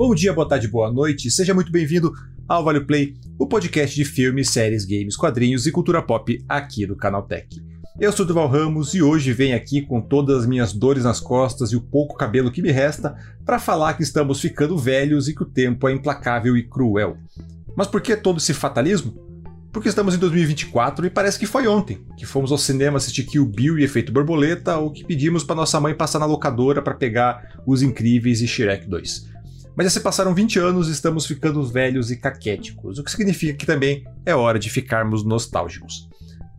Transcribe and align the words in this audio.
Bom 0.00 0.14
dia, 0.14 0.32
boa 0.32 0.48
tarde, 0.48 0.66
boa 0.66 0.90
noite. 0.90 1.30
Seja 1.30 1.52
muito 1.52 1.70
bem-vindo 1.70 2.10
ao 2.48 2.64
Vale 2.64 2.80
Play, 2.80 3.18
o 3.38 3.46
podcast 3.46 3.94
de 3.94 4.02
filmes, 4.02 4.48
séries, 4.48 4.86
games, 4.86 5.14
quadrinhos 5.14 5.66
e 5.66 5.70
cultura 5.70 6.00
pop 6.00 6.42
aqui 6.48 6.86
do 6.86 6.96
Canaltech. 6.96 7.62
Eu 8.00 8.10
sou 8.10 8.24
Duval 8.24 8.48
Ramos 8.48 8.94
e 8.94 9.02
hoje 9.02 9.30
venho 9.34 9.54
aqui 9.54 9.82
com 9.82 10.00
todas 10.00 10.38
as 10.38 10.46
minhas 10.46 10.72
dores 10.72 11.04
nas 11.04 11.20
costas 11.20 11.72
e 11.72 11.76
o 11.76 11.82
pouco 11.82 12.16
cabelo 12.16 12.50
que 12.50 12.62
me 12.62 12.72
resta 12.72 13.14
para 13.44 13.58
falar 13.58 13.92
que 13.92 14.02
estamos 14.02 14.40
ficando 14.40 14.78
velhos 14.78 15.28
e 15.28 15.34
que 15.34 15.42
o 15.42 15.46
tempo 15.46 15.86
é 15.86 15.92
implacável 15.92 16.56
e 16.56 16.66
cruel. 16.66 17.18
Mas 17.76 17.86
por 17.86 18.00
que 18.00 18.16
todo 18.16 18.38
esse 18.38 18.54
fatalismo? 18.54 19.12
Porque 19.70 19.90
estamos 19.90 20.14
em 20.14 20.18
2024 20.18 21.04
e 21.04 21.10
parece 21.10 21.38
que 21.38 21.44
foi 21.44 21.68
ontem 21.68 22.06
que 22.16 22.24
fomos 22.24 22.50
ao 22.50 22.56
cinema 22.56 22.96
assistir 22.96 23.24
Kill 23.24 23.44
Bill 23.44 23.78
e 23.78 23.84
Efeito 23.84 24.14
Borboleta 24.14 24.78
ou 24.78 24.90
que 24.90 25.04
pedimos 25.04 25.44
para 25.44 25.56
nossa 25.56 25.78
mãe 25.78 25.94
passar 25.94 26.18
na 26.18 26.24
locadora 26.24 26.80
para 26.80 26.94
pegar 26.94 27.60
Os 27.66 27.82
Incríveis 27.82 28.40
e 28.40 28.48
Shrek 28.48 28.88
2. 28.88 29.28
Mas 29.76 29.86
já 29.86 29.90
se 29.90 30.00
passaram 30.00 30.34
20 30.34 30.58
anos 30.58 30.88
e 30.88 30.92
estamos 30.92 31.26
ficando 31.26 31.62
velhos 31.66 32.10
e 32.10 32.16
caquéticos, 32.16 32.98
o 32.98 33.04
que 33.04 33.10
significa 33.10 33.54
que 33.54 33.66
também 33.66 34.04
é 34.26 34.34
hora 34.34 34.58
de 34.58 34.68
ficarmos 34.68 35.24
nostálgicos. 35.24 36.08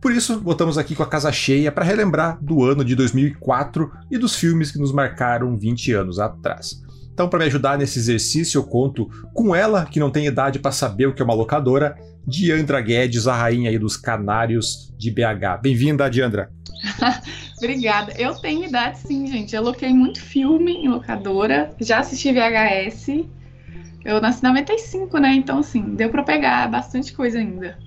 Por 0.00 0.10
isso, 0.10 0.40
voltamos 0.40 0.76
aqui 0.76 0.96
com 0.96 1.04
a 1.04 1.08
casa 1.08 1.30
cheia 1.30 1.70
para 1.70 1.84
relembrar 1.84 2.36
do 2.42 2.64
ano 2.64 2.84
de 2.84 2.96
2004 2.96 3.88
e 4.10 4.18
dos 4.18 4.34
filmes 4.34 4.72
que 4.72 4.78
nos 4.78 4.90
marcaram 4.90 5.56
20 5.56 5.92
anos 5.92 6.18
atrás. 6.18 6.82
Então, 7.12 7.28
para 7.28 7.38
me 7.38 7.44
ajudar 7.44 7.78
nesse 7.78 8.00
exercício, 8.00 8.58
eu 8.58 8.64
conto 8.64 9.08
com 9.32 9.54
ela, 9.54 9.84
que 9.84 10.00
não 10.00 10.10
tem 10.10 10.26
idade 10.26 10.58
para 10.58 10.72
saber 10.72 11.06
o 11.06 11.14
que 11.14 11.22
é 11.22 11.24
uma 11.24 11.34
locadora, 11.34 11.94
Diandra 12.26 12.80
Guedes, 12.80 13.28
a 13.28 13.34
rainha 13.36 13.70
aí 13.70 13.78
dos 13.78 13.96
canários 13.96 14.92
de 14.98 15.10
BH. 15.10 15.60
Bem-vinda, 15.62 16.08
Diandra. 16.08 16.50
Obrigada. 17.58 18.12
Eu 18.18 18.34
tenho 18.34 18.64
idade 18.64 18.98
sim, 18.98 19.26
gente. 19.26 19.54
Eu 19.54 19.62
loquei 19.62 19.90
muito 19.90 20.20
filme 20.20 20.72
em 20.72 20.88
locadora, 20.88 21.74
já 21.80 22.00
assisti 22.00 22.32
VHS. 22.32 23.24
Eu 24.04 24.20
nasci 24.20 24.42
na 24.42 24.48
95, 24.50 25.18
né? 25.18 25.34
Então, 25.34 25.58
assim, 25.58 25.94
deu 25.94 26.10
para 26.10 26.24
pegar 26.24 26.68
bastante 26.68 27.12
coisa 27.12 27.38
ainda. 27.38 27.78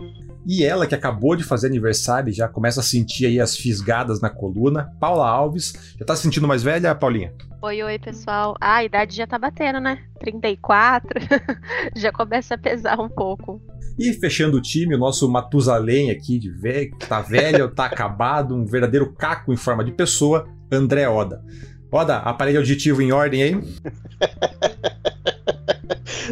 E 0.47 0.63
ela, 0.63 0.85
que 0.85 0.93
acabou 0.93 1.35
de 1.35 1.43
fazer 1.43 1.67
aniversário 1.67 2.31
já 2.31 2.47
começa 2.47 2.79
a 2.79 2.83
sentir 2.83 3.25
aí 3.25 3.39
as 3.39 3.57
fisgadas 3.57 4.21
na 4.21 4.29
coluna, 4.29 4.91
Paula 4.99 5.27
Alves. 5.27 5.95
Já 5.99 6.05
tá 6.05 6.15
se 6.15 6.21
sentindo 6.21 6.47
mais 6.47 6.61
velha, 6.61 6.93
Paulinha? 6.93 7.33
Oi, 7.63 7.81
oi, 7.81 7.97
pessoal. 7.97 8.55
Ah, 8.61 8.75
a 8.75 8.83
idade 8.83 9.15
já 9.15 9.25
tá 9.25 9.39
batendo, 9.39 9.79
né? 9.79 10.03
34. 10.19 11.19
já 11.97 12.11
começa 12.11 12.53
a 12.53 12.57
pesar 12.59 12.99
um 12.99 13.09
pouco. 13.09 13.59
E 13.97 14.13
fechando 14.13 14.57
o 14.57 14.61
time, 14.61 14.95
o 14.95 14.99
nosso 14.99 15.29
Matusalém 15.29 16.11
aqui, 16.11 16.37
de 16.37 16.49
velho, 16.49 16.91
que 16.91 17.07
tá 17.07 17.21
velho, 17.21 17.69
tá 17.73 17.85
acabado, 17.85 18.55
um 18.55 18.65
verdadeiro 18.65 19.13
caco 19.13 19.53
em 19.53 19.57
forma 19.57 19.83
de 19.83 19.91
pessoa, 19.91 20.47
André 20.71 21.07
Oda. 21.07 21.43
Oda, 21.91 22.17
aparelho 22.17 22.59
auditivo 22.59 23.01
em 23.01 23.11
ordem 23.11 23.43
aí? 23.43 23.55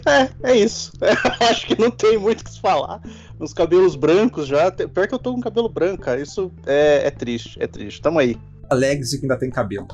É, 0.05 0.51
é 0.51 0.57
isso. 0.57 0.91
Acho 1.39 1.67
que 1.67 1.79
não 1.79 1.91
tem 1.91 2.17
muito 2.17 2.41
o 2.41 2.43
que 2.43 2.51
se 2.51 2.59
falar. 2.59 3.01
Os 3.39 3.53
cabelos 3.53 3.95
brancos 3.95 4.47
já. 4.47 4.71
Pior 4.71 5.07
que 5.07 5.13
eu 5.13 5.19
tô 5.19 5.33
com 5.33 5.41
cabelo 5.41 5.69
branco, 5.69 6.03
cara. 6.03 6.19
Isso 6.19 6.51
é, 6.65 7.07
é 7.07 7.11
triste, 7.11 7.57
é 7.61 7.67
triste. 7.67 8.01
Tamo 8.01 8.19
aí. 8.19 8.37
Alegre-se 8.69 9.17
que 9.17 9.25
ainda 9.25 9.37
tem 9.37 9.49
cabelo. 9.49 9.87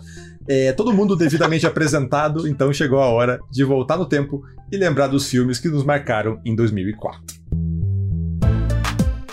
É, 0.48 0.72
todo 0.74 0.94
mundo 0.94 1.16
devidamente 1.16 1.68
apresentado, 1.68 2.48
então 2.48 2.74
chegou 2.74 3.00
a 3.00 3.08
hora 3.08 3.40
de 3.52 3.64
voltar 3.64 3.98
no 3.98 4.06
tempo 4.06 4.44
e 4.72 4.78
lembrar 4.78 5.08
dos 5.08 5.28
filmes 5.28 5.60
que 5.60 5.68
nos 5.68 5.84
marcaram 5.84 6.40
em 6.44 6.56
2004. 6.56 7.39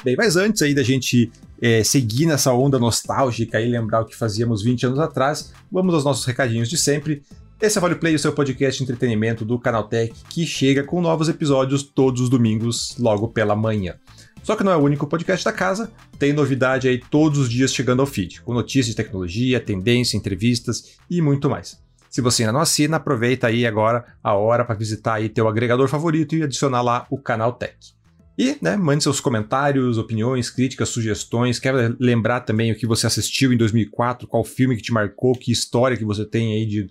Bem, 0.04 0.14
mas 0.16 0.36
antes 0.36 0.62
aí 0.62 0.74
da 0.74 0.84
gente 0.84 1.32
é, 1.60 1.82
seguir 1.82 2.26
nessa 2.26 2.52
onda 2.52 2.78
nostálgica 2.78 3.60
e 3.60 3.68
lembrar 3.68 4.02
o 4.02 4.04
que 4.04 4.14
fazíamos 4.14 4.62
20 4.62 4.86
anos 4.86 4.98
atrás, 4.98 5.52
vamos 5.70 5.94
aos 5.94 6.04
nossos 6.04 6.24
recadinhos 6.24 6.68
de 6.68 6.78
sempre. 6.78 7.22
Esse 7.60 7.78
é 7.78 7.80
Vale 7.80 7.96
Play, 7.96 8.14
o 8.14 8.18
seu 8.18 8.32
podcast 8.32 8.78
de 8.78 8.84
entretenimento 8.84 9.44
do 9.44 9.58
Canaltech, 9.58 10.14
que 10.28 10.46
chega 10.46 10.84
com 10.84 11.00
novos 11.00 11.28
episódios 11.28 11.82
todos 11.82 12.20
os 12.20 12.28
domingos, 12.28 12.94
logo 12.98 13.28
pela 13.28 13.56
manhã. 13.56 13.94
Só 14.42 14.54
que 14.54 14.62
não 14.62 14.70
é 14.70 14.76
o 14.76 14.82
único 14.82 15.08
podcast 15.08 15.44
da 15.44 15.52
casa, 15.52 15.90
tem 16.20 16.32
novidade 16.32 16.86
aí 16.86 17.00
todos 17.10 17.38
os 17.40 17.50
dias 17.50 17.74
chegando 17.74 18.00
ao 18.00 18.06
feed, 18.06 18.42
com 18.42 18.54
notícias 18.54 18.86
de 18.86 18.94
tecnologia, 18.94 19.58
tendência, 19.58 20.16
entrevistas 20.16 20.98
e 21.10 21.20
muito 21.20 21.50
mais. 21.50 21.82
Se 22.08 22.20
você 22.20 22.44
ainda 22.44 22.52
não 22.52 22.60
assina, 22.60 22.98
aproveita 22.98 23.48
aí 23.48 23.66
agora 23.66 24.04
a 24.22 24.34
hora 24.34 24.64
para 24.64 24.76
visitar 24.76 25.14
aí 25.14 25.28
teu 25.28 25.48
agregador 25.48 25.88
favorito 25.88 26.36
e 26.36 26.44
adicionar 26.44 26.82
lá 26.82 27.06
o 27.10 27.18
Canal 27.18 27.54
Tech. 27.54 27.95
E, 28.38 28.56
né, 28.60 28.76
mande 28.76 29.02
seus 29.02 29.18
comentários, 29.18 29.96
opiniões, 29.96 30.50
críticas, 30.50 30.90
sugestões. 30.90 31.58
Quer 31.58 31.96
lembrar 31.98 32.40
também 32.40 32.70
o 32.70 32.76
que 32.76 32.86
você 32.86 33.06
assistiu 33.06 33.52
em 33.52 33.56
2004, 33.56 34.28
qual 34.28 34.44
filme 34.44 34.76
que 34.76 34.82
te 34.82 34.92
marcou, 34.92 35.34
que 35.34 35.50
história 35.50 35.96
que 35.96 36.04
você 36.04 36.24
tem 36.24 36.52
aí 36.54 36.66
de 36.66 36.90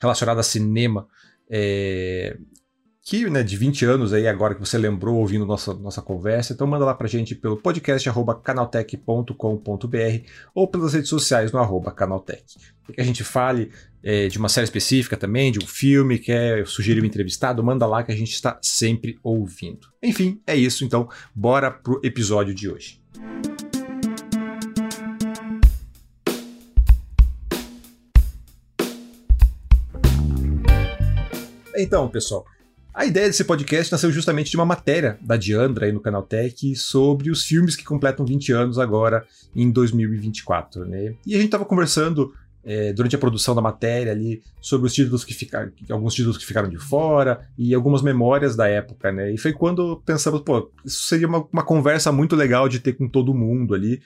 relacionada 0.00 0.40
a 0.40 0.44
cinema, 0.44 1.06
é, 1.50 2.36
que 3.02 3.28
né, 3.30 3.42
de 3.42 3.56
20 3.56 3.84
anos 3.84 4.12
aí 4.12 4.26
agora 4.26 4.54
que 4.54 4.60
você 4.60 4.76
lembrou 4.76 5.16
ouvindo 5.16 5.46
nossa, 5.46 5.72
nossa 5.74 6.02
conversa, 6.02 6.52
então 6.52 6.66
manda 6.66 6.84
lá 6.84 6.94
pra 6.94 7.06
gente 7.06 7.34
pelo 7.34 7.56
podcast 7.56 8.08
arroba 8.08 8.34
canaltech.com.br 8.34 9.32
ou 10.54 10.68
pelas 10.68 10.92
redes 10.92 11.08
sociais 11.08 11.52
no 11.52 11.58
arroba 11.58 11.92
canaltech. 11.92 12.56
Que 12.92 13.00
a 13.00 13.04
gente 13.04 13.24
fale 13.24 13.70
é, 14.02 14.28
de 14.28 14.38
uma 14.38 14.48
série 14.48 14.64
específica 14.64 15.16
também, 15.16 15.50
de 15.50 15.58
um 15.58 15.66
filme, 15.66 16.18
quer 16.18 16.66
sugerir 16.66 17.02
um 17.02 17.04
entrevistado, 17.04 17.62
manda 17.64 17.86
lá 17.86 18.02
que 18.02 18.12
a 18.12 18.16
gente 18.16 18.32
está 18.32 18.58
sempre 18.62 19.18
ouvindo. 19.22 19.88
Enfim, 20.02 20.40
é 20.46 20.54
isso, 20.54 20.84
então 20.84 21.08
bora 21.34 21.70
pro 21.70 22.00
episódio 22.04 22.54
de 22.54 22.70
hoje. 22.70 23.00
Então, 31.78 32.08
pessoal, 32.08 32.46
a 32.94 33.04
ideia 33.04 33.26
desse 33.26 33.44
podcast 33.44 33.92
nasceu 33.92 34.10
justamente 34.10 34.50
de 34.50 34.56
uma 34.56 34.64
matéria 34.64 35.18
da 35.20 35.36
Diandra 35.36 35.84
aí 35.84 35.92
no 35.92 36.00
Canal 36.00 36.22
Tech 36.22 36.74
sobre 36.76 37.30
os 37.30 37.44
filmes 37.44 37.76
que 37.76 37.84
completam 37.84 38.24
20 38.24 38.52
anos 38.52 38.78
agora 38.78 39.26
em 39.54 39.70
2024, 39.70 40.86
né? 40.86 41.14
E 41.26 41.34
a 41.34 41.36
gente 41.36 41.46
estava 41.46 41.66
conversando 41.66 42.32
é, 42.66 42.92
durante 42.92 43.14
a 43.14 43.18
produção 43.18 43.54
da 43.54 43.62
matéria 43.62 44.10
ali 44.10 44.42
sobre 44.60 44.88
os 44.88 44.92
títulos 44.92 45.24
que 45.24 45.32
ficaram, 45.32 45.70
alguns 45.88 46.14
títulos 46.14 46.36
que 46.36 46.44
ficaram 46.44 46.68
de 46.68 46.78
fora 46.78 47.48
e 47.56 47.72
algumas 47.72 48.02
memórias 48.02 48.56
da 48.56 48.66
época, 48.66 49.12
né? 49.12 49.32
E 49.32 49.38
foi 49.38 49.52
quando 49.52 50.02
pensamos, 50.04 50.40
pô, 50.40 50.72
isso 50.84 51.04
seria 51.04 51.28
uma, 51.28 51.46
uma 51.52 51.62
conversa 51.62 52.10
muito 52.10 52.34
legal 52.34 52.68
de 52.68 52.80
ter 52.80 52.94
com 52.94 53.08
todo 53.08 53.32
mundo 53.32 53.72
ali, 53.72 54.02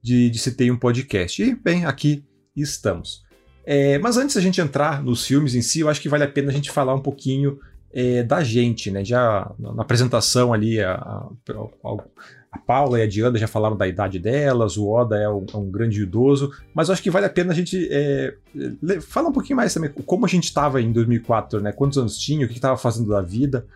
de, 0.00 0.30
de 0.30 0.38
se 0.38 0.52
ter 0.52 0.70
um 0.70 0.78
podcast. 0.78 1.42
E, 1.42 1.56
bem, 1.56 1.86
aqui 1.86 2.24
estamos. 2.56 3.24
É, 3.66 3.98
mas 3.98 4.16
antes 4.16 4.36
da 4.36 4.40
gente 4.40 4.60
entrar 4.60 5.02
nos 5.02 5.26
filmes 5.26 5.56
em 5.56 5.62
si, 5.62 5.80
eu 5.80 5.88
acho 5.88 6.00
que 6.00 6.08
vale 6.08 6.22
a 6.22 6.28
pena 6.28 6.50
a 6.50 6.54
gente 6.54 6.70
falar 6.70 6.94
um 6.94 7.02
pouquinho 7.02 7.58
é, 7.92 8.22
da 8.22 8.44
gente, 8.44 8.92
né? 8.92 9.04
Já 9.04 9.50
na 9.58 9.82
apresentação 9.82 10.52
ali, 10.52 10.80
a, 10.80 10.92
a, 10.92 11.28
a, 11.84 11.96
Paula 12.58 12.98
e 12.98 13.02
a 13.02 13.06
Diana 13.06 13.38
já 13.38 13.46
falaram 13.46 13.76
da 13.76 13.86
idade 13.86 14.18
delas, 14.18 14.76
o 14.76 14.88
Oda 14.88 15.16
é 15.16 15.28
um, 15.28 15.46
é 15.52 15.56
um 15.56 15.70
grande 15.70 16.02
idoso, 16.02 16.52
mas 16.74 16.90
acho 16.90 17.02
que 17.02 17.10
vale 17.10 17.26
a 17.26 17.30
pena 17.30 17.52
a 17.52 17.54
gente 17.54 17.88
é, 17.90 18.34
falar 19.00 19.28
um 19.28 19.32
pouquinho 19.32 19.56
mais 19.56 19.72
também 19.74 19.90
como 20.06 20.24
a 20.24 20.28
gente 20.28 20.44
estava 20.44 20.80
em 20.80 20.92
2004, 20.92 21.60
né? 21.60 21.72
Quantos 21.72 21.98
anos 21.98 22.18
tinha, 22.18 22.46
o 22.46 22.48
que 22.48 22.54
estava 22.54 22.76
fazendo 22.76 23.10
da 23.10 23.20
vida. 23.20 23.66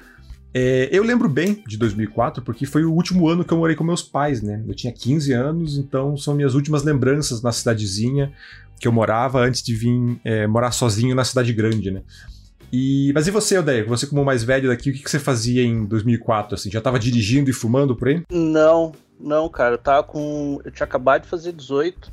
É, 0.53 0.89
eu 0.91 1.03
lembro 1.03 1.29
bem 1.29 1.63
de 1.67 1.77
2004 1.77 2.43
porque 2.43 2.65
foi 2.65 2.85
o 2.85 2.93
último 2.93 3.29
ano 3.29 3.45
que 3.45 3.53
eu 3.53 3.59
morei 3.59 3.77
com 3.77 3.85
meus 3.85 4.03
pais, 4.03 4.43
né? 4.43 4.63
Eu 4.67 4.75
tinha 4.75 4.93
15 4.93 5.33
anos, 5.33 5.77
então 5.77 6.17
são 6.17 6.35
minhas 6.35 6.55
últimas 6.55 6.83
lembranças 6.83 7.43
na 7.43 7.53
cidadezinha 7.53 8.33
que 8.81 8.87
eu 8.87 8.93
morava 8.93 9.41
antes 9.41 9.63
de 9.63 9.75
vir 9.75 10.21
é, 10.25 10.47
morar 10.47 10.71
sozinho 10.71 11.15
na 11.15 11.25
cidade 11.25 11.53
grande, 11.53 11.91
né? 11.91 12.03
E, 12.73 13.13
mas 13.15 13.27
e 13.27 13.31
você, 13.31 13.59
Odeia? 13.59 13.85
Você 13.87 14.07
como 14.07 14.25
mais 14.25 14.45
velho 14.45 14.69
daqui, 14.69 14.91
o 14.91 14.93
que, 14.93 15.03
que 15.03 15.11
você 15.11 15.19
fazia 15.19 15.63
em 15.63 15.85
2004? 15.85 16.55
Assim, 16.55 16.71
já 16.71 16.79
estava 16.79 16.99
dirigindo 16.99 17.49
e 17.51 17.53
fumando 17.53 17.97
por 17.97 18.09
aí? 18.09 18.23
Não, 18.31 18.93
não, 19.19 19.49
cara. 19.49 19.75
Eu 19.75 19.79
tava 19.79 20.03
com, 20.03 20.61
eu 20.65 20.71
tinha 20.71 20.85
acabado 20.85 21.23
de 21.23 21.29
fazer 21.29 21.53
18 21.53 22.13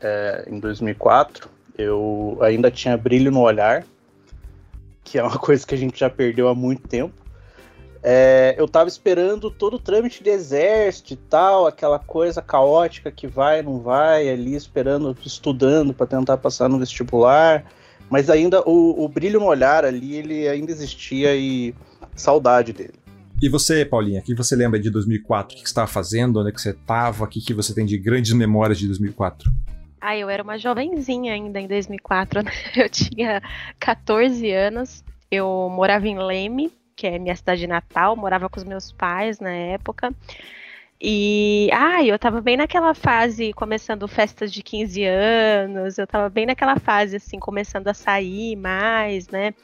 é, 0.00 0.44
em 0.48 0.58
2004. 0.60 1.48
Eu 1.76 2.38
ainda 2.40 2.70
tinha 2.70 2.96
brilho 2.96 3.30
no 3.30 3.40
olhar, 3.40 3.84
que 5.02 5.18
é 5.18 5.22
uma 5.22 5.38
coisa 5.38 5.66
que 5.66 5.74
a 5.74 5.78
gente 5.78 5.98
já 5.98 6.08
perdeu 6.08 6.48
há 6.48 6.54
muito 6.54 6.86
tempo. 6.86 7.14
É, 8.00 8.54
eu 8.56 8.68
tava 8.68 8.88
esperando 8.88 9.50
todo 9.50 9.74
o 9.74 9.78
trâmite 9.78 10.22
de 10.22 10.30
exército 10.30 11.14
e 11.14 11.16
tal, 11.16 11.66
aquela 11.66 11.98
coisa 11.98 12.40
caótica 12.40 13.10
que 13.10 13.26
vai, 13.26 13.60
não 13.60 13.80
vai, 13.80 14.28
ali 14.28 14.54
esperando, 14.54 15.16
estudando 15.24 15.92
para 15.92 16.06
tentar 16.06 16.36
passar 16.36 16.68
no 16.68 16.78
vestibular. 16.78 17.64
Mas 18.10 18.30
ainda 18.30 18.62
o, 18.66 19.04
o, 19.04 19.08
brilho 19.08 19.40
no 19.40 19.46
olhar 19.46 19.84
ali, 19.84 20.14
ele 20.14 20.48
ainda 20.48 20.72
existia 20.72 21.36
e 21.36 21.74
saudade 22.14 22.72
dele. 22.72 22.94
E 23.40 23.48
você, 23.48 23.84
Paulinha, 23.84 24.20
o 24.20 24.22
que 24.22 24.34
você 24.34 24.56
lembra 24.56 24.80
de 24.80 24.90
2004? 24.90 25.54
O 25.54 25.60
que 25.60 25.66
você 25.66 25.70
estava 25.70 25.86
fazendo? 25.86 26.40
Onde 26.40 26.48
é 26.48 26.52
que 26.52 26.60
você 26.60 26.70
estava? 26.70 27.24
O 27.24 27.26
que, 27.28 27.40
que 27.40 27.54
você 27.54 27.74
tem 27.74 27.86
de 27.86 27.96
grandes 27.96 28.32
memórias 28.32 28.78
de 28.78 28.86
2004? 28.86 29.50
Ah, 30.00 30.16
eu 30.16 30.28
era 30.28 30.42
uma 30.42 30.58
jovenzinha 30.58 31.32
ainda 31.32 31.60
em 31.60 31.68
2004. 31.68 32.42
Né? 32.42 32.50
Eu 32.76 32.88
tinha 32.88 33.42
14 33.78 34.50
anos. 34.50 35.04
Eu 35.30 35.68
morava 35.70 36.08
em 36.08 36.18
Leme, 36.18 36.72
que 36.96 37.06
é 37.06 37.18
minha 37.18 37.36
cidade 37.36 37.66
natal, 37.66 38.16
morava 38.16 38.48
com 38.48 38.58
os 38.58 38.64
meus 38.64 38.90
pais 38.90 39.38
na 39.38 39.50
época. 39.50 40.12
E, 41.00 41.70
ah, 41.72 42.04
eu 42.04 42.18
tava 42.18 42.40
bem 42.40 42.56
naquela 42.56 42.92
fase, 42.92 43.52
começando 43.52 44.08
festas 44.08 44.52
de 44.52 44.62
15 44.62 45.04
anos, 45.04 45.96
eu 45.96 46.06
tava 46.06 46.28
bem 46.28 46.46
naquela 46.46 46.76
fase, 46.76 47.16
assim, 47.16 47.38
começando 47.38 47.86
a 47.86 47.94
sair 47.94 48.56
mais, 48.56 49.28
né? 49.28 49.54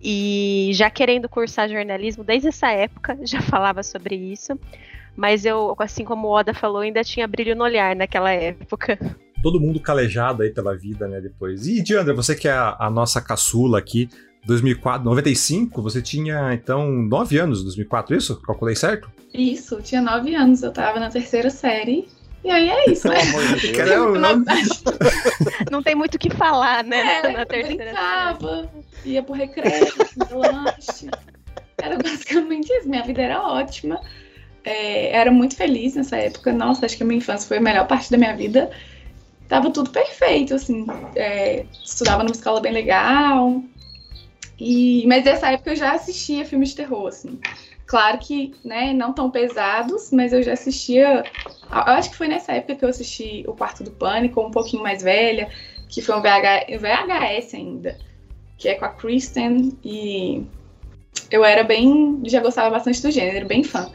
E 0.00 0.70
já 0.74 0.88
querendo 0.88 1.28
cursar 1.28 1.68
jornalismo 1.68 2.24
desde 2.24 2.48
essa 2.48 2.70
época, 2.70 3.18
já 3.24 3.42
falava 3.42 3.82
sobre 3.82 4.14
isso. 4.14 4.58
Mas 5.16 5.44
eu, 5.44 5.74
assim 5.78 6.04
como 6.04 6.28
o 6.28 6.30
Oda 6.30 6.52
falou, 6.52 6.80
ainda 6.80 7.04
tinha 7.04 7.26
brilho 7.26 7.54
no 7.54 7.62
olhar 7.62 7.94
naquela 7.94 8.32
época. 8.32 8.98
Todo 9.42 9.60
mundo 9.60 9.78
calejado 9.78 10.42
aí 10.42 10.50
pela 10.50 10.76
vida, 10.76 11.06
né, 11.06 11.20
depois. 11.20 11.66
E, 11.66 11.82
Diandra, 11.82 12.14
você 12.14 12.34
que 12.34 12.48
é 12.48 12.52
a, 12.52 12.76
a 12.80 12.90
nossa 12.90 13.20
caçula 13.20 13.78
aqui, 13.78 14.08
2004, 14.46 15.04
95, 15.04 15.82
você 15.82 16.02
tinha, 16.02 16.52
então, 16.52 16.90
9 16.90 17.38
anos, 17.38 17.62
2004, 17.62 18.16
isso? 18.16 18.40
Calculei 18.42 18.74
certo? 18.74 19.10
Isso, 19.34 19.82
tinha 19.82 20.00
9 20.00 20.32
anos, 20.34 20.62
eu 20.62 20.72
tava 20.72 21.00
na 21.00 21.10
terceira 21.10 21.50
série. 21.50 22.08
E 22.44 22.50
aí 22.50 22.68
é 22.68 22.90
isso, 22.90 23.08
né? 23.08 23.16
Caramba, 23.76 24.18
não... 24.18 24.44
não 25.72 25.82
tem 25.82 25.94
muito 25.96 26.14
o 26.14 26.18
que 26.18 26.30
falar, 26.30 26.84
né? 26.84 27.20
É, 27.24 27.32
na 27.32 27.44
terceira 27.44 27.84
brincava, 27.84 28.70
série. 28.94 29.14
ia 29.14 29.22
pro 29.22 29.34
recreio, 29.34 29.92
lanche. 30.30 31.08
Era 31.82 31.98
basicamente 31.98 32.70
isso, 32.70 32.88
minha 32.88 33.02
vida 33.02 33.22
era 33.22 33.42
ótima. 33.42 34.00
É, 34.62 35.16
era 35.16 35.30
muito 35.32 35.56
feliz 35.56 35.96
nessa 35.96 36.16
época. 36.16 36.52
Nossa, 36.52 36.86
acho 36.86 36.96
que 36.96 37.02
a 37.02 37.06
minha 37.06 37.18
infância 37.18 37.48
foi 37.48 37.56
a 37.56 37.60
melhor 37.60 37.88
parte 37.88 38.10
da 38.10 38.16
minha 38.16 38.36
vida. 38.36 38.70
Tava 39.48 39.70
tudo 39.70 39.90
perfeito, 39.90 40.54
assim. 40.54 40.86
É, 41.16 41.66
estudava 41.82 42.22
numa 42.22 42.34
escola 42.34 42.60
bem 42.60 42.72
legal. 42.72 43.62
E, 44.58 45.04
mas 45.06 45.24
nessa 45.24 45.50
época 45.50 45.72
eu 45.72 45.76
já 45.76 45.92
assistia 45.92 46.44
filmes 46.44 46.70
de 46.70 46.76
terror, 46.76 47.08
assim. 47.08 47.38
Claro 47.86 48.18
que, 48.18 48.54
né, 48.64 48.92
não 48.92 49.12
tão 49.12 49.30
pesados, 49.30 50.10
mas 50.10 50.32
eu 50.32 50.42
já 50.42 50.52
assistia. 50.52 51.30
Eu 51.70 51.92
acho 51.92 52.10
que 52.10 52.16
foi 52.16 52.28
nessa 52.28 52.52
época 52.52 52.76
que 52.76 52.84
eu 52.84 52.88
assisti 52.88 53.44
O 53.46 53.52
Quarto 53.52 53.84
do 53.84 53.90
Pânico, 53.90 54.40
um 54.40 54.50
pouquinho 54.50 54.82
mais 54.82 55.02
velha, 55.02 55.50
que 55.88 56.00
foi 56.00 56.14
um 56.16 56.22
VH, 56.22 56.66
VHS 56.78 57.54
ainda, 57.54 57.98
que 58.56 58.68
é 58.68 58.74
com 58.74 58.84
a 58.84 58.88
Kristen, 58.88 59.76
e 59.84 60.46
eu 61.30 61.44
era 61.44 61.62
bem. 61.62 62.20
já 62.24 62.40
gostava 62.40 62.70
bastante 62.70 63.02
do 63.02 63.10
gênero, 63.10 63.46
bem 63.46 63.62
fã. 63.62 63.90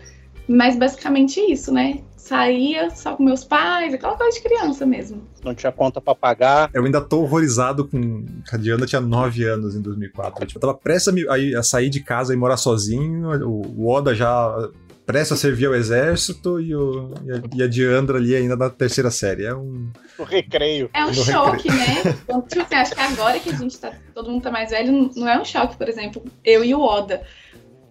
Mas 0.48 0.76
basicamente 0.76 1.40
isso, 1.40 1.72
né? 1.72 2.04
Saía 2.20 2.90
só 2.90 3.16
com 3.16 3.24
meus 3.24 3.46
pais, 3.46 3.94
aquela 3.94 4.16
coisa 4.16 4.38
de 4.38 4.44
criança 4.44 4.86
mesmo. 4.86 5.24
Não 5.42 5.56
tinha 5.56 5.72
conta 5.72 6.02
pra 6.02 6.14
pagar. 6.14 6.70
Eu 6.74 6.84
ainda 6.84 7.00
tô 7.00 7.22
horrorizado 7.22 7.88
com. 7.88 8.26
A 8.52 8.58
Diana 8.58 8.86
tinha 8.86 9.00
9 9.00 9.46
anos 9.46 9.74
em 9.74 9.82
2004. 9.82 10.44
Eu, 10.44 10.48
tipo, 10.48 10.58
eu 10.58 10.62
tava 10.62 10.74
prestes 10.74 11.14
a, 11.28 11.60
a, 11.60 11.64
sair 11.64 11.90
de 11.90 12.02
casa 12.04 12.34
e 12.34 12.38
morar 12.38 12.58
sozinho. 12.58 13.30
O, 13.48 13.84
o 13.84 13.90
Oda 13.90 14.14
já 14.14 14.54
prestes 15.06 15.32
a 15.32 15.38
servir 15.38 15.68
ao 15.68 15.74
exército 15.74 16.60
e, 16.60 16.76
o, 16.76 17.14
e, 17.26 17.32
a, 17.32 17.42
e 17.56 17.64
a 17.64 17.68
Diandra 17.68 18.18
ali 18.18 18.36
ainda 18.36 18.58
na 18.58 18.70
terceira 18.70 19.10
série. 19.10 19.46
É 19.46 19.56
um. 19.56 19.90
No 20.20 20.26
recreio. 20.26 20.90
É 20.94 21.06
um 21.06 21.08
No 21.08 21.14
choque, 21.14 21.70
né? 21.70 22.18
Então, 22.22 22.42
tipo 22.42 22.62
assim, 22.62 22.76
acho 22.76 22.96
que 22.96 23.02
agora 23.02 23.40
que 23.40 23.50
a 23.50 23.54
gente 23.54 23.80
tá. 23.80 23.94
Todo 24.14 24.30
mundo 24.30 24.44
tá 24.44 24.52
mais 24.52 24.72
velho, 24.72 25.10
não 25.16 25.28
é 25.28 25.40
um 25.40 25.46
choque, 25.46 25.78
por 25.78 25.88
exemplo, 25.88 26.22
eu 26.44 26.66
e 26.66 26.76
o 26.76 26.82
Oda. 26.82 27.24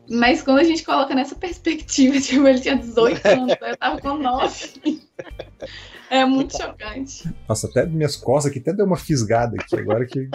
Mas 0.08 0.43
quando 0.43 0.58
a 0.58 0.64
gente 0.64 0.82
coloca 0.84 1.14
nessa 1.14 1.34
perspectiva, 1.34 2.19
tipo, 2.20 2.46
ele 2.46 2.60
tinha 2.60 2.76
18 2.76 3.26
anos, 3.26 3.56
eu 3.60 3.76
tava 3.76 4.00
com 4.00 4.16
9. 4.16 4.69
É 6.10 6.25
muito 6.25 6.56
chocante. 6.56 7.28
Nossa, 7.46 7.66
até 7.66 7.84
minhas 7.84 8.16
costas 8.16 8.50
aqui 8.50 8.60
até 8.60 8.72
deu 8.72 8.87
uma 8.87 8.96
fisgada 8.96 9.55
aqui 9.60 9.76
agora 9.76 10.06
que. 10.06 10.26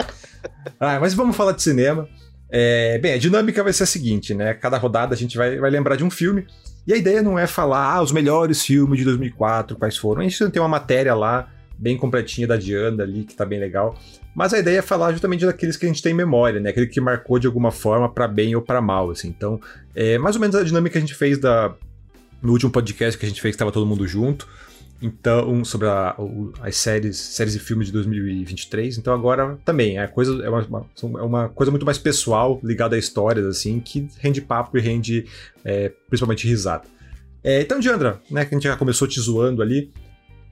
Ah, 0.78 1.00
mas 1.00 1.14
vamos 1.14 1.34
falar 1.34 1.50
de 1.50 1.64
cinema. 1.64 2.08
É, 2.48 2.96
bem, 2.98 3.12
a 3.12 3.18
dinâmica 3.18 3.60
vai 3.64 3.72
ser 3.72 3.82
a 3.82 3.86
seguinte, 3.86 4.34
né? 4.34 4.54
Cada 4.54 4.78
rodada 4.78 5.14
a 5.14 5.16
gente 5.16 5.36
vai, 5.36 5.58
vai 5.58 5.70
lembrar 5.70 5.96
de 5.96 6.04
um 6.04 6.10
filme. 6.10 6.46
E 6.86 6.92
a 6.92 6.96
ideia 6.96 7.22
não 7.22 7.36
é 7.36 7.48
falar 7.48 7.92
ah, 7.92 8.00
os 8.00 8.12
melhores 8.12 8.62
filmes 8.62 9.00
de 9.00 9.04
2004, 9.04 9.76
quais 9.76 9.96
foram. 9.96 10.20
A 10.20 10.24
gente 10.24 10.50
tem 10.50 10.62
uma 10.62 10.68
matéria 10.68 11.14
lá, 11.14 11.48
bem 11.84 11.98
completinha 11.98 12.46
da 12.46 12.56
Diana 12.56 13.02
ali, 13.02 13.24
que 13.24 13.34
tá 13.34 13.44
bem 13.44 13.60
legal. 13.60 13.94
Mas 14.34 14.54
a 14.54 14.58
ideia 14.58 14.78
é 14.78 14.82
falar 14.82 15.12
justamente 15.12 15.44
daqueles 15.44 15.76
que 15.76 15.84
a 15.84 15.88
gente 15.88 16.02
tem 16.02 16.12
em 16.12 16.16
memória, 16.16 16.58
né? 16.58 16.70
Aquele 16.70 16.86
que 16.86 16.98
marcou 16.98 17.38
de 17.38 17.46
alguma 17.46 17.70
forma 17.70 18.08
para 18.10 18.26
bem 18.26 18.56
ou 18.56 18.62
para 18.62 18.80
mal, 18.80 19.10
assim. 19.10 19.28
Então, 19.28 19.60
é 19.94 20.16
mais 20.16 20.34
ou 20.34 20.40
menos 20.40 20.56
a 20.56 20.64
dinâmica 20.64 20.92
que 20.92 20.98
a 20.98 21.00
gente 21.02 21.14
fez 21.14 21.38
da, 21.38 21.74
no 22.42 22.52
último 22.52 22.72
podcast 22.72 23.18
que 23.18 23.26
a 23.26 23.28
gente 23.28 23.40
fez, 23.42 23.52
que 23.52 23.56
estava 23.56 23.70
todo 23.70 23.84
mundo 23.84 24.08
junto. 24.08 24.48
Então, 25.02 25.62
sobre 25.62 25.86
a, 25.86 26.16
as 26.62 26.76
séries, 26.76 27.18
séries 27.18 27.54
e 27.54 27.58
filmes 27.58 27.88
de 27.88 27.92
2023. 27.92 28.96
Então 28.96 29.12
agora 29.12 29.58
também, 29.62 29.98
é, 29.98 30.06
coisa, 30.06 30.42
é, 30.42 30.48
uma, 30.48 30.86
é 31.02 31.22
uma 31.22 31.48
coisa 31.50 31.70
muito 31.70 31.84
mais 31.84 31.98
pessoal, 31.98 32.58
ligada 32.64 32.96
a 32.96 32.98
histórias, 32.98 33.44
assim, 33.44 33.78
que 33.78 34.08
rende 34.18 34.40
papo 34.40 34.78
e 34.78 34.80
rende 34.80 35.26
é, 35.62 35.92
principalmente 36.08 36.48
risada. 36.48 36.84
É, 37.42 37.60
então, 37.60 37.78
Diandra, 37.78 38.22
né, 38.30 38.46
que 38.46 38.54
a 38.54 38.56
gente 38.56 38.64
já 38.64 38.74
começou 38.74 39.06
te 39.06 39.20
zoando 39.20 39.60
ali, 39.60 39.92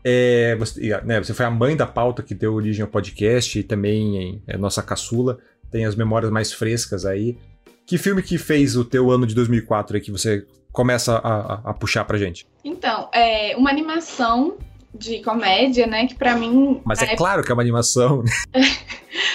é, 0.05 0.57
você, 0.57 1.01
né, 1.05 1.23
você, 1.23 1.33
foi 1.33 1.47
a 1.47 1.51
mãe 1.51 1.77
da 1.77 1.87
pauta 1.87 2.23
que 2.23 2.35
deu 2.35 2.55
origem 2.55 2.83
ao 2.83 2.89
podcast 2.89 3.59
e 3.59 3.63
também 3.63 4.43
é 4.47 4.57
nossa 4.57 4.83
caçula, 4.83 5.39
tem 5.71 5.85
as 5.85 5.95
memórias 5.95 6.31
mais 6.31 6.53
frescas 6.53 7.05
aí. 7.05 7.39
Que 7.87 7.99
filme 7.99 8.23
que 8.23 8.39
fez 8.39 8.77
o 8.77 8.85
teu 8.85 9.11
ano 9.11 9.27
de 9.27 9.35
2004 9.35 9.97
aí 9.97 10.03
que 10.03 10.11
você 10.11 10.47
começa 10.73 11.17
a, 11.17 11.19
a, 11.19 11.71
a 11.71 11.75
puxar 11.75 12.05
pra 12.05 12.19
gente? 12.19 12.47
Então, 12.65 13.09
é 13.13 13.55
uma 13.57 13.71
animação 13.71 14.57
de 14.95 15.23
comédia, 15.23 15.87
né, 15.87 16.07
que 16.07 16.15
pra 16.15 16.37
mim... 16.37 16.81
Mas 16.85 17.01
é, 17.03 17.13
é 17.13 17.17
claro 17.17 17.43
que 17.43 17.51
é 17.51 17.55
uma 17.55 17.63
animação. 17.63 18.23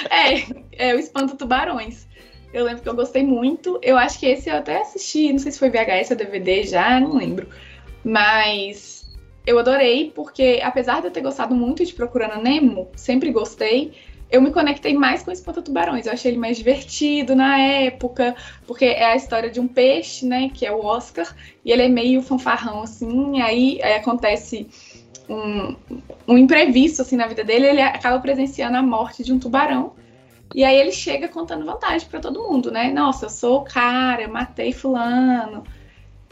é, 0.09 0.89
é 0.89 0.95
o 0.95 0.99
Espanto 0.99 1.35
Tubarões. 1.35 2.07
Eu 2.53 2.65
lembro 2.65 2.81
que 2.81 2.89
eu 2.89 2.95
gostei 2.95 3.23
muito. 3.23 3.79
Eu 3.83 3.97
acho 3.97 4.19
que 4.19 4.25
esse 4.25 4.49
eu 4.49 4.55
até 4.55 4.81
assisti, 4.81 5.31
não 5.31 5.39
sei 5.39 5.51
se 5.51 5.59
foi 5.59 5.69
VHS 5.69 6.11
ou 6.11 6.17
DVD 6.17 6.63
já, 6.63 6.99
não 6.99 7.17
lembro. 7.17 7.47
Mas 8.03 8.96
eu 9.47 9.57
adorei, 9.57 10.11
porque 10.13 10.59
apesar 10.61 10.99
de 10.99 11.07
eu 11.07 11.11
ter 11.11 11.21
gostado 11.21 11.55
muito 11.55 11.85
de 11.85 11.93
Procurando 11.93 12.43
Nemo, 12.43 12.89
sempre 12.97 13.31
gostei, 13.31 13.93
eu 14.29 14.41
me 14.41 14.51
conectei 14.51 14.93
mais 14.93 15.23
com 15.23 15.31
Espanta 15.31 15.61
Tubarões. 15.61 16.05
Eu 16.05 16.11
achei 16.11 16.31
ele 16.31 16.37
mais 16.37 16.57
divertido 16.57 17.33
na 17.33 17.57
época, 17.57 18.35
porque 18.67 18.83
é 18.83 19.05
a 19.05 19.15
história 19.15 19.49
de 19.49 19.61
um 19.61 19.67
peixe, 19.67 20.25
né, 20.25 20.49
que 20.53 20.65
é 20.65 20.71
o 20.71 20.83
Oscar, 20.83 21.33
e 21.63 21.71
ele 21.71 21.83
é 21.83 21.87
meio 21.87 22.21
fanfarrão, 22.21 22.81
assim, 22.81 23.41
aí, 23.41 23.81
aí 23.81 23.93
acontece 23.93 24.67
um, 25.29 25.75
um 26.27 26.37
imprevisto, 26.37 27.01
assim, 27.01 27.15
na 27.15 27.25
vida 27.25 27.45
dele, 27.45 27.67
ele 27.67 27.81
acaba 27.81 28.19
presenciando 28.19 28.75
a 28.75 28.81
morte 28.81 29.23
de 29.23 29.31
um 29.31 29.39
tubarão, 29.39 29.93
e 30.53 30.65
aí 30.65 30.75
ele 30.75 30.91
chega 30.91 31.29
contando 31.29 31.65
vantagem 31.65 32.05
para 32.09 32.19
todo 32.19 32.43
mundo, 32.43 32.69
né? 32.69 32.91
Nossa, 32.91 33.27
eu 33.27 33.29
sou 33.29 33.59
o 33.59 33.63
cara, 33.63 34.23
eu 34.23 34.29
matei 34.29 34.73
fulano. 34.73 35.63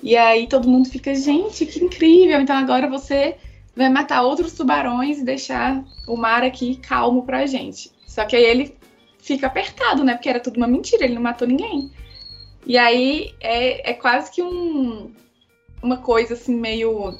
E 0.03 0.15
aí 0.15 0.47
todo 0.47 0.67
mundo 0.67 0.89
fica, 0.89 1.13
gente, 1.15 1.65
que 1.65 1.83
incrível. 1.83 2.39
Então 2.41 2.55
agora 2.55 2.89
você 2.89 3.37
vai 3.75 3.89
matar 3.89 4.21
outros 4.21 4.53
tubarões 4.53 5.19
e 5.19 5.25
deixar 5.25 5.83
o 6.07 6.15
mar 6.15 6.43
aqui 6.43 6.77
calmo 6.77 7.23
pra 7.23 7.45
gente. 7.45 7.91
Só 8.05 8.25
que 8.25 8.35
aí 8.35 8.43
ele 8.43 8.77
fica 9.19 9.47
apertado, 9.47 10.03
né? 10.03 10.13
Porque 10.13 10.29
era 10.29 10.39
tudo 10.39 10.57
uma 10.57 10.67
mentira, 10.67 11.03
ele 11.03 11.15
não 11.15 11.21
matou 11.21 11.47
ninguém. 11.47 11.91
E 12.65 12.77
aí 12.77 13.33
é, 13.41 13.91
é 13.91 13.93
quase 13.93 14.31
que 14.31 14.41
um, 14.41 15.11
uma 15.81 15.97
coisa 15.97 16.33
assim, 16.33 16.55
meio 16.55 17.17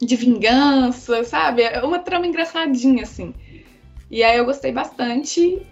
de 0.00 0.16
vingança, 0.16 1.24
sabe? 1.24 1.62
É 1.62 1.82
uma 1.82 1.98
trama 1.98 2.26
engraçadinha, 2.26 3.02
assim. 3.02 3.34
E 4.10 4.22
aí 4.22 4.36
eu 4.36 4.44
gostei 4.44 4.72
bastante. 4.72 5.62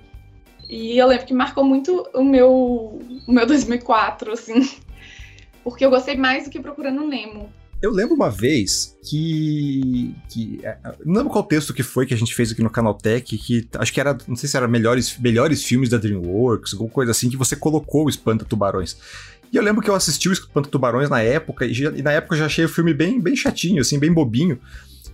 E 0.69 0.97
eu 0.97 1.07
lembro 1.07 1.26
que 1.26 1.35
marcou 1.35 1.64
muito 1.64 2.09
o 2.14 2.25
meu, 2.25 2.50
o 3.26 3.33
meu 3.33 3.47
2004, 3.47 4.33
assim. 4.33 4.69
Porque 5.62 5.85
eu 5.85 5.90
gostei 5.90 6.16
mais 6.16 6.45
do 6.45 6.50
que 6.50 6.61
Procurando 6.61 7.07
Nemo. 7.07 7.52
Eu 7.83 7.90
lembro 7.90 8.14
uma 8.14 8.31
vez 8.31 8.97
que. 9.02 10.14
que 10.28 10.61
não 11.04 11.14
lembro 11.14 11.33
qual 11.33 11.42
texto 11.42 11.75
que 11.75 11.83
foi 11.83 12.07
que 12.07 12.14
a 12.14 12.16
gente 12.16 12.33
fez 12.33 12.52
aqui 12.52 12.62
no 12.62 12.71
Canaltech, 12.71 13.37
que 13.37 13.69
acho 13.76 13.92
que 13.92 14.00
era. 14.00 14.16
Não 14.28 14.37
sei 14.37 14.49
se 14.49 14.57
era 14.57 14.69
melhores, 14.69 15.19
melhores 15.19 15.64
filmes 15.64 15.88
da 15.88 15.99
Dreamworks, 15.99 16.75
alguma 16.75 16.90
coisa 16.90 17.11
assim, 17.11 17.28
que 17.28 17.37
você 17.37 17.57
colocou 17.57 18.07
o 18.07 18.09
Espanta 18.09 18.45
Tubarões. 18.45 18.97
E 19.52 19.57
eu 19.57 19.62
lembro 19.62 19.83
que 19.83 19.90
eu 19.90 19.97
assisti 19.97 20.28
o 20.28 20.33
Espanta 20.33 20.69
Tubarões 20.69 21.11
na 21.11 21.21
época, 21.21 21.66
e, 21.66 21.73
e, 21.73 22.02
na 22.02 22.12
época 22.12 22.37
eu 22.37 22.38
já 22.38 22.47
achei 22.47 22.64
o 22.64 22.69
filme 22.69 22.95
bem, 22.95 23.21
bem 23.21 23.35
chatinho, 23.35 23.81
assim, 23.81 23.99
bem 23.99 24.12
bobinho. 24.12 24.61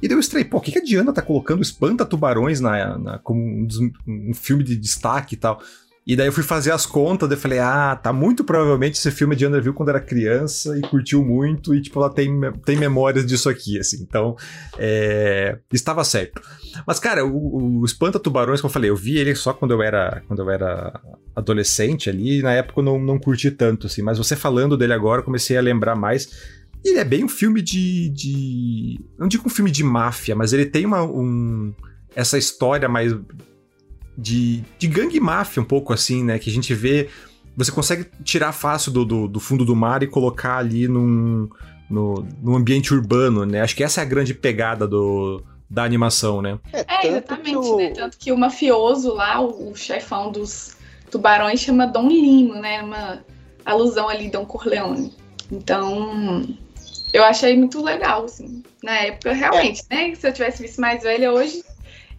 E 0.00 0.06
daí 0.06 0.14
eu 0.14 0.20
estranhei, 0.20 0.48
pô, 0.48 0.58
o 0.58 0.60
que, 0.60 0.70
que 0.70 0.78
a 0.78 0.84
Diana 0.84 1.12
tá 1.12 1.22
colocando 1.22 1.62
Espanta 1.62 2.04
Tubarões 2.04 2.60
na, 2.60 2.98
na, 2.98 3.18
como 3.18 3.40
um, 3.40 3.66
um 4.06 4.34
filme 4.34 4.62
de 4.62 4.76
destaque 4.76 5.34
e 5.34 5.38
tal? 5.38 5.60
E 6.08 6.16
daí 6.16 6.26
eu 6.26 6.32
fui 6.32 6.42
fazer 6.42 6.70
as 6.70 6.86
contas, 6.86 7.28
daí 7.28 7.36
eu 7.36 7.40
falei, 7.42 7.58
ah, 7.58 7.94
tá 7.94 8.14
muito 8.14 8.42
provavelmente 8.42 8.96
esse 8.96 9.10
filme 9.10 9.36
de 9.36 9.44
Andra 9.44 9.60
viu 9.60 9.74
quando 9.74 9.90
era 9.90 10.00
criança 10.00 10.78
e 10.78 10.80
curtiu 10.80 11.22
muito, 11.22 11.74
e 11.74 11.82
tipo, 11.82 12.00
ela 12.00 12.08
tem, 12.08 12.40
tem 12.64 12.78
memórias 12.78 13.26
disso 13.26 13.46
aqui, 13.46 13.78
assim. 13.78 13.98
Então, 14.08 14.34
é, 14.78 15.58
estava 15.70 16.02
certo. 16.04 16.40
Mas, 16.86 16.98
cara, 16.98 17.26
o, 17.26 17.80
o 17.80 17.84
Espanta 17.84 18.18
Tubarões, 18.18 18.62
como 18.62 18.70
eu 18.70 18.72
falei, 18.72 18.88
eu 18.88 18.96
vi 18.96 19.18
ele 19.18 19.34
só 19.34 19.52
quando 19.52 19.72
eu 19.72 19.82
era, 19.82 20.22
quando 20.26 20.40
eu 20.40 20.48
era 20.48 20.98
adolescente 21.36 22.08
ali, 22.08 22.38
e 22.38 22.42
na 22.42 22.54
época 22.54 22.80
eu 22.80 22.84
não, 22.84 22.98
não 22.98 23.18
curti 23.18 23.50
tanto, 23.50 23.86
assim. 23.86 24.00
Mas 24.00 24.16
você 24.16 24.34
falando 24.34 24.78
dele 24.78 24.94
agora, 24.94 25.20
eu 25.20 25.24
comecei 25.24 25.58
a 25.58 25.60
lembrar 25.60 25.94
mais. 25.94 26.26
E 26.82 26.88
ele 26.88 27.00
é 27.00 27.04
bem 27.04 27.22
um 27.22 27.28
filme 27.28 27.60
de. 27.60 28.08
de 28.08 28.98
não 29.18 29.28
digo 29.28 29.46
um 29.46 29.50
filme 29.50 29.70
de 29.70 29.84
máfia, 29.84 30.34
mas 30.34 30.54
ele 30.54 30.64
tem 30.64 30.86
uma, 30.86 31.02
um, 31.02 31.74
essa 32.16 32.38
história 32.38 32.88
mais 32.88 33.14
de, 34.18 34.64
de 34.78 34.88
gangue 34.88 35.20
máfia, 35.20 35.62
um 35.62 35.66
pouco 35.66 35.92
assim, 35.92 36.24
né? 36.24 36.38
Que 36.38 36.50
a 36.50 36.52
gente 36.52 36.74
vê. 36.74 37.08
Você 37.56 37.70
consegue 37.72 38.06
tirar 38.24 38.52
fácil 38.52 38.92
do, 38.92 39.04
do, 39.04 39.28
do 39.28 39.40
fundo 39.40 39.64
do 39.64 39.74
mar 39.74 40.02
e 40.02 40.06
colocar 40.06 40.58
ali 40.58 40.88
num, 40.88 41.48
no, 41.88 42.26
num 42.42 42.56
ambiente 42.56 42.92
urbano, 42.92 43.46
né? 43.46 43.62
Acho 43.62 43.76
que 43.76 43.84
essa 43.84 44.00
é 44.00 44.02
a 44.02 44.06
grande 44.06 44.34
pegada 44.34 44.86
do, 44.86 45.42
da 45.70 45.84
animação, 45.84 46.42
né? 46.42 46.58
É, 46.72 47.06
é 47.06 47.08
exatamente, 47.08 47.56
o... 47.56 47.76
né? 47.76 47.90
Tanto 47.90 48.18
que 48.18 48.32
o 48.32 48.36
mafioso 48.36 49.14
lá, 49.14 49.40
o, 49.40 49.70
o 49.70 49.76
chefão 49.76 50.30
dos, 50.30 50.76
Tubarões 51.10 51.60
chama 51.60 51.86
Dom 51.86 52.08
Lino, 52.08 52.54
né? 52.54 52.82
Uma 52.82 53.24
alusão 53.64 54.08
ali, 54.08 54.30
Dom 54.30 54.44
Corleone. 54.44 55.14
Então, 55.50 56.46
eu 57.12 57.24
achei 57.24 57.56
muito 57.56 57.82
legal, 57.82 58.24
assim. 58.24 58.62
Na 58.82 58.98
época, 58.98 59.32
realmente, 59.32 59.82
né? 59.90 60.14
Se 60.14 60.28
eu 60.28 60.32
tivesse 60.32 60.62
visto 60.62 60.80
mais 60.80 61.02
velha 61.02 61.32
hoje, 61.32 61.62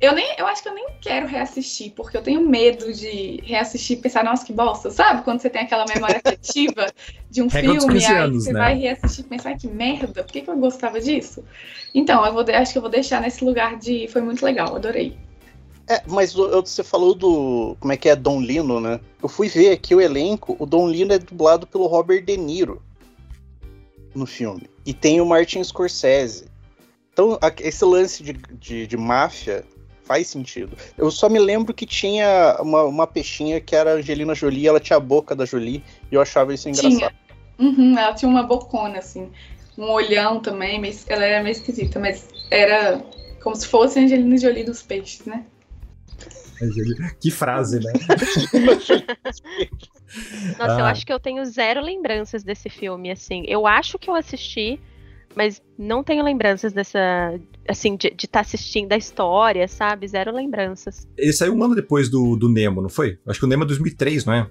eu 0.02 0.14
nem, 0.14 0.34
eu 0.38 0.48
acho 0.48 0.64
que 0.64 0.70
eu 0.70 0.74
nem 0.74 0.88
quero 1.02 1.28
reassistir, 1.28 1.92
porque 1.94 2.16
eu 2.16 2.22
tenho 2.22 2.48
medo 2.48 2.94
de 2.94 3.42
reassistir 3.44 3.98
e 3.98 4.02
pensar, 4.02 4.24
nossa, 4.24 4.46
que 4.46 4.54
bosta, 4.54 4.90
sabe? 4.90 5.24
Quando 5.24 5.42
você 5.42 5.50
tem 5.50 5.64
aquela 5.64 5.86
memória 5.86 6.18
afetiva 6.24 6.94
de 7.30 7.42
um 7.42 7.50
filme, 7.50 8.06
aí 8.06 8.18
anos, 8.18 8.46
você 8.46 8.54
né? 8.54 8.60
vai 8.60 8.76
reassistir 8.78 9.26
e 9.26 9.28
pensar, 9.28 9.58
que 9.58 9.68
merda, 9.68 10.24
por 10.24 10.32
que, 10.32 10.42
que 10.42 10.50
eu 10.50 10.58
gostava 10.58 11.02
disso? 11.02 11.44
Então, 11.94 12.26
eu 12.26 12.32
vou, 12.32 12.46
acho 12.54 12.72
que 12.72 12.78
eu 12.78 12.82
vou 12.82 12.92
deixar 12.92 13.22
nesse 13.22 13.44
lugar 13.44 13.78
de. 13.78 14.08
Foi 14.08 14.22
muito 14.22 14.44
legal, 14.44 14.76
adorei. 14.76 15.18
É, 15.90 16.02
mas 16.08 16.38
o- 16.38 16.62
você 16.62 16.84
falou 16.84 17.14
do. 17.16 17.76
Como 17.80 17.92
é 17.92 17.98
que 17.98 18.08
é? 18.08 18.16
Dom 18.16 18.40
Lino, 18.40 18.80
né? 18.80 19.00
Eu 19.22 19.28
fui 19.28 19.48
ver 19.50 19.72
aqui 19.72 19.94
o 19.96 20.00
elenco. 20.00 20.56
O 20.60 20.66
Dom 20.66 20.88
Lino 20.88 21.12
é 21.14 21.18
dublado 21.20 21.66
pelo 21.66 21.88
Robert 21.88 22.24
De 22.24 22.38
Niro 22.38 22.82
no 24.14 24.26
filme. 24.26 24.70
E 24.86 24.94
tem 24.94 25.20
o 25.20 25.26
Martin 25.26 25.64
Scorsese. 25.64 26.46
Então, 27.12 27.38
a- 27.42 27.52
esse 27.60 27.84
lance 27.84 28.24
de, 28.24 28.34
de, 28.34 28.86
de 28.88 28.98
máfia 28.98 29.66
faz 30.10 30.28
sentido. 30.28 30.76
Eu 30.98 31.12
só 31.12 31.30
me 31.30 31.38
lembro 31.38 31.72
que 31.72 31.86
tinha 31.86 32.58
uma, 32.62 32.82
uma 32.84 33.06
peixinha 33.06 33.62
que 33.62 33.76
era 33.76 33.92
a 33.92 33.96
Angelina 33.98 34.34
Jolie, 34.34 34.68
ela 34.68 34.80
tinha 34.80 34.98
a 34.98 35.00
boca 35.00 35.36
da 35.36 35.46
Jolie, 35.46 35.84
e 36.12 36.16
eu 36.16 36.22
achava 36.22 36.52
isso 36.52 36.68
engraçado. 36.68 36.98
Tinha. 36.98 37.12
Uhum, 37.60 37.96
ela 37.96 38.16
tinha 38.16 38.28
uma 38.28 38.42
bocona, 38.42 38.98
assim. 38.98 39.30
Um 39.78 39.84
olhão 39.92 40.40
também, 40.40 40.82
meio- 40.82 40.96
ela 41.08 41.24
era 41.24 41.44
meio 41.44 41.52
esquisita, 41.52 42.00
mas 42.00 42.28
era 42.50 43.06
como 43.44 43.56
se 43.56 43.68
fosse 43.68 44.00
a 44.00 44.02
Angelina 44.02 44.36
Jolie 44.36 44.64
dos 44.64 44.82
peixes, 44.82 45.24
né? 45.28 45.46
Que 47.22 47.30
frase, 47.30 47.80
né? 47.80 47.94
Nossa, 50.58 50.80
eu 50.80 50.86
Ah. 50.86 50.90
acho 50.90 51.06
que 51.06 51.14
eu 51.14 51.20
tenho 51.20 51.46
zero 51.46 51.82
lembranças 51.82 52.44
desse 52.44 52.68
filme, 52.68 53.12
assim. 53.12 53.44
Eu 53.48 53.68
acho 53.68 54.00
que 54.00 54.10
eu 54.10 54.16
assisti, 54.16 54.80
mas 55.36 55.62
não 55.78 56.04
tenho 56.04 56.24
lembranças 56.24 56.74
dessa. 56.74 57.00
Assim, 57.68 57.96
de 57.96 58.14
estar 58.18 58.40
assistindo 58.40 58.92
a 58.94 58.98
história, 58.98 59.68
sabe? 59.68 60.08
Zero 60.08 60.34
lembranças. 60.34 61.08
Ele 61.18 61.34
saiu 61.34 61.54
um 61.54 61.64
ano 61.64 61.76
depois 61.76 62.10
do, 62.10 62.36
do 62.36 62.50
Nemo, 62.50 62.82
não 62.82 62.90
foi? 62.90 63.20
Acho 63.28 63.40
que 63.40 63.46
o 63.46 63.48
Nemo 63.48 63.64
é 63.64 63.68
2003, 63.68 64.26
não 64.26 64.34
é? 64.34 64.50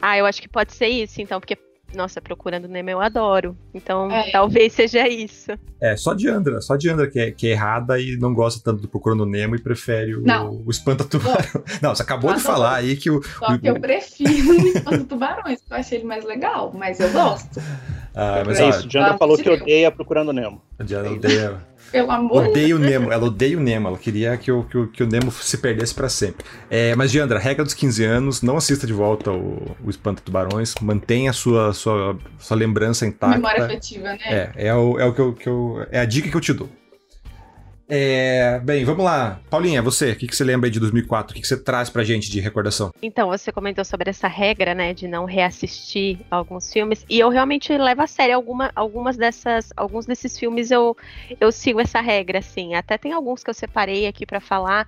Ah, 0.00 0.16
eu 0.18 0.26
acho 0.26 0.40
que 0.40 0.48
pode 0.48 0.72
ser 0.74 0.88
isso, 0.88 1.20
então, 1.20 1.40
porque, 1.40 1.56
nossa, 1.94 2.20
procurando 2.20 2.68
Nemo 2.68 2.90
eu 2.90 3.00
adoro. 3.00 3.56
Então, 3.72 4.10
É. 4.10 4.30
talvez 4.30 4.72
seja 4.72 5.08
isso. 5.08 5.52
É, 5.80 5.96
só 5.96 6.12
de 6.14 6.28
Andra, 6.28 6.60
só 6.60 6.76
de 6.76 6.88
Andra 6.90 7.08
que 7.08 7.18
é, 7.18 7.30
que 7.30 7.46
é 7.48 7.50
errada 7.52 7.98
e 8.00 8.16
não 8.16 8.34
gosta 8.34 8.60
tanto 8.62 8.82
do 8.82 8.88
Procurando 8.88 9.24
Nemo 9.24 9.54
e 9.54 9.60
prefere 9.60 10.14
o, 10.16 10.22
Não. 10.22 10.62
o 10.66 10.70
Espanta-Tubarão. 10.70 11.62
Não, 11.82 11.94
você 11.94 12.02
acabou 12.02 12.32
de 12.34 12.40
falar 12.40 12.74
aí 12.76 12.96
que 12.96 13.10
o. 13.10 13.22
Só 13.22 13.56
que 13.58 13.68
eu 13.68 13.80
prefiro 13.80 14.50
o 14.50 14.66
Espanto 14.68 15.04
Tubarões, 15.04 15.60
porque 15.60 15.74
eu 15.74 15.78
achei 15.78 15.98
ele 15.98 16.06
mais 16.06 16.24
legal, 16.24 16.72
mas 16.76 17.00
eu 17.00 17.10
gosto. 17.10 17.60
Ah, 18.14 18.42
mas 18.44 18.58
é 18.58 18.64
ó, 18.64 18.68
isso, 18.70 18.84
o 18.84 18.88
Diandra 18.88 19.16
falou 19.16 19.36
que 19.38 19.48
odeia 19.48 19.90
procurando 19.92 20.32
Nemo. 20.32 20.60
a 20.78 20.82
Diana 20.82 21.10
odeia, 21.10 21.56
Pelo 21.90 22.10
amor 22.10 22.44
de 22.44 22.50
odeia 22.50 22.76
o 22.76 22.78
Nemo. 22.78 23.12
Ela 23.12 23.24
odeia 23.26 23.56
o 23.56 23.60
Nemo. 23.60 23.88
Ela 23.88 23.98
queria 23.98 24.36
que 24.36 24.50
o, 24.52 24.64
que 24.64 24.76
o, 24.78 24.88
que 24.88 25.02
o 25.02 25.06
Nemo 25.06 25.30
se 25.32 25.56
perdesse 25.58 25.94
pra 25.94 26.08
sempre. 26.08 26.44
É, 26.70 26.94
mas, 26.94 27.10
Diandra, 27.10 27.38
regra 27.38 27.64
dos 27.64 27.74
15 27.74 28.04
anos, 28.04 28.42
não 28.42 28.56
assista 28.56 28.86
de 28.86 28.92
volta 28.92 29.30
o, 29.30 29.76
o 29.84 29.90
Espanta-Tubarões. 29.90 30.74
Mantenha 30.80 31.30
a 31.30 31.32
sua, 31.32 31.72
sua, 31.72 32.18
sua 32.38 32.56
lembrança 32.56 33.06
intacta. 33.06 33.36
memória 33.36 33.64
afetiva, 33.64 34.04
né? 34.10 34.18
É, 34.24 34.66
é, 34.68 34.74
o, 34.74 34.98
é 34.98 35.04
o 35.04 35.12
que 35.14 35.20
eu, 35.20 35.32
que 35.32 35.48
eu- 35.48 35.86
É 35.90 36.00
a 36.00 36.04
dica 36.04 36.28
que 36.28 36.36
eu 36.36 36.40
te 36.40 36.52
dou. 36.52 36.68
É, 37.88 38.60
bem, 38.60 38.84
vamos 38.84 39.02
lá. 39.02 39.40
Paulinha, 39.48 39.80
você, 39.80 40.12
o 40.12 40.16
que, 40.16 40.26
que 40.26 40.36
você 40.36 40.44
lembra 40.44 40.66
aí 40.66 40.70
de 40.70 40.78
2004? 40.78 41.32
O 41.32 41.34
que, 41.34 41.40
que 41.40 41.48
você 41.48 41.56
traz 41.56 41.88
pra 41.88 42.04
gente 42.04 42.30
de 42.30 42.38
recordação? 42.38 42.92
Então, 43.02 43.28
você 43.28 43.50
comentou 43.50 43.84
sobre 43.84 44.10
essa 44.10 44.28
regra, 44.28 44.74
né, 44.74 44.92
de 44.92 45.08
não 45.08 45.24
reassistir 45.24 46.18
alguns 46.30 46.70
filmes, 46.70 47.06
e 47.08 47.18
eu 47.18 47.30
realmente 47.30 47.76
levo 47.76 48.02
a 48.02 48.06
sério 48.06 48.34
alguma, 48.34 48.70
algumas 48.76 49.16
dessas, 49.16 49.72
alguns 49.74 50.04
desses 50.04 50.38
filmes 50.38 50.70
eu, 50.70 50.94
eu 51.40 51.50
sigo 51.50 51.80
essa 51.80 52.00
regra, 52.00 52.40
assim. 52.40 52.74
Até 52.74 52.98
tem 52.98 53.12
alguns 53.12 53.42
que 53.42 53.48
eu 53.48 53.54
separei 53.54 54.06
aqui 54.06 54.26
pra 54.26 54.40
falar 54.40 54.86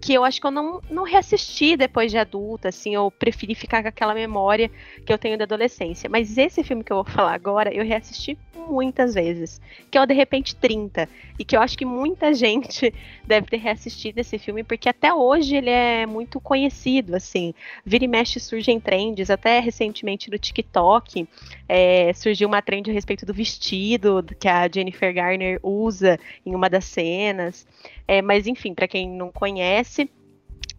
que 0.00 0.14
eu 0.14 0.24
acho 0.24 0.40
que 0.40 0.46
eu 0.46 0.50
não, 0.50 0.80
não 0.90 1.04
reassisti 1.04 1.76
depois 1.76 2.10
de 2.10 2.16
adulta, 2.16 2.68
assim, 2.68 2.94
eu 2.94 3.10
preferi 3.10 3.54
ficar 3.54 3.82
com 3.82 3.88
aquela 3.88 4.14
memória 4.14 4.70
que 5.04 5.12
eu 5.12 5.18
tenho 5.18 5.36
da 5.36 5.44
adolescência. 5.44 6.08
Mas 6.08 6.38
esse 6.38 6.62
filme 6.64 6.82
que 6.82 6.92
eu 6.92 6.96
vou 6.96 7.04
falar 7.04 7.34
agora, 7.34 7.72
eu 7.72 7.84
reassisti 7.84 8.38
muitas 8.68 9.14
vezes, 9.14 9.60
que 9.90 9.98
é 9.98 10.00
o 10.00 10.06
De 10.06 10.14
Repente 10.14 10.54
30, 10.54 11.08
e 11.38 11.44
que 11.44 11.56
eu 11.56 11.60
acho 11.60 11.76
que 11.76 11.84
muita 11.84 12.32
gente 12.34 12.94
deve 13.26 13.46
ter 13.48 13.58
reassistido 13.58 14.20
esse 14.20 14.38
filme, 14.38 14.62
porque 14.62 14.88
até 14.88 15.12
hoje 15.12 15.56
ele 15.56 15.70
é 15.70 16.06
muito 16.06 16.40
conhecido, 16.40 17.14
assim, 17.16 17.52
vira 17.84 18.04
e 18.04 18.08
mexe 18.08 18.40
surge 18.40 18.70
em 18.70 18.80
trends, 18.80 19.28
até 19.28 19.58
recentemente 19.58 20.30
no 20.30 20.38
TikTok 20.38 21.26
é, 21.68 22.12
surgiu 22.14 22.48
uma 22.48 22.62
trend 22.62 22.90
a 22.90 22.92
respeito 22.92 23.26
do 23.26 23.34
vestido 23.34 24.24
que 24.38 24.48
a 24.48 24.68
Jennifer 24.72 25.12
Garner 25.12 25.58
usa 25.62 26.18
em 26.44 26.54
uma 26.54 26.70
das 26.70 26.84
cenas, 26.84 27.66
É, 28.06 28.20
mas 28.20 28.48
enfim, 28.48 28.74
para 28.74 28.88
quem 28.88 29.08
não 29.08 29.30
conhece, 29.30 29.89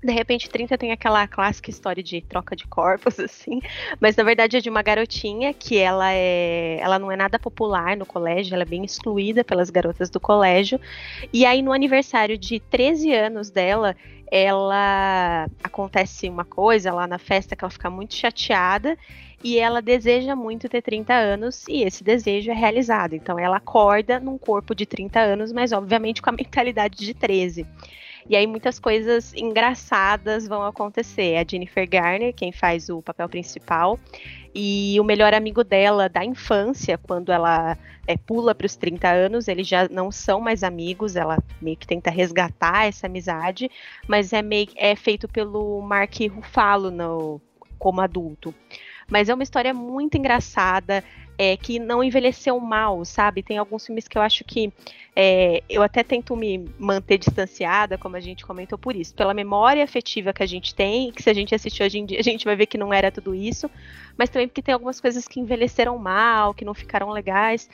de 0.04 0.12
repente 0.12 0.50
30 0.50 0.78
tem 0.78 0.92
aquela 0.92 1.28
clássica 1.28 1.70
história 1.70 2.02
de 2.02 2.22
troca 2.22 2.56
de 2.56 2.66
corpos, 2.66 3.20
assim, 3.22 3.62
mas 4.00 4.16
na 4.16 4.24
verdade 4.24 4.58
é 4.58 4.60
de 4.60 4.70
uma 4.70 4.82
garotinha 4.82 5.54
que 5.54 5.78
ela 5.78 6.12
é. 6.12 6.80
Ela 6.80 6.98
não 6.98 7.12
é 7.12 7.16
nada 7.16 7.38
popular 7.38 7.96
no 7.96 8.06
colégio, 8.06 8.54
ela 8.54 8.64
é 8.64 8.66
bem 8.66 8.84
excluída 8.84 9.44
pelas 9.44 9.70
garotas 9.70 10.10
do 10.10 10.20
colégio. 10.20 10.80
E 11.32 11.46
aí, 11.46 11.62
no 11.62 11.72
aniversário 11.72 12.38
de 12.38 12.60
13 12.60 13.14
anos 13.14 13.50
dela, 13.52 13.96
ela 14.32 15.48
acontece 15.64 16.28
uma 16.30 16.46
coisa 16.46 16.92
lá 16.94 17.06
na 17.06 17.20
festa 17.20 17.56
que 17.56 17.64
ela 17.64 17.72
fica 17.72 17.90
muito 17.90 18.16
chateada 18.16 18.98
e 19.44 19.60
ela 19.60 19.82
deseja 19.82 20.36
muito 20.36 20.70
ter 20.70 20.82
30 20.82 21.14
anos 21.14 21.68
e 21.68 21.84
esse 21.84 22.04
desejo 22.04 22.50
é 22.50 22.54
realizado. 22.54 23.14
Então 23.14 23.38
ela 23.38 23.58
acorda 23.58 24.20
num 24.20 24.38
corpo 24.38 24.74
de 24.74 24.86
30 24.86 25.20
anos, 25.20 25.52
mas 25.52 25.72
obviamente 25.72 26.22
com 26.22 26.30
a 26.30 26.34
mentalidade 26.34 26.98
de 26.98 27.14
13. 27.14 27.68
E 28.30 28.36
aí 28.36 28.46
muitas 28.48 28.80
coisas 28.80 29.34
engraçadas 29.34 30.48
vão 30.48 30.64
acontecer. 30.64 31.38
A 31.38 31.46
Jennifer 31.50 31.88
Garner, 31.90 32.34
quem 32.34 32.52
faz 32.52 32.90
o 32.90 33.02
papel 33.02 33.28
principal, 33.28 34.00
e 34.54 34.98
o 35.00 35.04
melhor 35.04 35.34
amigo 35.34 35.64
dela 35.64 36.10
da 36.10 36.26
infância, 36.26 36.98
quando 36.98 37.32
ela 37.32 37.78
é, 38.06 38.18
pula 38.18 38.54
para 38.54 38.66
os 38.66 38.76
30 38.76 39.08
anos, 39.10 39.48
eles 39.48 39.68
já 39.68 39.88
não 39.90 40.12
são 40.12 40.42
mais 40.42 40.64
amigos, 40.64 41.16
ela 41.16 41.38
meio 41.62 41.78
que 41.78 41.88
tenta 41.88 42.12
resgatar 42.12 42.86
essa 42.86 43.08
amizade, 43.08 43.72
mas 44.08 44.34
é, 44.34 44.42
meio, 44.42 44.68
é 44.76 44.96
feito 44.96 45.28
pelo 45.28 45.82
Mark 45.82 46.16
Ruffalo 46.30 46.92
no, 46.92 47.42
como 47.80 48.02
adulto. 48.02 48.54
Mas 49.10 49.28
é 49.28 49.34
uma 49.34 49.44
história 49.44 49.74
muito 49.74 50.18
engraçada, 50.18 51.04
é, 51.42 51.58
que 51.58 51.80
não 51.80 52.04
envelheceu 52.04 52.60
mal, 52.60 53.04
sabe? 53.04 53.42
Tem 53.42 53.58
alguns 53.58 53.84
filmes 53.84 54.08
que 54.08 54.16
eu 54.16 54.22
acho 54.22 54.44
que 54.44 54.72
é, 55.16 55.64
eu 55.68 55.82
até 55.82 56.04
tento 56.04 56.36
me 56.36 56.70
manter 56.78 57.18
distanciada, 57.18 57.98
como 57.98 58.16
a 58.16 58.20
gente 58.20 58.46
comentou 58.46 58.78
por 58.78 58.96
isso, 58.96 59.16
pela 59.16 59.34
memória 59.34 59.84
afetiva 59.84 60.32
que 60.34 60.44
a 60.44 60.46
gente 60.46 60.76
tem, 60.76 61.12
que 61.12 61.24
se 61.24 61.32
a 61.32 61.34
gente 61.34 61.56
assistir 61.56 61.82
hoje 61.82 61.98
em 61.98 62.06
dia, 62.06 62.20
a 62.20 62.24
gente 62.24 62.46
vai 62.46 62.56
ver 62.56 62.68
que 62.68 62.78
não 62.78 62.94
era 62.94 63.12
tudo 63.12 63.34
isso, 63.34 63.72
mas 64.16 64.30
também 64.30 64.48
porque 64.48 64.62
tem 64.62 64.72
algumas 64.72 65.02
coisas 65.02 65.28
que 65.28 65.40
envelheceram 65.40 65.98
mal, 65.98 66.54
que 66.54 66.64
não 66.64 66.76
ficaram 66.76 67.10
legais. 67.10 67.68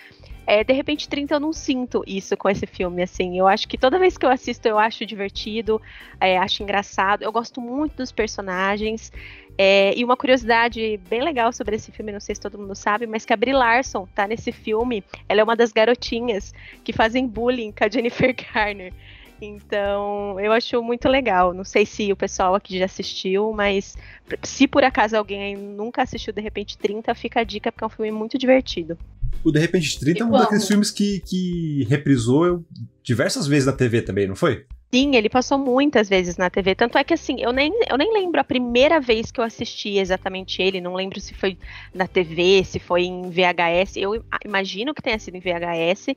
É, 0.46 0.64
de 0.64 0.72
repente, 0.72 1.10
30 1.10 1.36
eu 1.36 1.40
não 1.42 1.52
sinto 1.52 2.06
isso 2.08 2.38
com 2.38 2.50
esse 2.50 2.66
filme, 2.66 3.04
assim. 3.04 3.38
Eu 3.38 3.50
acho 3.50 3.68
que 3.68 3.78
toda 3.78 4.00
vez 4.00 4.18
que 4.18 4.26
eu 4.26 4.30
assisto, 4.30 4.66
eu 4.66 4.80
acho 4.80 5.06
divertido, 5.06 5.82
é, 6.22 6.38
acho 6.38 6.64
engraçado. 6.64 7.22
Eu 7.22 7.34
gosto 7.34 7.60
muito 7.60 7.98
dos 7.98 8.14
personagens. 8.14 9.12
É, 9.58 9.98
e 9.98 10.04
uma 10.04 10.16
curiosidade 10.16 11.00
bem 11.10 11.24
legal 11.24 11.52
sobre 11.52 11.76
esse 11.76 11.92
filme, 11.92 12.12
não 12.12 12.20
sei 12.20 12.36
se 12.36 12.42
todo 12.42 12.60
mundo 12.60 12.76
sabe, 12.76 13.08
mas 13.08 13.26
que 13.26 13.34
a 13.34 13.38
Brie 13.38 13.54
Larson 13.54 14.08
tá 14.14 14.28
nesse 14.28 14.52
filme. 14.52 15.04
Ela 15.28 15.42
é 15.42 15.44
uma 15.44 15.56
das 15.56 15.72
garotinhas 15.72 16.54
que 16.84 16.94
fazem 16.94 17.28
bullying 17.28 17.72
com 17.72 17.84
a 17.84 17.90
Jennifer 17.90 18.36
Garner. 18.54 18.94
Então, 19.42 20.40
eu 20.40 20.52
acho 20.52 20.82
muito 20.82 21.08
legal. 21.08 21.54
Não 21.54 21.64
sei 21.64 21.86
se 21.86 22.12
o 22.12 22.16
pessoal 22.16 22.56
aqui 22.56 22.78
já 22.78 22.86
assistiu, 22.86 23.52
mas 23.54 23.96
se 24.44 24.68
por 24.68 24.84
acaso 24.84 25.16
alguém 25.16 25.56
nunca 25.56 26.04
assistiu 26.04 26.34
De 26.34 26.42
Repente 26.42 26.78
30, 26.78 27.14
fica 27.16 27.42
a 27.42 27.44
dica, 27.44 27.72
porque 27.72 27.84
é 27.84 27.88
um 27.88 27.90
filme 27.90 28.12
muito 28.12 28.38
divertido. 28.38 28.98
O 29.44 29.52
De 29.52 29.60
Repente 29.60 30.00
30 30.00 30.24
é 30.24 30.26
um 30.26 30.32
daqueles 30.32 30.68
filmes 30.68 30.92
que, 30.92 31.22
que 31.22 31.86
reprisou 31.90 32.66
diversas 33.04 33.48
vezes 33.48 33.66
na 33.66 33.74
TV 33.74 34.02
também, 34.02 34.28
não 34.28 34.36
foi? 34.36 34.66
Sim, 34.94 35.16
ele 35.18 35.30
passou 35.30 35.58
muitas 35.58 36.08
vezes 36.08 36.38
na 36.38 36.50
TV. 36.50 36.74
Tanto 36.74 36.98
é 36.98 37.04
que 37.04 37.14
assim, 37.14 37.36
eu 37.42 37.52
nem, 37.52 37.74
eu 37.90 37.98
nem 37.98 38.12
lembro 38.14 38.40
a 38.40 38.44
primeira 38.44 39.02
vez 39.02 39.30
que 39.32 39.40
eu 39.40 39.44
assisti 39.44 39.98
exatamente 39.98 40.62
ele. 40.62 40.80
Não 40.80 40.94
lembro 40.94 41.20
se 41.20 41.34
foi 41.34 41.58
na 41.94 42.08
TV, 42.08 42.64
se 42.64 42.80
foi 42.80 43.04
em 43.04 43.30
VHS. 43.30 43.98
Eu 43.98 44.24
imagino 44.46 44.94
que 44.94 45.02
tenha 45.02 45.20
sido 45.20 45.36
em 45.36 45.42
VHS, 45.42 46.16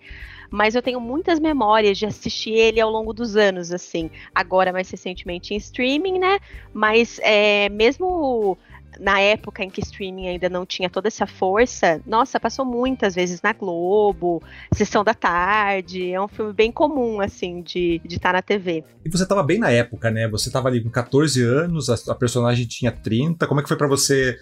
mas 0.51 0.77
eu 0.77 0.83
tenho 0.83 1.01
muitas 1.01 1.41
memórias 1.41 1.99
de 1.99 2.07
assistir 2.07 2.53
ele 2.53 2.81
ao 2.81 2.91
longo 2.91 3.13
dos 3.13 3.35
anos, 3.37 3.73
assim. 3.73 4.09
Agora, 4.33 4.73
mais 4.73 4.89
recentemente 4.89 5.53
em 5.53 5.57
streaming, 5.57 6.21
né? 6.21 6.39
Mas 6.73 7.19
é, 7.25 7.69
mesmo 7.71 8.57
na 8.99 9.21
época 9.21 9.63
em 9.63 9.71
que 9.71 9.81
streaming 9.81 10.29
ainda 10.29 10.49
não 10.49 10.67
tinha 10.67 10.91
toda 10.91 11.09
essa 11.09 11.27
força, 11.27 12.01
nossa, 12.07 12.41
passou 12.41 12.65
muitas 12.65 13.15
vezes 13.15 13.41
na 13.43 13.53
Globo, 13.53 14.43
Sessão 14.75 15.05
da 15.05 15.15
Tarde, 15.15 16.13
é 16.13 16.21
um 16.21 16.29
filme 16.29 16.53
bem 16.53 16.73
comum, 16.73 17.21
assim, 17.21 17.63
de 17.63 18.01
estar 18.05 18.31
tá 18.31 18.33
na 18.35 18.43
TV. 18.43 18.85
E 19.05 19.11
você 19.11 19.27
tava 19.27 19.43
bem 19.43 19.59
na 19.59 19.71
época, 19.71 20.11
né? 20.11 20.29
Você 20.29 20.51
tava 20.51 20.69
ali 20.69 20.83
com 20.83 20.91
14 20.91 21.43
anos, 21.43 21.89
a, 21.89 22.13
a 22.13 22.15
personagem 22.15 22.67
tinha 22.67 22.91
30, 22.91 23.47
como 23.47 23.61
é 23.61 23.63
que 23.63 23.69
foi 23.69 23.77
para 23.77 23.89
você 23.89 24.37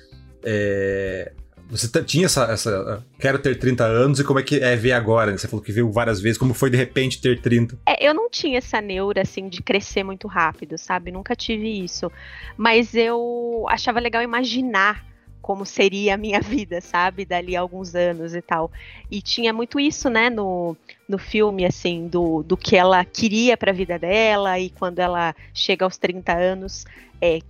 é, 0.45 1.33
você 1.71 2.03
tinha 2.03 2.27
essa, 2.27 2.45
essa. 2.45 3.05
Quero 3.19 3.39
ter 3.39 3.59
30 3.59 3.85
anos 3.85 4.19
e 4.19 4.25
como 4.25 4.39
é 4.39 4.43
que 4.43 4.57
é 4.57 4.75
ver 4.75 4.93
agora? 4.93 5.31
Né? 5.31 5.37
Você 5.37 5.47
falou 5.47 5.63
que 5.63 5.71
viu 5.71 5.91
várias 5.93 6.21
vezes, 6.21 6.39
como 6.39 6.55
foi 6.55 6.71
de 6.71 6.77
repente 6.77 7.21
ter 7.21 7.41
30? 7.41 7.79
É, 7.87 8.07
eu 8.07 8.15
não 8.15 8.31
tinha 8.31 8.59
essa 8.59 8.81
neura, 8.81 9.23
assim, 9.23 9.49
de 9.49 9.63
crescer 9.63 10.03
muito 10.03 10.27
rápido, 10.27 10.79
sabe? 10.79 11.13
Nunca 11.13 11.37
tive 11.37 11.85
isso. 11.85 12.11
Mas 12.57 12.95
eu 12.95 13.67
achava 13.69 14.01
legal 14.01 14.23
imaginar 14.23 15.07
como 15.43 15.65
seria 15.65 16.15
a 16.15 16.17
minha 16.17 16.41
vida, 16.45 16.81
sabe? 16.81 17.25
Dali 17.25 17.55
a 17.55 17.61
alguns 17.61 17.95
anos 17.95 18.35
e 18.35 18.41
tal. 18.41 18.73
E 19.11 19.21
tinha 19.21 19.53
muito 19.53 19.79
isso, 19.79 20.09
né, 20.09 20.31
no, 20.31 20.77
no 21.07 21.19
filme, 21.19 21.67
assim, 21.67 22.09
do, 22.09 22.43
do 22.43 22.57
que 22.57 22.77
ela 22.77 23.05
queria 23.05 23.57
para 23.57 23.73
a 23.73 23.75
vida 23.75 23.99
dela 23.99 24.59
e 24.59 24.71
quando 24.71 25.01
ela 25.01 25.35
chega 25.53 25.85
aos 25.85 25.99
30 25.99 26.33
anos, 26.33 26.87
é, 27.21 27.41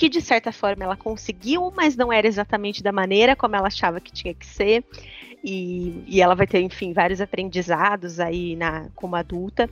que 0.00 0.08
de 0.08 0.22
certa 0.22 0.50
forma 0.50 0.82
ela 0.82 0.96
conseguiu, 0.96 1.70
mas 1.76 1.94
não 1.94 2.10
era 2.10 2.26
exatamente 2.26 2.82
da 2.82 2.90
maneira 2.90 3.36
como 3.36 3.54
ela 3.54 3.66
achava 3.66 4.00
que 4.00 4.10
tinha 4.10 4.32
que 4.32 4.46
ser. 4.46 4.82
E, 5.44 6.02
e 6.06 6.22
ela 6.22 6.34
vai 6.34 6.46
ter, 6.46 6.62
enfim, 6.62 6.94
vários 6.94 7.20
aprendizados 7.20 8.18
aí 8.18 8.56
na, 8.56 8.88
como 8.94 9.14
adulta. 9.14 9.68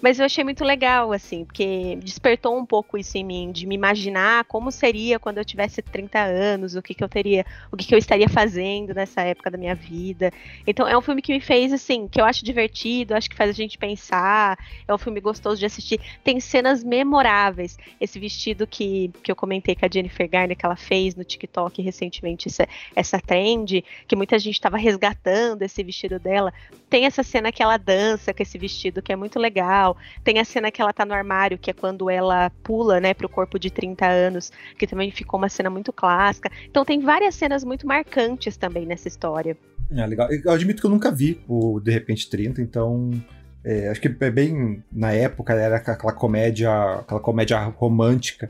Mas 0.00 0.18
eu 0.18 0.24
achei 0.24 0.42
muito 0.42 0.64
legal, 0.64 1.12
assim, 1.12 1.44
porque 1.44 1.96
despertou 2.02 2.56
um 2.56 2.64
pouco 2.64 2.96
isso 2.96 3.18
em 3.18 3.24
mim, 3.24 3.52
de 3.52 3.66
me 3.66 3.74
imaginar 3.74 4.44
como 4.44 4.72
seria 4.72 5.18
quando 5.18 5.38
eu 5.38 5.44
tivesse 5.44 5.82
30 5.82 6.18
anos, 6.18 6.74
o 6.74 6.82
que, 6.82 6.94
que 6.94 7.04
eu 7.04 7.08
teria, 7.08 7.44
o 7.70 7.76
que, 7.76 7.86
que 7.86 7.94
eu 7.94 7.98
estaria 7.98 8.28
fazendo 8.28 8.94
nessa 8.94 9.20
época 9.20 9.50
da 9.50 9.58
minha 9.58 9.74
vida. 9.74 10.32
Então 10.66 10.88
é 10.88 10.96
um 10.96 11.02
filme 11.02 11.20
que 11.20 11.32
me 11.32 11.40
fez, 11.40 11.72
assim, 11.72 12.08
que 12.08 12.20
eu 12.20 12.24
acho 12.24 12.44
divertido, 12.44 13.14
acho 13.14 13.28
que 13.28 13.36
faz 13.36 13.50
a 13.50 13.52
gente 13.52 13.76
pensar, 13.76 14.58
é 14.88 14.94
um 14.94 14.98
filme 14.98 15.20
gostoso 15.20 15.58
de 15.58 15.66
assistir. 15.66 16.00
Tem 16.24 16.40
cenas 16.40 16.82
memoráveis. 16.82 17.76
Esse 18.00 18.18
vestido 18.18 18.66
que, 18.66 19.10
que 19.22 19.30
eu 19.30 19.36
comentei 19.36 19.74
com 19.74 19.84
a 19.84 19.88
Jennifer 19.92 20.28
Garner, 20.28 20.56
que 20.56 20.64
ela 20.64 20.76
fez 20.76 21.14
no 21.14 21.24
TikTok 21.24 21.82
recentemente, 21.82 22.48
essa, 22.48 22.66
essa 22.96 23.20
trend, 23.20 23.84
que 24.08 24.16
muita 24.16 24.38
gente 24.38 24.54
estava 24.54 24.78
resgatando 24.78 25.62
esse 25.62 25.82
vestido 25.82 26.18
dela. 26.18 26.52
Tem 26.88 27.04
essa 27.04 27.22
cena 27.22 27.52
que 27.52 27.62
ela 27.62 27.76
dança 27.76 28.32
com 28.32 28.42
esse 28.42 28.56
vestido, 28.56 29.02
que 29.02 29.12
é 29.12 29.16
muito 29.16 29.38
legal 29.38 29.89
Tem 30.24 30.38
a 30.38 30.44
cena 30.44 30.70
que 30.70 30.80
ela 30.80 30.92
tá 30.92 31.04
no 31.04 31.14
armário, 31.14 31.58
que 31.58 31.70
é 31.70 31.74
quando 31.74 32.10
ela 32.10 32.50
pula, 32.62 33.00
né, 33.00 33.14
pro 33.14 33.28
corpo 33.28 33.58
de 33.58 33.70
30 33.70 34.06
anos, 34.06 34.52
que 34.78 34.86
também 34.86 35.10
ficou 35.10 35.38
uma 35.38 35.48
cena 35.48 35.70
muito 35.70 35.92
clássica. 35.92 36.50
Então 36.68 36.84
tem 36.84 37.00
várias 37.00 37.34
cenas 37.34 37.64
muito 37.64 37.86
marcantes 37.86 38.56
também 38.56 38.86
nessa 38.86 39.08
história. 39.08 39.56
É, 39.90 40.06
legal. 40.06 40.28
Eu 40.30 40.52
admito 40.52 40.80
que 40.80 40.86
eu 40.86 40.90
nunca 40.90 41.10
vi 41.10 41.42
o 41.48 41.80
De 41.80 41.90
Repente 41.90 42.30
30, 42.30 42.62
então 42.62 43.10
é, 43.64 43.88
acho 43.88 44.00
que 44.00 44.08
é 44.20 44.30
bem 44.30 44.82
na 44.90 45.12
época 45.12 45.52
era 45.52 45.76
aquela 45.76 46.12
comédia, 46.12 46.70
aquela 47.00 47.20
comédia 47.20 47.58
romântica 47.58 48.48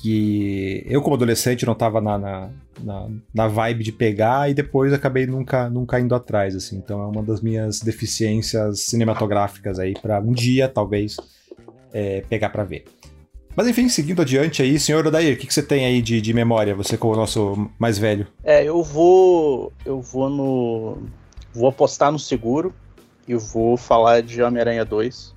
que 0.00 0.84
eu 0.86 1.02
como 1.02 1.16
adolescente 1.16 1.66
não 1.66 1.74
tava 1.74 2.00
na, 2.00 2.16
na, 2.18 2.50
na, 2.82 3.08
na, 3.34 3.48
vibe 3.48 3.82
de 3.82 3.92
pegar 3.92 4.48
e 4.48 4.54
depois 4.54 4.92
acabei 4.92 5.26
nunca, 5.26 5.68
nunca 5.68 5.98
indo 5.98 6.14
atrás, 6.14 6.54
assim. 6.54 6.76
Então 6.76 7.02
é 7.02 7.06
uma 7.06 7.22
das 7.22 7.40
minhas 7.40 7.80
deficiências 7.80 8.80
cinematográficas 8.82 9.78
aí 9.78 9.94
para 9.94 10.20
um 10.20 10.32
dia, 10.32 10.68
talvez, 10.68 11.16
é, 11.92 12.22
pegar 12.28 12.50
para 12.50 12.64
ver. 12.64 12.84
Mas 13.56 13.66
enfim, 13.66 13.88
seguindo 13.88 14.22
adiante 14.22 14.62
aí, 14.62 14.78
senhor 14.78 15.04
Odair, 15.04 15.34
o 15.34 15.36
que, 15.36 15.48
que 15.48 15.52
você 15.54 15.62
tem 15.62 15.84
aí 15.84 16.00
de, 16.00 16.20
de 16.20 16.32
memória, 16.32 16.76
você 16.76 16.96
como 16.96 17.14
o 17.14 17.16
nosso 17.16 17.68
mais 17.76 17.98
velho? 17.98 18.28
É, 18.44 18.62
eu 18.62 18.82
vou. 18.84 19.72
Eu 19.84 20.00
vou 20.00 20.30
no. 20.30 20.98
Vou 21.52 21.68
apostar 21.68 22.12
no 22.12 22.20
seguro 22.20 22.72
e 23.26 23.34
vou 23.34 23.76
falar 23.76 24.22
de 24.22 24.40
Homem-Aranha 24.40 24.84
2 24.84 25.34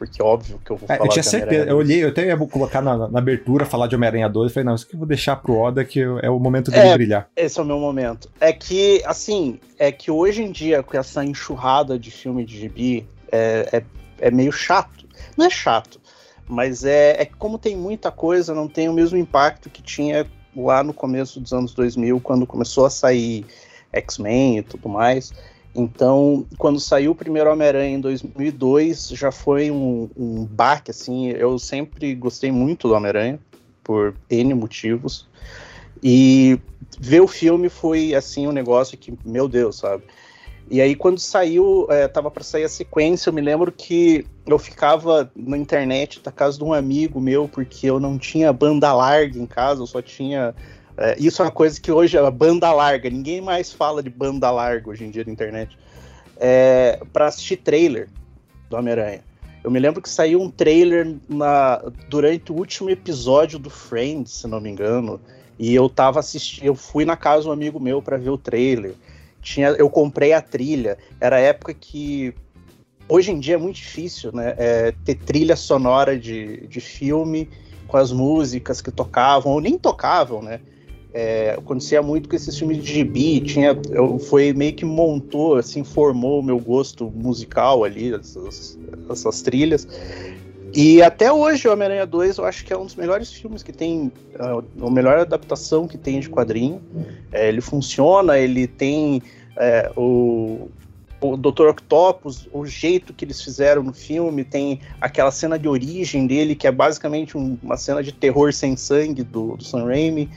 porque 0.00 0.22
é 0.22 0.24
óbvio 0.24 0.58
que 0.64 0.70
eu 0.70 0.78
vou 0.78 0.86
é, 0.88 0.96
falar 0.96 1.06
Eu 1.06 1.12
tinha 1.12 1.22
certeza, 1.22 1.68
eu 1.68 1.76
olhei, 1.76 2.02
eu 2.02 2.08
até 2.08 2.26
ia 2.26 2.36
colocar 2.46 2.80
na, 2.80 3.06
na 3.06 3.18
abertura, 3.18 3.66
falar 3.66 3.86
de 3.86 3.94
Homem-Aranha 3.94 4.30
2, 4.30 4.50
e 4.50 4.54
falei, 4.54 4.64
não, 4.64 4.74
isso 4.74 4.86
que 4.86 4.94
eu 4.94 4.98
vou 4.98 5.06
deixar 5.06 5.36
pro 5.36 5.58
Oda, 5.58 5.84
que 5.84 6.00
é 6.00 6.30
o 6.30 6.38
momento 6.38 6.70
dele 6.70 6.88
é, 6.88 6.94
brilhar. 6.94 7.28
Esse 7.36 7.60
é 7.60 7.62
o 7.62 7.66
meu 7.66 7.78
momento. 7.78 8.30
É 8.40 8.50
que, 8.50 9.02
assim, 9.04 9.60
é 9.78 9.92
que 9.92 10.10
hoje 10.10 10.42
em 10.42 10.50
dia, 10.50 10.82
com 10.82 10.96
essa 10.96 11.22
enxurrada 11.22 11.98
de 11.98 12.10
filme 12.10 12.46
de 12.46 12.58
gibi, 12.58 13.06
é, 13.30 13.68
é, 13.70 13.82
é 14.20 14.30
meio 14.30 14.52
chato. 14.52 15.06
Não 15.36 15.44
é 15.44 15.50
chato, 15.50 16.00
mas 16.48 16.82
é, 16.82 17.20
é 17.20 17.26
que 17.26 17.36
como 17.36 17.58
tem 17.58 17.76
muita 17.76 18.10
coisa, 18.10 18.54
não 18.54 18.68
tem 18.68 18.88
o 18.88 18.94
mesmo 18.94 19.18
impacto 19.18 19.68
que 19.68 19.82
tinha 19.82 20.26
lá 20.56 20.82
no 20.82 20.94
começo 20.94 21.38
dos 21.38 21.52
anos 21.52 21.74
2000, 21.74 22.18
quando 22.20 22.46
começou 22.46 22.86
a 22.86 22.90
sair 22.90 23.44
X-Men 23.92 24.58
e 24.58 24.62
tudo 24.62 24.88
mais. 24.88 25.30
Então, 25.74 26.46
quando 26.58 26.80
saiu 26.80 27.12
o 27.12 27.14
primeiro 27.14 27.50
Homem-Aranha 27.50 27.96
em 27.96 28.00
2002, 28.00 29.08
já 29.10 29.30
foi 29.30 29.70
um, 29.70 30.10
um 30.16 30.44
baque, 30.44 30.90
assim, 30.90 31.28
eu 31.28 31.58
sempre 31.58 32.14
gostei 32.14 32.50
muito 32.50 32.88
do 32.88 32.94
Homem-Aranha, 32.94 33.38
por 33.84 34.14
N 34.28 34.54
motivos, 34.54 35.28
e 36.02 36.58
ver 36.98 37.20
o 37.20 37.28
filme 37.28 37.68
foi, 37.68 38.14
assim, 38.14 38.48
um 38.48 38.52
negócio 38.52 38.98
que, 38.98 39.14
meu 39.24 39.46
Deus, 39.46 39.76
sabe? 39.76 40.02
E 40.68 40.80
aí, 40.80 40.94
quando 40.94 41.18
saiu, 41.18 41.86
é, 41.90 42.06
tava 42.06 42.30
para 42.30 42.44
sair 42.44 42.64
a 42.64 42.68
sequência, 42.68 43.28
eu 43.28 43.34
me 43.34 43.40
lembro 43.40 43.72
que 43.72 44.24
eu 44.46 44.58
ficava 44.58 45.30
na 45.34 45.58
internet 45.58 46.20
da 46.20 46.30
casa 46.30 46.58
de 46.58 46.64
um 46.64 46.72
amigo 46.72 47.20
meu, 47.20 47.48
porque 47.48 47.90
eu 47.90 47.98
não 47.98 48.16
tinha 48.18 48.52
banda 48.52 48.92
larga 48.92 49.38
em 49.38 49.46
casa, 49.46 49.82
eu 49.82 49.86
só 49.86 50.00
tinha 50.00 50.54
é, 51.00 51.16
isso 51.18 51.40
é 51.40 51.46
uma 51.46 51.50
coisa 51.50 51.80
que 51.80 51.90
hoje 51.90 52.18
é 52.18 52.30
banda 52.30 52.70
larga, 52.72 53.08
ninguém 53.08 53.40
mais 53.40 53.72
fala 53.72 54.02
de 54.02 54.10
banda 54.10 54.50
larga 54.50 54.90
hoje 54.90 55.04
em 55.04 55.10
dia 55.10 55.24
na 55.24 55.32
internet. 55.32 55.76
É, 56.36 57.00
para 57.12 57.26
assistir 57.26 57.56
trailer 57.56 58.08
do 58.68 58.76
Homem-Aranha. 58.76 59.22
Eu 59.64 59.70
me 59.70 59.78
lembro 59.78 60.00
que 60.00 60.08
saiu 60.08 60.40
um 60.40 60.50
trailer 60.50 61.16
na, 61.28 61.82
durante 62.08 62.52
o 62.52 62.54
último 62.54 62.88
episódio 62.88 63.58
do 63.58 63.68
Friends, 63.68 64.32
se 64.32 64.46
não 64.46 64.60
me 64.60 64.70
engano, 64.70 65.20
e 65.58 65.74
eu 65.74 65.88
tava 65.88 66.20
assistindo, 66.20 66.64
eu 66.64 66.74
fui 66.74 67.04
na 67.04 67.16
casa 67.16 67.42
de 67.42 67.48
um 67.48 67.52
amigo 67.52 67.80
meu 67.80 68.00
para 68.00 68.16
ver 68.16 68.30
o 68.30 68.38
trailer. 68.38 68.94
Tinha, 69.42 69.68
eu 69.68 69.88
comprei 69.90 70.32
a 70.32 70.40
trilha. 70.40 70.98
Era 71.20 71.36
a 71.36 71.40
época 71.40 71.74
que 71.74 72.34
hoje 73.08 73.30
em 73.30 73.40
dia 73.40 73.54
é 73.54 73.58
muito 73.58 73.76
difícil, 73.76 74.32
né? 74.32 74.54
É, 74.56 74.94
ter 75.04 75.16
trilha 75.16 75.56
sonora 75.56 76.18
de, 76.18 76.66
de 76.66 76.80
filme 76.80 77.48
com 77.86 77.96
as 77.96 78.12
músicas 78.12 78.80
que 78.80 78.90
tocavam 78.90 79.52
ou 79.52 79.60
nem 79.60 79.78
tocavam, 79.78 80.40
né? 80.40 80.60
É, 81.12 81.56
acontecia 81.58 82.00
muito 82.02 82.28
com 82.28 82.36
esses 82.36 82.56
filmes 82.56 82.78
de 82.78 82.92
gibi, 82.92 83.40
tinha, 83.40 83.76
eu, 83.90 84.18
foi 84.18 84.52
meio 84.52 84.72
que 84.72 84.84
montou, 84.84 85.56
assim, 85.56 85.82
formou 85.82 86.40
o 86.40 86.42
meu 86.42 86.58
gosto 86.58 87.10
musical 87.14 87.84
ali, 87.84 88.14
essas, 88.14 88.78
essas 89.08 89.42
trilhas. 89.42 89.86
E 90.72 91.02
até 91.02 91.32
hoje, 91.32 91.66
o 91.66 91.72
Homem-Aranha 91.72 92.06
2 92.06 92.38
eu 92.38 92.44
acho 92.44 92.64
que 92.64 92.72
é 92.72 92.78
um 92.78 92.84
dos 92.84 92.94
melhores 92.94 93.32
filmes 93.32 93.62
que 93.62 93.72
tem, 93.72 94.12
a, 94.38 94.86
a 94.86 94.90
melhor 94.90 95.18
adaptação 95.18 95.88
que 95.88 95.98
tem 95.98 96.20
de 96.20 96.30
quadrinho. 96.30 96.80
É, 97.32 97.48
ele 97.48 97.60
funciona, 97.60 98.38
ele 98.38 98.68
tem 98.68 99.20
é, 99.56 99.90
o, 99.96 100.68
o 101.20 101.36
Dr. 101.36 101.70
Octopus, 101.70 102.48
o 102.52 102.64
jeito 102.64 103.12
que 103.12 103.24
eles 103.24 103.42
fizeram 103.42 103.82
no 103.82 103.92
filme, 103.92 104.44
tem 104.44 104.80
aquela 105.00 105.32
cena 105.32 105.58
de 105.58 105.66
origem 105.66 106.28
dele, 106.28 106.54
que 106.54 106.68
é 106.68 106.70
basicamente 106.70 107.36
um, 107.36 107.58
uma 107.60 107.76
cena 107.76 108.00
de 108.00 108.12
terror 108.12 108.52
sem 108.52 108.76
sangue 108.76 109.24
do, 109.24 109.56
do 109.56 109.64
Sam 109.64 109.86
Raimi 109.86 110.30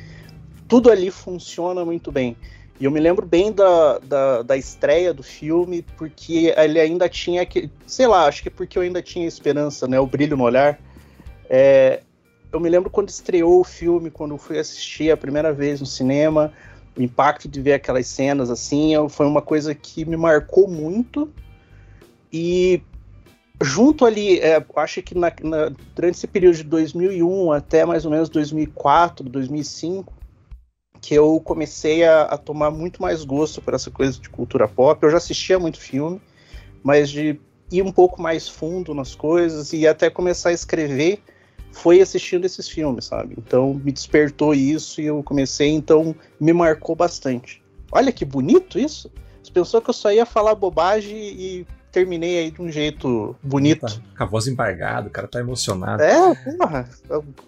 tudo 0.67 0.89
ali 0.89 1.11
funciona 1.11 1.83
muito 1.85 2.11
bem. 2.11 2.35
E 2.79 2.85
eu 2.85 2.91
me 2.91 2.99
lembro 2.99 3.25
bem 3.25 3.51
da, 3.51 3.99
da, 3.99 4.41
da, 4.41 4.57
estreia 4.57 5.13
do 5.13 5.23
filme, 5.23 5.83
porque 5.95 6.53
ele 6.57 6.79
ainda 6.79 7.07
tinha 7.07 7.45
que. 7.45 7.69
Sei 7.85 8.07
lá, 8.07 8.25
acho 8.25 8.41
que 8.41 8.49
porque 8.49 8.77
eu 8.77 8.81
ainda 8.81 9.01
tinha 9.01 9.27
esperança, 9.27 9.87
né? 9.87 9.99
O 9.99 10.07
brilho 10.07 10.35
no 10.35 10.43
olhar. 10.43 10.79
É, 11.49 12.01
eu 12.51 12.59
me 12.59 12.69
lembro 12.69 12.89
quando 12.89 13.09
estreou 13.09 13.59
o 13.59 13.63
filme, 13.63 14.09
quando 14.09 14.37
fui 14.37 14.57
assistir 14.57 15.11
a 15.11 15.17
primeira 15.17 15.53
vez 15.53 15.79
no 15.79 15.85
cinema, 15.85 16.51
o 16.97 17.01
impacto 17.01 17.47
de 17.47 17.61
ver 17.61 17.73
aquelas 17.73 18.07
cenas 18.07 18.49
assim, 18.49 18.93
foi 19.09 19.25
uma 19.25 19.41
coisa 19.41 19.73
que 19.73 20.03
me 20.05 20.17
marcou 20.17 20.67
muito. 20.67 21.31
E 22.31 22.81
junto 23.61 24.05
ali, 24.05 24.39
é, 24.39 24.63
acho 24.75 25.01
que 25.01 25.15
na, 25.15 25.31
na, 25.41 25.71
durante 25.95 26.15
esse 26.15 26.27
período 26.27 26.57
de 26.57 26.63
2001 26.63 27.51
até 27.51 27.85
mais 27.85 28.05
ou 28.05 28.11
menos 28.11 28.29
2004, 28.29 29.29
2005, 29.29 30.13
que 31.03 31.13
eu 31.13 31.37
comecei 31.41 32.05
a, 32.05 32.21
a, 32.21 32.37
tomar 32.37 32.71
muito 32.71 33.01
mais 33.01 33.25
gosto 33.25 33.61
por 33.61 33.73
essa 33.73 33.91
coisa 33.91 34.17
de 34.17 34.29
cultura 34.29 34.69
pop. 34.69 35.03
Eu 35.03 35.11
já 35.11 35.17
assistia 35.17 35.59
muito 35.59 35.77
filme, 35.77 36.21
mas 36.81 37.09
de 37.09 37.37
ir 37.69 37.81
um 37.81 37.91
pouco 37.91 38.21
mais 38.21 38.47
fundo 38.47 38.93
nas 38.93 39.13
coisas 39.13 39.73
e 39.73 39.85
até 39.85 40.09
começar 40.09 40.49
a 40.49 40.53
escrever 40.53 41.21
foi 41.73 41.99
assistindo 41.99 42.45
esses 42.45 42.69
filmes, 42.69 43.03
sabe? 43.03 43.35
Então 43.37 43.73
me 43.73 43.91
despertou 43.91 44.53
isso 44.53 45.01
e 45.01 45.07
eu 45.07 45.21
comecei, 45.21 45.67
então 45.71 46.15
me 46.39 46.53
marcou 46.53 46.95
bastante. 46.95 47.61
Olha 47.91 48.11
que 48.11 48.23
bonito 48.23 48.79
isso! 48.79 49.11
Você 49.43 49.51
pensou 49.51 49.81
que 49.81 49.89
eu 49.89 49.93
só 49.93 50.09
ia 50.09 50.25
falar 50.25 50.55
bobagem 50.55 51.17
e 51.17 51.67
terminei 51.93 52.39
aí 52.39 52.51
de 52.51 52.59
um 52.59 52.71
jeito 52.71 53.35
bonito. 53.41 53.81
Tá, 53.81 53.93
com 54.17 54.23
a 54.23 54.25
voz 54.25 54.47
embargada, 54.47 55.07
o 55.07 55.11
cara 55.11 55.27
tá 55.27 55.39
emocionado. 55.39 56.01
É, 56.01 56.35
porra, 56.57 56.89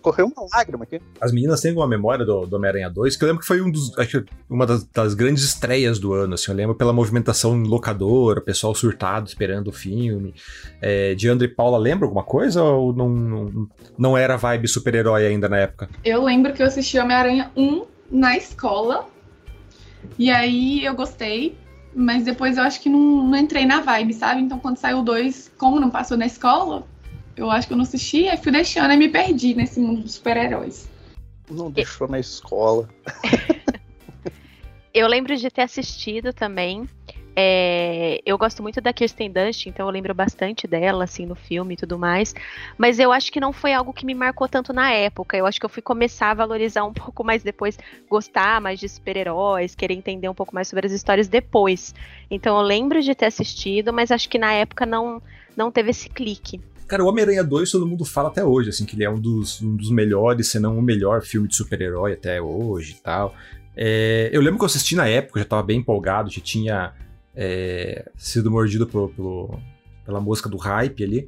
correu 0.04 0.28
uma 0.28 0.48
lágrima 0.54 0.84
aqui. 0.84 1.02
As 1.20 1.32
meninas 1.32 1.60
têm 1.62 1.74
uma 1.74 1.88
memória 1.88 2.24
do, 2.24 2.46
do 2.46 2.56
Homem-Aranha 2.56 2.88
2, 2.88 3.18
que 3.18 3.24
eu 3.24 3.28
lembro 3.28 3.42
que 3.42 3.48
foi 3.48 3.60
um 3.60 3.72
dos, 3.72 3.98
acho 3.98 4.22
que 4.22 4.32
uma 4.48 4.68
das, 4.68 4.84
das, 4.84 5.16
grandes 5.16 5.44
estreias 5.44 5.98
do 5.98 6.14
ano, 6.14 6.36
assim, 6.36 6.52
eu 6.52 6.56
lembro 6.56 6.76
pela 6.76 6.94
movimentação 6.94 7.58
locadora, 7.64 8.40
pessoal 8.40 8.76
surtado 8.76 9.28
esperando 9.28 9.70
o 9.70 9.74
filme. 9.74 10.36
É, 10.80 11.16
de 11.16 11.28
André 11.28 11.48
e 11.48 11.50
Paula, 11.50 11.80
lembra 11.80 12.06
alguma 12.06 12.24
coisa 12.24 12.62
ou 12.62 12.94
não, 12.94 13.10
não, 13.10 13.70
não 13.98 14.18
era 14.18 14.38
vibe 14.38 14.68
super-herói 14.68 15.26
ainda 15.26 15.50
na 15.50 15.58
época? 15.58 15.90
Eu 16.04 16.24
lembro 16.24 16.54
que 16.54 16.62
eu 16.62 16.68
assisti 16.68 17.00
Homem-Aranha 17.00 17.52
1 17.58 17.84
na 18.12 18.38
escola, 18.38 19.08
e 20.20 20.30
aí 20.30 20.86
eu 20.86 20.94
gostei, 20.94 21.58
mas 21.96 22.26
depois 22.26 22.58
eu 22.58 22.64
acho 22.64 22.82
que 22.82 22.90
não, 22.90 23.24
não 23.24 23.38
entrei 23.38 23.66
na 23.66 23.80
vibe, 23.80 24.14
sabe? 24.14 24.42
Então 24.42 24.60
quando 24.60 24.78
saiu 24.78 25.00
o 25.00 25.04
2, 25.04 25.54
como 25.58 25.80
não 25.80 25.90
passou 25.90 26.18
na 26.18 26.26
escola, 26.26 26.86
eu 27.38 27.50
acho 27.50 27.68
que 27.68 27.74
eu 27.74 27.78
não 27.78 27.84
assisti, 27.84 28.28
aí 28.28 28.38
fui 28.38 28.52
deixando 28.52 28.92
e 28.92 28.98
me 28.98 29.08
perdi 29.08 29.56
nesse 29.56 29.80
mundo 29.80 30.02
dos 30.02 30.16
super-heróis. 30.16 30.90
Não 31.50 31.72
deixou 31.72 32.08
na 32.08 32.20
escola. 32.20 32.90
eu 34.94 35.08
lembro 35.08 35.36
de 35.38 35.50
ter 35.50 35.62
assistido 35.62 36.34
também. 36.34 36.88
É, 37.38 38.22
eu 38.26 38.38
gosto 38.38 38.64
muito 38.64 38.80
da 38.80 38.94
Kirsten 38.94 39.30
Dunst, 39.30 39.66
então 39.66 39.86
eu 39.86 39.92
lembro 39.92 40.14
bastante 40.14 40.66
dela, 40.66 41.04
assim, 41.04 41.26
no 41.26 41.36
filme 41.36 41.74
e 41.74 41.78
tudo 41.78 42.00
mais. 42.00 42.34
Mas 42.78 42.98
eu 42.98 43.12
acho 43.12 43.30
que 43.32 43.42
não 43.42 43.52
foi 43.52 43.74
algo 43.74 43.92
que 43.92 44.06
me 44.06 44.16
marcou 44.16 44.48
tanto 44.48 44.72
na 44.72 44.92
época. 44.92 45.36
Eu 45.36 45.46
acho 45.46 45.60
que 45.60 45.66
eu 45.66 45.70
fui 45.70 45.82
começar 45.82 46.32
a 46.32 46.34
valorizar 46.34 46.86
um 46.86 46.94
pouco 46.94 47.24
mais 47.26 47.44
depois, 47.44 47.78
gostar 48.10 48.62
mais 48.62 48.80
de 48.80 48.88
super-heróis, 48.88 49.76
querer 49.76 49.96
entender 49.96 50.30
um 50.30 50.34
pouco 50.34 50.56
mais 50.56 50.70
sobre 50.70 50.88
as 50.88 50.94
histórias 50.94 51.28
depois. 51.28 51.94
Então 52.32 52.58
eu 52.58 52.64
lembro 52.64 53.02
de 53.02 53.14
ter 53.14 53.26
assistido, 53.26 53.92
mas 53.92 54.12
acho 54.12 54.30
que 54.30 54.38
na 54.38 54.54
época 54.54 54.86
não, 54.86 55.22
não 55.58 55.70
teve 55.70 55.92
esse 55.92 56.08
clique. 56.10 56.62
Cara, 56.88 57.04
o 57.04 57.08
Homem-Aranha 57.08 57.44
2 57.44 57.72
todo 57.72 57.86
mundo 57.88 58.06
fala 58.06 58.30
até 58.30 58.46
hoje, 58.46 58.70
assim, 58.70 58.86
que 58.86 58.96
ele 58.96 59.04
é 59.04 59.10
um 59.10 59.20
dos, 59.20 59.62
um 59.62 59.76
dos 59.76 59.90
melhores, 59.90 60.50
se 60.50 60.60
não 60.60 60.78
o 60.78 60.82
melhor 60.82 61.24
filme 61.24 61.48
de 61.48 61.56
super-herói 61.56 62.14
até 62.14 62.40
hoje 62.40 62.94
e 62.94 63.02
tal. 63.02 63.36
É, 63.76 64.30
eu 64.32 64.40
lembro 64.40 64.60
que 64.60 64.64
eu 64.64 64.68
assisti 64.68 64.96
na 64.96 65.08
época, 65.08 65.40
já 65.40 65.46
tava 65.46 65.64
bem 65.64 65.80
empolgado, 65.80 66.30
já 66.30 66.40
tinha 66.40 66.94
é, 67.36 68.10
sido 68.16 68.50
mordido 68.50 68.88
pelo, 68.88 69.60
pela 70.06 70.22
música 70.22 70.48
do 70.48 70.58
hype 70.58 71.04
ali. 71.04 71.28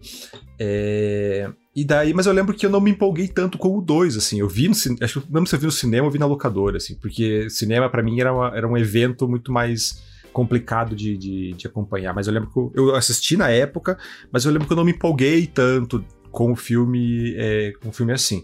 É, 0.59 1.49
e 1.75 1.83
daí, 1.83 2.13
mas 2.13 2.25
eu 2.25 2.33
lembro 2.33 2.55
que 2.55 2.65
eu 2.65 2.69
não 2.69 2.81
me 2.81 2.91
empolguei 2.91 3.27
tanto 3.27 3.57
com 3.57 3.77
o 3.77 3.81
2, 3.81 4.17
assim. 4.17 4.39
Eu 4.39 4.47
vi 4.47 4.67
no 4.67 4.75
acho 5.01 5.21
que 5.21 5.31
não 5.31 5.45
se 5.45 5.55
eu 5.55 5.59
vi 5.59 5.65
no 5.65 5.71
cinema, 5.71 6.07
eu 6.07 6.11
vi 6.11 6.19
na 6.19 6.25
locadora, 6.25 6.77
assim, 6.77 6.95
porque 6.95 7.49
cinema 7.49 7.89
para 7.89 8.01
mim 8.01 8.19
era, 8.19 8.33
uma, 8.33 8.55
era 8.55 8.67
um 8.67 8.77
evento 8.77 9.27
muito 9.27 9.51
mais 9.51 10.03
complicado 10.31 10.95
de, 10.95 11.17
de, 11.17 11.53
de, 11.53 11.67
acompanhar. 11.67 12.13
Mas 12.13 12.27
eu 12.27 12.33
lembro 12.33 12.51
que 12.51 12.79
eu 12.79 12.95
assisti 12.95 13.35
na 13.35 13.49
época, 13.49 13.97
mas 14.31 14.45
eu 14.45 14.51
lembro 14.51 14.67
que 14.67 14.73
eu 14.73 14.77
não 14.77 14.85
me 14.85 14.91
empolguei 14.91 15.47
tanto 15.47 16.05
com 16.31 16.51
o 16.51 16.55
filme, 16.55 17.33
é, 17.35 17.73
com 17.81 17.89
o 17.89 17.91
filme 17.91 18.13
assim. 18.13 18.43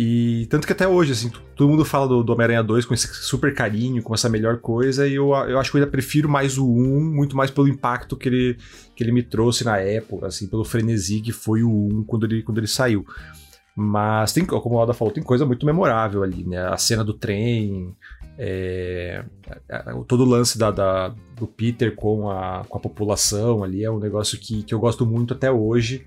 E 0.00 0.46
tanto 0.48 0.64
que 0.64 0.72
até 0.72 0.86
hoje, 0.86 1.10
assim, 1.10 1.28
todo 1.56 1.68
mundo 1.68 1.84
fala 1.84 2.06
do, 2.06 2.22
do 2.22 2.32
Homem-Aranha 2.32 2.62
2 2.62 2.84
com 2.84 2.94
esse 2.94 3.12
super 3.14 3.52
carinho, 3.52 4.00
com 4.00 4.14
essa 4.14 4.28
melhor 4.28 4.58
coisa, 4.58 5.08
e 5.08 5.16
eu, 5.16 5.30
eu 5.30 5.58
acho 5.58 5.72
que 5.72 5.76
eu 5.76 5.80
ainda 5.80 5.90
prefiro 5.90 6.28
mais 6.28 6.56
o 6.56 6.64
1, 6.64 7.00
muito 7.12 7.36
mais 7.36 7.50
pelo 7.50 7.66
impacto 7.66 8.16
que 8.16 8.28
ele, 8.28 8.56
que 8.94 9.02
ele 9.02 9.10
me 9.10 9.24
trouxe 9.24 9.64
na 9.64 9.78
época, 9.78 10.28
assim, 10.28 10.46
pelo 10.46 10.64
frenesi 10.64 11.20
que 11.20 11.32
foi 11.32 11.64
o 11.64 11.70
1 11.70 12.04
quando 12.04 12.26
ele, 12.26 12.44
quando 12.44 12.58
ele 12.58 12.68
saiu. 12.68 13.04
Mas 13.74 14.32
tem, 14.32 14.44
como 14.44 14.76
o 14.76 14.78
Alda 14.78 14.94
falou, 14.94 15.12
tem 15.12 15.22
coisa 15.22 15.44
muito 15.44 15.66
memorável 15.66 16.22
ali, 16.22 16.44
né? 16.44 16.64
A 16.68 16.76
cena 16.76 17.04
do 17.04 17.12
trem, 17.12 17.92
é, 18.38 19.24
todo 20.06 20.20
o 20.22 20.28
lance 20.28 20.56
da, 20.56 20.70
da, 20.70 21.08
do 21.36 21.48
Peter 21.48 21.96
com 21.96 22.30
a, 22.30 22.64
com 22.68 22.78
a 22.78 22.80
população 22.80 23.64
ali 23.64 23.82
é 23.82 23.90
um 23.90 23.98
negócio 23.98 24.38
que, 24.38 24.62
que 24.62 24.72
eu 24.72 24.78
gosto 24.78 25.04
muito 25.04 25.34
até 25.34 25.50
hoje, 25.50 26.06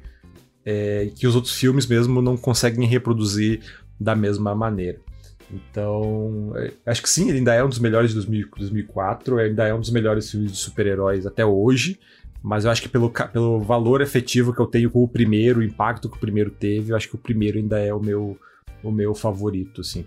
é, 0.65 1.11
que 1.15 1.25
os 1.25 1.35
outros 1.35 1.55
filmes 1.55 1.87
mesmo 1.87 2.21
não 2.21 2.37
conseguem 2.37 2.87
reproduzir 2.87 3.61
da 4.01 4.15
mesma 4.15 4.55
maneira. 4.55 4.99
Então, 5.51 6.53
é, 6.55 6.71
acho 6.85 7.01
que 7.01 7.09
sim, 7.09 7.29
ele 7.29 7.39
ainda 7.39 7.53
é 7.53 7.63
um 7.63 7.69
dos 7.69 7.79
melhores 7.79 8.13
de 8.13 8.15
2004, 8.15 9.37
ainda 9.37 9.67
é 9.67 9.73
um 9.73 9.79
dos 9.79 9.91
melhores 9.91 10.31
filmes 10.31 10.51
de 10.51 10.57
super-heróis 10.57 11.25
até 11.25 11.45
hoje, 11.45 11.99
mas 12.41 12.65
eu 12.65 12.71
acho 12.71 12.81
que 12.81 12.89
pelo, 12.89 13.09
pelo 13.09 13.59
valor 13.59 14.01
efetivo 14.01 14.53
que 14.53 14.59
eu 14.59 14.65
tenho 14.65 14.89
com 14.89 15.03
o 15.03 15.07
primeiro, 15.07 15.59
o 15.59 15.63
impacto 15.63 16.09
que 16.09 16.17
o 16.17 16.19
primeiro 16.19 16.49
teve, 16.49 16.91
eu 16.91 16.95
acho 16.95 17.09
que 17.09 17.15
o 17.15 17.19
primeiro 17.19 17.57
ainda 17.57 17.79
é 17.79 17.93
o 17.93 17.99
meu, 17.99 18.37
o 18.81 18.91
meu 18.91 19.13
favorito, 19.13 19.81
assim. 19.81 20.05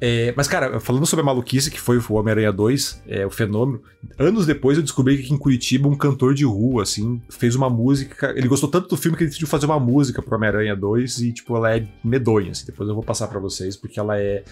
É, 0.00 0.32
mas, 0.34 0.48
cara, 0.48 0.80
falando 0.80 1.04
sobre 1.04 1.22
a 1.22 1.26
maluquice, 1.26 1.70
que 1.70 1.78
foi 1.78 1.98
o 1.98 2.14
Homem-Aranha 2.14 2.50
2, 2.50 3.02
é, 3.06 3.26
o 3.26 3.30
fenômeno, 3.30 3.82
anos 4.18 4.46
depois 4.46 4.78
eu 4.78 4.82
descobri 4.82 5.18
que 5.18 5.24
aqui 5.24 5.34
em 5.34 5.36
Curitiba 5.36 5.88
um 5.88 5.96
cantor 5.96 6.32
de 6.32 6.44
rua, 6.44 6.84
assim, 6.84 7.20
fez 7.28 7.54
uma 7.54 7.68
música. 7.68 8.32
Ele 8.34 8.48
gostou 8.48 8.70
tanto 8.70 8.88
do 8.88 8.96
filme 8.96 9.16
que 9.16 9.24
ele 9.24 9.28
decidiu 9.28 9.46
fazer 9.46 9.66
uma 9.66 9.78
música 9.78 10.22
pro 10.22 10.36
Homem-Aranha 10.36 10.74
2 10.74 11.20
e, 11.20 11.32
tipo, 11.32 11.54
ela 11.54 11.76
é 11.76 11.86
medonha, 12.02 12.52
assim, 12.52 12.64
depois 12.64 12.88
eu 12.88 12.94
vou 12.94 13.04
passar 13.04 13.28
para 13.28 13.38
vocês, 13.38 13.76
porque 13.76 14.00
ela 14.00 14.18
é. 14.18 14.42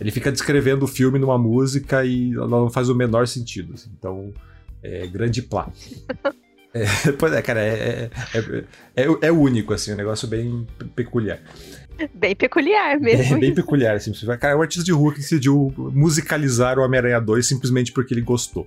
Ele 0.00 0.10
fica 0.10 0.30
descrevendo 0.30 0.84
o 0.84 0.88
filme 0.88 1.18
numa 1.18 1.38
música 1.38 2.04
e 2.04 2.32
ela 2.32 2.48
não 2.48 2.70
faz 2.70 2.88
o 2.88 2.94
menor 2.94 3.26
sentido, 3.26 3.74
assim, 3.74 3.90
então. 3.98 4.32
É 4.84 5.06
grande 5.06 5.40
plá. 5.40 5.70
É, 6.74 7.12
pois 7.18 7.32
é, 7.32 7.42
cara, 7.42 7.60
é, 7.60 8.10
é, 8.34 8.64
é, 8.96 9.06
é, 9.22 9.32
único, 9.32 9.72
assim, 9.72 9.92
um 9.92 9.96
negócio 9.96 10.26
bem 10.26 10.66
peculiar. 10.96 11.40
Bem 12.14 12.34
peculiar 12.34 12.98
mesmo. 12.98 13.36
É 13.36 13.38
bem 13.38 13.54
peculiar, 13.54 13.96
assim. 13.96 14.12
Cara, 14.40 14.54
é 14.54 14.56
um 14.56 14.62
artista 14.62 14.82
de 14.82 14.92
rua 14.92 15.12
que 15.12 15.20
decidiu 15.20 15.72
musicalizar 15.76 16.78
o 16.78 16.82
Homem-Aranha 16.82 17.20
2 17.20 17.46
simplesmente 17.46 17.92
porque 17.92 18.14
ele 18.14 18.22
gostou. 18.22 18.66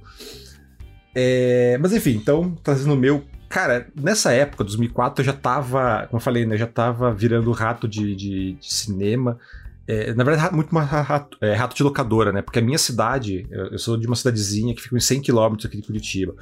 É, 1.14 1.78
mas 1.82 1.94
enfim, 1.94 2.12
então, 2.12 2.56
trazendo 2.64 2.94
o 2.94 2.98
meu. 2.98 3.24
Cara, 3.50 3.88
nessa 3.96 4.32
época, 4.32 4.64
2004, 4.64 5.22
eu 5.22 5.26
já 5.26 5.34
tava, 5.34 6.08
como 6.08 6.18
eu 6.18 6.24
falei, 6.24 6.46
né, 6.46 6.58
já 6.58 6.68
tava 6.68 7.14
virando 7.14 7.52
rato 7.52 7.88
de, 7.88 8.16
de, 8.16 8.54
de 8.54 8.74
cinema. 8.74 9.40
É, 9.88 10.14
na 10.14 10.24
verdade, 10.24 10.54
muito 10.54 10.74
mais 10.74 10.90
rato, 10.90 11.38
é, 11.42 11.54
rato 11.54 11.76
de 11.76 11.84
locadora, 11.84 12.32
né? 12.32 12.42
Porque 12.42 12.60
a 12.60 12.62
minha 12.62 12.78
cidade, 12.78 13.46
eu, 13.52 13.68
eu 13.68 13.78
sou 13.78 13.98
de 13.98 14.08
uma 14.08 14.16
cidadezinha 14.16 14.74
que 14.74 14.82
fica 14.82 14.98
em 14.98 15.00
100 15.00 15.22
km 15.22 15.56
aqui 15.64 15.78
de 15.78 15.84
Curitiba. 15.84 16.36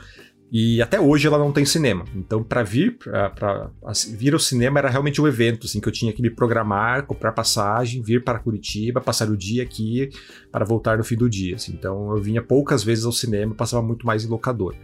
E 0.56 0.84
até 0.84 1.02
hoje 1.02 1.26
ela 1.26 1.40
não 1.40 1.52
tem 1.52 1.66
cinema. 1.66 2.06
Então, 2.16 2.44
para 2.44 2.62
vir 2.62 2.96
para 3.00 3.72
vir 4.16 4.34
ao 4.36 4.40
cinema 4.40 4.78
era 4.78 4.88
realmente 4.88 5.20
um 5.20 5.28
evento, 5.28 5.66
assim, 5.66 5.80
que 5.82 5.88
eu 5.88 5.92
tinha 5.92 6.14
que 6.14 6.22
me 6.22 6.30
programar, 6.30 7.08
comprar 7.08 7.32
passagem, 7.32 8.04
vir 8.04 8.24
para 8.24 8.38
Curitiba, 8.38 9.02
passar 9.02 9.30
o 9.32 9.36
dia 9.36 9.64
aqui 9.64 10.12
para 10.52 10.64
voltar 10.64 11.00
no 11.00 11.04
fim 11.04 11.16
do 11.16 11.28
dia. 11.28 11.56
Assim. 11.56 11.74
Então, 11.74 12.16
eu 12.16 12.22
vinha 12.22 12.40
poucas 12.40 12.84
vezes 12.84 13.04
ao 13.04 13.12
cinema, 13.12 13.56
passava 13.56 13.82
muito 13.82 14.06
mais 14.06 14.24
em 14.24 14.28
locador. 14.28 14.76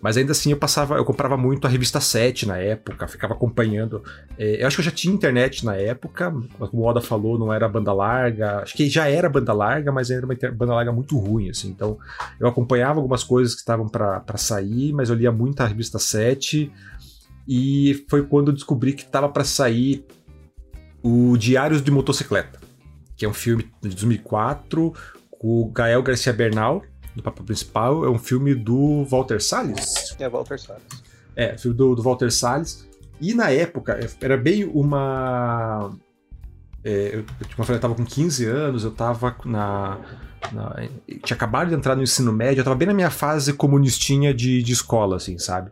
Mas 0.00 0.16
ainda 0.16 0.32
assim 0.32 0.52
eu 0.52 0.56
passava, 0.56 0.96
eu 0.96 1.04
comprava 1.04 1.36
muito 1.36 1.66
a 1.66 1.70
revista 1.70 2.00
7 2.00 2.46
na 2.46 2.56
época, 2.56 3.08
ficava 3.08 3.34
acompanhando. 3.34 4.02
É, 4.38 4.62
eu 4.62 4.66
acho 4.66 4.76
que 4.76 4.80
eu 4.80 4.84
já 4.84 4.90
tinha 4.92 5.12
internet 5.12 5.64
na 5.64 5.74
época, 5.74 6.30
como 6.30 6.82
o 6.82 6.86
Oda 6.86 7.00
falou, 7.00 7.38
não 7.38 7.52
era 7.52 7.68
banda 7.68 7.92
larga. 7.92 8.60
Acho 8.60 8.76
que 8.76 8.88
já 8.88 9.08
era 9.08 9.28
banda 9.28 9.52
larga, 9.52 9.90
mas 9.90 10.10
era 10.10 10.24
uma 10.24 10.36
banda 10.52 10.74
larga 10.74 10.92
muito 10.92 11.18
ruim, 11.18 11.50
assim. 11.50 11.68
Então 11.68 11.98
eu 12.38 12.46
acompanhava 12.46 13.00
algumas 13.00 13.24
coisas 13.24 13.54
que 13.54 13.60
estavam 13.60 13.88
para 13.88 14.36
sair, 14.36 14.92
mas 14.92 15.10
eu 15.10 15.16
lia 15.16 15.32
muito 15.32 15.60
a 15.60 15.66
revista 15.66 15.98
7. 15.98 16.70
E 17.48 18.04
foi 18.08 18.24
quando 18.24 18.48
eu 18.48 18.54
descobri 18.54 18.92
que 18.92 19.02
estava 19.02 19.28
para 19.28 19.42
sair 19.42 20.04
o 21.02 21.36
Diários 21.36 21.82
de 21.82 21.90
Motocicleta, 21.90 22.60
que 23.16 23.24
é 23.24 23.28
um 23.28 23.34
filme 23.34 23.64
de 23.82 23.88
2004 23.88 24.92
com 25.30 25.62
o 25.62 25.70
Gael 25.72 26.02
Garcia 26.02 26.32
Bernal 26.32 26.82
do 27.18 27.22
papel 27.22 27.44
principal. 27.44 28.04
É 28.04 28.10
um 28.10 28.18
filme 28.18 28.54
do 28.54 29.04
Walter 29.04 29.40
Salles. 29.40 30.16
É, 30.18 30.28
Walter 30.28 30.58
Salles. 30.58 30.82
É, 31.36 31.56
filme 31.58 31.76
do, 31.76 31.94
do 31.94 32.02
Walter 32.02 32.30
Salles. 32.30 32.88
E 33.20 33.34
na 33.34 33.50
época, 33.50 33.98
era 34.20 34.36
bem 34.36 34.64
uma. 34.64 35.92
É, 36.84 37.16
eu, 37.16 37.24
como 37.24 37.58
eu 37.58 37.64
falei, 37.64 37.76
eu 37.76 37.80
tava 37.80 37.94
com 37.94 38.04
15 38.04 38.46
anos, 38.46 38.84
eu 38.84 38.90
tava 38.92 39.36
na. 39.44 39.98
na 40.52 40.76
tinha 41.24 41.36
acabado 41.36 41.68
de 41.68 41.74
entrar 41.74 41.96
no 41.96 42.02
ensino 42.02 42.32
médio, 42.32 42.60
eu 42.60 42.64
tava 42.64 42.76
bem 42.76 42.88
na 42.88 42.94
minha 42.94 43.10
fase 43.10 43.52
comunistinha 43.52 44.32
de, 44.32 44.62
de 44.62 44.72
escola, 44.72 45.16
assim, 45.16 45.36
sabe? 45.38 45.70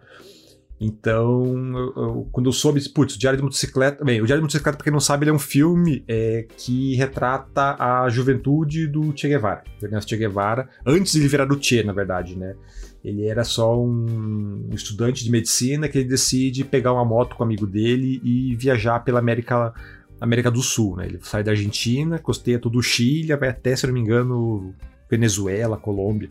Então, 0.79 1.55
eu, 1.75 1.93
eu, 1.97 2.29
quando 2.31 2.47
eu 2.47 2.53
soube, 2.53 2.87
putz, 2.91 3.15
o 3.15 3.19
Diário 3.19 3.39
de 3.39 3.43
Motocicleta. 3.43 4.05
Bem, 4.05 4.21
o 4.21 4.27
Diário 4.27 4.41
de 4.41 4.45
Motocicleta, 4.45 4.77
pra 4.77 4.85
quem 4.85 4.93
não 4.93 5.01
sabe, 5.01 5.25
ele 5.25 5.31
é 5.31 5.35
um 5.35 5.39
filme 5.39 6.05
é, 6.07 6.47
que 6.57 6.95
retrata 6.97 7.77
a 7.79 8.09
juventude 8.11 8.87
do 8.87 9.17
Che 9.17 9.29
Guevara, 9.29 9.65
do 9.81 9.87
Ernesto 9.87 10.11
Che 10.11 10.17
Guevara, 10.19 10.69
antes 10.85 11.13
de 11.13 11.21
ele 11.21 11.29
virar 11.29 11.51
o 11.51 11.63
Che, 11.63 11.83
na 11.83 11.93
verdade, 11.93 12.37
né? 12.37 12.55
Ele 13.03 13.27
era 13.27 13.45
só 13.45 13.81
um 13.81 14.69
estudante 14.73 15.25
de 15.25 15.31
medicina 15.31 15.89
que 15.89 15.97
ele 15.97 16.09
decide 16.09 16.65
pegar 16.65 16.93
uma 16.93 17.05
moto 17.05 17.37
com 17.37 17.43
um 17.45 17.47
amigo 17.47 17.67
dele 17.67 18.21
e 18.23 18.55
viajar 18.57 19.01
pela 19.01 19.21
América, 19.21 19.73
América 20.21 20.51
do 20.51 20.61
Sul, 20.61 20.97
né? 20.97 21.07
Ele 21.07 21.19
sai 21.23 21.43
da 21.43 21.53
Argentina, 21.53 22.19
costeia 22.19 22.59
todo 22.59 22.79
o 22.79 22.83
Chile, 22.83 23.35
vai 23.37 23.49
até, 23.49 23.75
se 23.77 23.87
não 23.87 23.95
me 23.95 24.01
engano, 24.01 24.75
Venezuela, 25.09 25.77
Colômbia. 25.79 26.29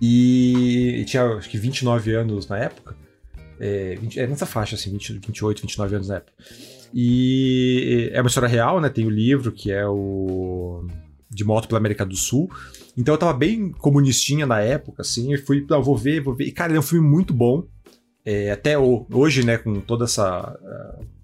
E, 0.00 1.04
tinha 1.06 1.24
acho 1.24 1.48
que 1.48 1.58
29 1.58 2.14
anos 2.14 2.48
na 2.48 2.58
época. 2.58 2.96
É, 3.58 3.96
20, 3.96 4.20
é 4.20 4.26
nessa 4.26 4.44
faixa, 4.44 4.74
assim, 4.74 4.90
20, 4.92 5.14
28, 5.14 5.62
29 5.62 5.94
anos 5.94 6.08
na 6.08 6.16
época. 6.16 6.32
E 6.92 8.10
é 8.12 8.20
uma 8.20 8.28
história 8.28 8.48
real, 8.48 8.80
né? 8.80 8.88
Tem 8.88 9.06
o 9.06 9.10
livro 9.10 9.52
que 9.52 9.72
é 9.72 9.86
o 9.86 10.86
de 11.28 11.44
moto 11.44 11.68
pela 11.68 11.78
América 11.78 12.04
do 12.04 12.16
Sul. 12.16 12.50
Então 12.96 13.14
eu 13.14 13.18
tava 13.18 13.32
bem 13.32 13.70
comunistinha 13.72 14.46
na 14.46 14.60
época, 14.60 15.02
assim, 15.02 15.32
e 15.34 15.38
fui, 15.38 15.64
não, 15.68 15.82
vou 15.82 15.96
ver, 15.96 16.20
vou 16.20 16.34
ver. 16.34 16.44
E, 16.44 16.52
cara, 16.52 16.70
ele 16.70 16.78
é 16.78 16.80
um 16.80 16.84
filme 16.84 17.06
muito 17.06 17.34
bom. 17.34 17.66
é, 18.24 18.50
até 18.50 18.76
hoje, 18.78 19.44
né, 19.44 19.56
com 19.56 19.80
toda 19.80 20.04
essa 20.04 20.58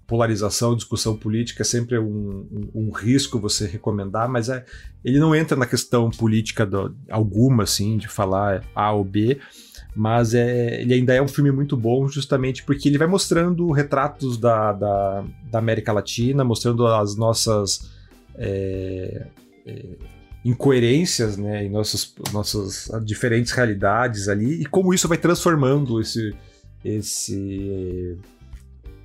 polarização, 0.05 0.75
discussão 0.75 1.15
política, 1.15 1.63
é 1.63 1.65
sempre 1.65 1.97
um, 1.97 2.45
um, 2.51 2.69
um 2.75 2.91
risco 2.91 3.39
você 3.39 3.65
recomendar, 3.65 4.29
mas 4.29 4.49
é, 4.49 4.65
ele 5.03 5.19
não 5.19 5.33
entra 5.35 5.57
na 5.57 5.65
questão 5.65 6.09
política 6.09 6.65
do, 6.65 6.95
alguma, 7.09 7.63
assim, 7.63 7.97
de 7.97 8.07
falar 8.07 8.63
A 8.75 8.91
ou 8.91 9.03
B, 9.03 9.39
mas 9.95 10.33
é, 10.33 10.81
ele 10.81 10.93
ainda 10.93 11.13
é 11.13 11.21
um 11.21 11.27
filme 11.27 11.51
muito 11.51 11.77
bom 11.77 12.07
justamente 12.07 12.63
porque 12.63 12.89
ele 12.89 12.97
vai 12.97 13.07
mostrando 13.07 13.71
retratos 13.71 14.37
da, 14.37 14.73
da, 14.73 15.25
da 15.49 15.59
América 15.59 15.93
Latina, 15.93 16.43
mostrando 16.43 16.85
as 16.87 17.15
nossas 17.15 17.91
é, 18.35 19.27
é, 19.65 19.85
incoerências 20.43 21.37
né, 21.37 21.63
em 21.63 21.69
nossas, 21.69 22.13
nossas 22.33 22.89
diferentes 23.05 23.51
realidades 23.51 24.27
ali 24.27 24.61
e 24.61 24.65
como 24.65 24.93
isso 24.93 25.07
vai 25.07 25.17
transformando 25.17 26.01
esse, 26.01 26.35
esse 26.83 28.17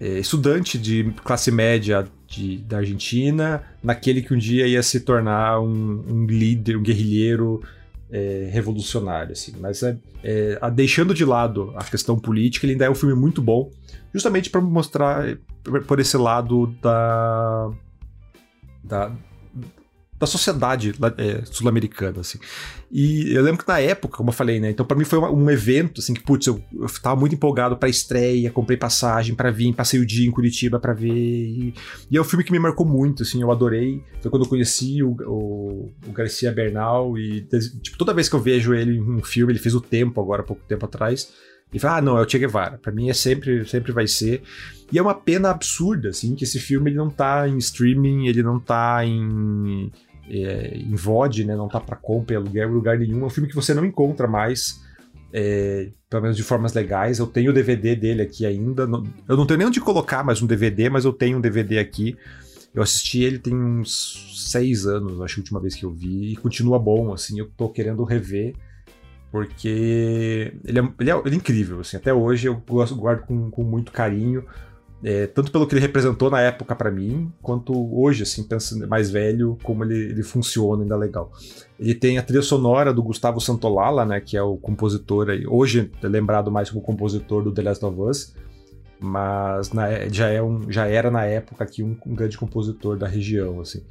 estudante 0.01 0.79
de 0.79 1.13
classe 1.25 1.51
média 1.51 2.07
de, 2.27 2.59
da 2.59 2.79
Argentina 2.79 3.63
naquele 3.83 4.23
que 4.23 4.35
um 4.35 4.39
dia 4.39 4.67
ia 4.67 4.83
se 4.83 5.01
tornar 5.01 5.61
um, 5.61 6.05
um 6.09 6.27
líder, 6.27 6.77
um 6.77 6.83
guerrilheiro 6.83 7.63
é, 8.11 8.49
revolucionário, 8.53 9.33
assim. 9.33 9.55
Mas 9.59 9.83
é, 9.83 9.97
é, 10.23 10.59
a, 10.61 10.69
deixando 10.69 11.15
de 11.15 11.25
lado 11.25 11.73
a 11.77 11.85
questão 11.85 12.19
política, 12.19 12.67
ele 12.67 12.73
ainda 12.73 12.85
é 12.85 12.91
um 12.91 12.95
filme 12.95 13.15
muito 13.15 13.43
bom, 13.43 13.71
justamente 14.13 14.51
para 14.51 14.61
mostrar 14.61 15.37
por 15.87 16.01
esse 16.01 16.17
lado 16.17 16.75
da, 16.81 17.71
da 18.83 19.13
da 20.19 20.27
sociedade 20.27 20.95
é, 21.17 21.43
sul-americana, 21.45 22.21
assim. 22.21 22.39
E 22.91 23.33
eu 23.33 23.43
lembro 23.43 23.63
que 23.63 23.69
na 23.69 23.79
época, 23.79 24.17
como 24.17 24.31
eu 24.31 24.35
falei, 24.35 24.59
né? 24.59 24.71
Então 24.71 24.85
para 24.85 24.97
mim 24.97 25.05
foi 25.05 25.19
uma, 25.19 25.31
um 25.31 25.49
evento, 25.49 26.01
assim, 26.01 26.13
que, 26.13 26.23
putz, 26.23 26.47
eu, 26.47 26.63
eu 26.73 26.89
tava 27.01 27.19
muito 27.19 27.35
empolgado 27.35 27.77
pra 27.77 27.89
estreia, 27.89 28.51
comprei 28.51 28.77
passagem 28.77 29.35
para 29.35 29.51
vir, 29.51 29.73
passei 29.75 30.01
o 30.01 30.07
dia 30.07 30.27
em 30.27 30.31
Curitiba 30.31 30.81
para 30.81 30.93
ver. 30.93 31.13
E, 31.13 31.75
e, 32.11 32.17
é 32.17 32.21
um 32.21 32.25
filme 32.25 32.43
que 32.43 32.51
me 32.51 32.59
marcou 32.59 32.85
muito, 32.85 33.23
assim, 33.23 33.41
eu 33.41 33.53
adorei. 33.53 34.03
Foi 34.21 34.31
quando 34.31 34.45
eu 34.45 34.49
conheci 34.49 35.03
o, 35.03 35.11
o, 35.27 35.93
o 36.07 36.13
Garcia 36.13 36.51
Bernal 36.51 37.17
e, 37.17 37.43
tipo, 37.81 37.97
toda 37.97 38.15
vez 38.15 38.29
que 38.29 38.35
eu 38.35 38.41
vejo 38.41 38.75
ele 38.75 38.97
em 38.97 39.01
um 39.01 39.23
filme, 39.23 39.53
ele 39.53 39.61
fez 39.61 39.75
o 39.75 39.81
tempo 39.81 40.21
agora, 40.21 40.43
pouco 40.43 40.63
tempo 40.67 40.85
atrás, 40.85 41.33
e 41.73 41.79
fala, 41.79 41.99
ah, 41.99 42.01
não, 42.01 42.19
é 42.19 42.23
o 42.23 42.29
Che 42.29 42.39
Guevara. 42.39 42.79
Pra 42.79 42.91
mim 42.91 43.11
é 43.11 43.15
sempre, 43.15 43.65
sempre 43.67 43.93
vai 43.93 44.07
ser. 44.09 44.43
E 44.91 44.99
é 44.99 45.03
uma 45.03 45.15
pena 45.15 45.51
absurda, 45.51 46.09
assim, 46.09 46.35
que 46.35 46.45
esse 46.45 46.59
filme 46.59 46.91
ele 46.91 46.97
não 46.97 47.11
tá 47.11 47.47
em 47.47 47.59
streaming, 47.59 48.27
ele 48.27 48.43
não 48.43 48.59
tá 48.59 49.05
em 49.05 49.93
é, 50.31 50.77
em 50.77 50.95
VOD, 50.95 51.45
né? 51.45 51.57
Não 51.57 51.69
tá 51.69 51.81
para 51.81 51.97
compra, 51.97 52.37
aluguel, 52.37 52.69
lugar 52.69 52.99
nenhum. 52.99 53.23
É 53.23 53.27
um 53.27 53.31
filme 53.31 53.49
que 53.49 53.55
você 53.55 53.75
não 53.75 53.85
encontra 53.85 54.27
mais, 54.27 54.81
é, 55.33 55.91
pelo 56.09 56.23
menos 56.23 56.37
de 56.37 56.43
formas 56.43 56.73
legais. 56.73 57.19
Eu 57.19 57.27
tenho 57.27 57.51
o 57.51 57.55
DVD 57.55 57.97
dele 57.97 58.23
aqui 58.23 58.47
ainda. 58.47 58.83
eu 59.29 59.37
não 59.37 59.47
tenho 59.47 59.59
nem 59.59 59.67
onde 59.67 59.81
colocar 59.81 60.25
mais 60.25 60.43
um 60.43 60.47
DVD, 60.47 60.89
mas 60.89 61.05
eu 61.05 61.13
tenho 61.13 61.39
um 61.39 61.41
DVD 61.41 61.79
aqui. 61.79 62.17
Eu 62.75 62.83
assisti 62.83 63.23
ele 63.23 63.39
tem 63.39 63.55
uns 63.55 64.47
seis 64.51 64.87
anos, 64.87 65.21
acho 65.21 65.41
a 65.41 65.41
última 65.41 65.61
vez 65.61 65.75
que 65.75 65.85
eu 65.85 65.91
vi, 65.91 66.33
e 66.33 66.37
continua 66.37 66.79
bom, 66.79 67.13
assim, 67.13 67.39
eu 67.39 67.51
tô 67.57 67.69
querendo 67.69 68.05
rever, 68.05 68.55
porque 69.33 70.53
ele 70.65 70.79
é, 70.79 70.93
ele 71.01 71.11
é, 71.11 71.23
ele 71.25 71.35
é 71.35 71.39
incrível, 71.39 71.81
assim, 71.81 71.97
até 71.97 72.13
hoje 72.13 72.47
eu 72.47 72.63
guardo 72.97 73.27
com, 73.27 73.51
com 73.51 73.65
muito 73.65 73.91
carinho. 73.91 74.45
É, 75.03 75.29
tanto 75.29 75.53
pelo 75.53 75.67
que 75.67 75.75
ele 75.75 75.81
representou 75.81 76.29
na 76.29 76.41
época 76.41 76.75
para 76.75 76.91
mim, 76.91 77.33
quanto 77.41 77.73
hoje, 77.97 78.25
assim, 78.25 78.43
pensando 78.43 78.87
mais 78.89 79.09
velho, 79.11 79.57
como 79.63 79.85
ele, 79.85 80.11
ele 80.11 80.23
funciona 80.25 80.83
ainda 80.83 80.97
legal. 80.97 81.31
Ele 81.79 81.95
tem 81.95 82.19
a 82.19 82.23
trilha 82.23 82.43
sonora 82.43 82.93
do 82.93 83.03
Gustavo 83.03 83.41
Santolala, 83.41 84.05
né, 84.05 84.21
que 84.21 84.37
é 84.37 84.43
o 84.43 84.57
compositor 84.57 85.31
aí, 85.31 85.47
hoje 85.47 85.91
é 86.03 86.09
lembrado 86.09 86.51
mais 86.51 86.69
como 86.71 86.83
compositor 86.83 87.45
do 87.45 87.53
The 87.53 87.63
Last 87.63 87.85
of 87.85 88.01
Us, 88.01 88.35
mas 88.99 89.73
na, 89.73 90.09
já, 90.09 90.29
é 90.29 90.43
um, 90.43 90.71
já 90.71 90.87
era 90.89 91.13
na 91.13 91.25
época 91.25 91.63
aqui 91.63 91.85
um, 91.85 91.97
um, 92.05 92.15
grande 92.15 92.37
compositor 92.37 92.97
da 92.97 93.07
região, 93.07 93.61
assim. 93.61 93.85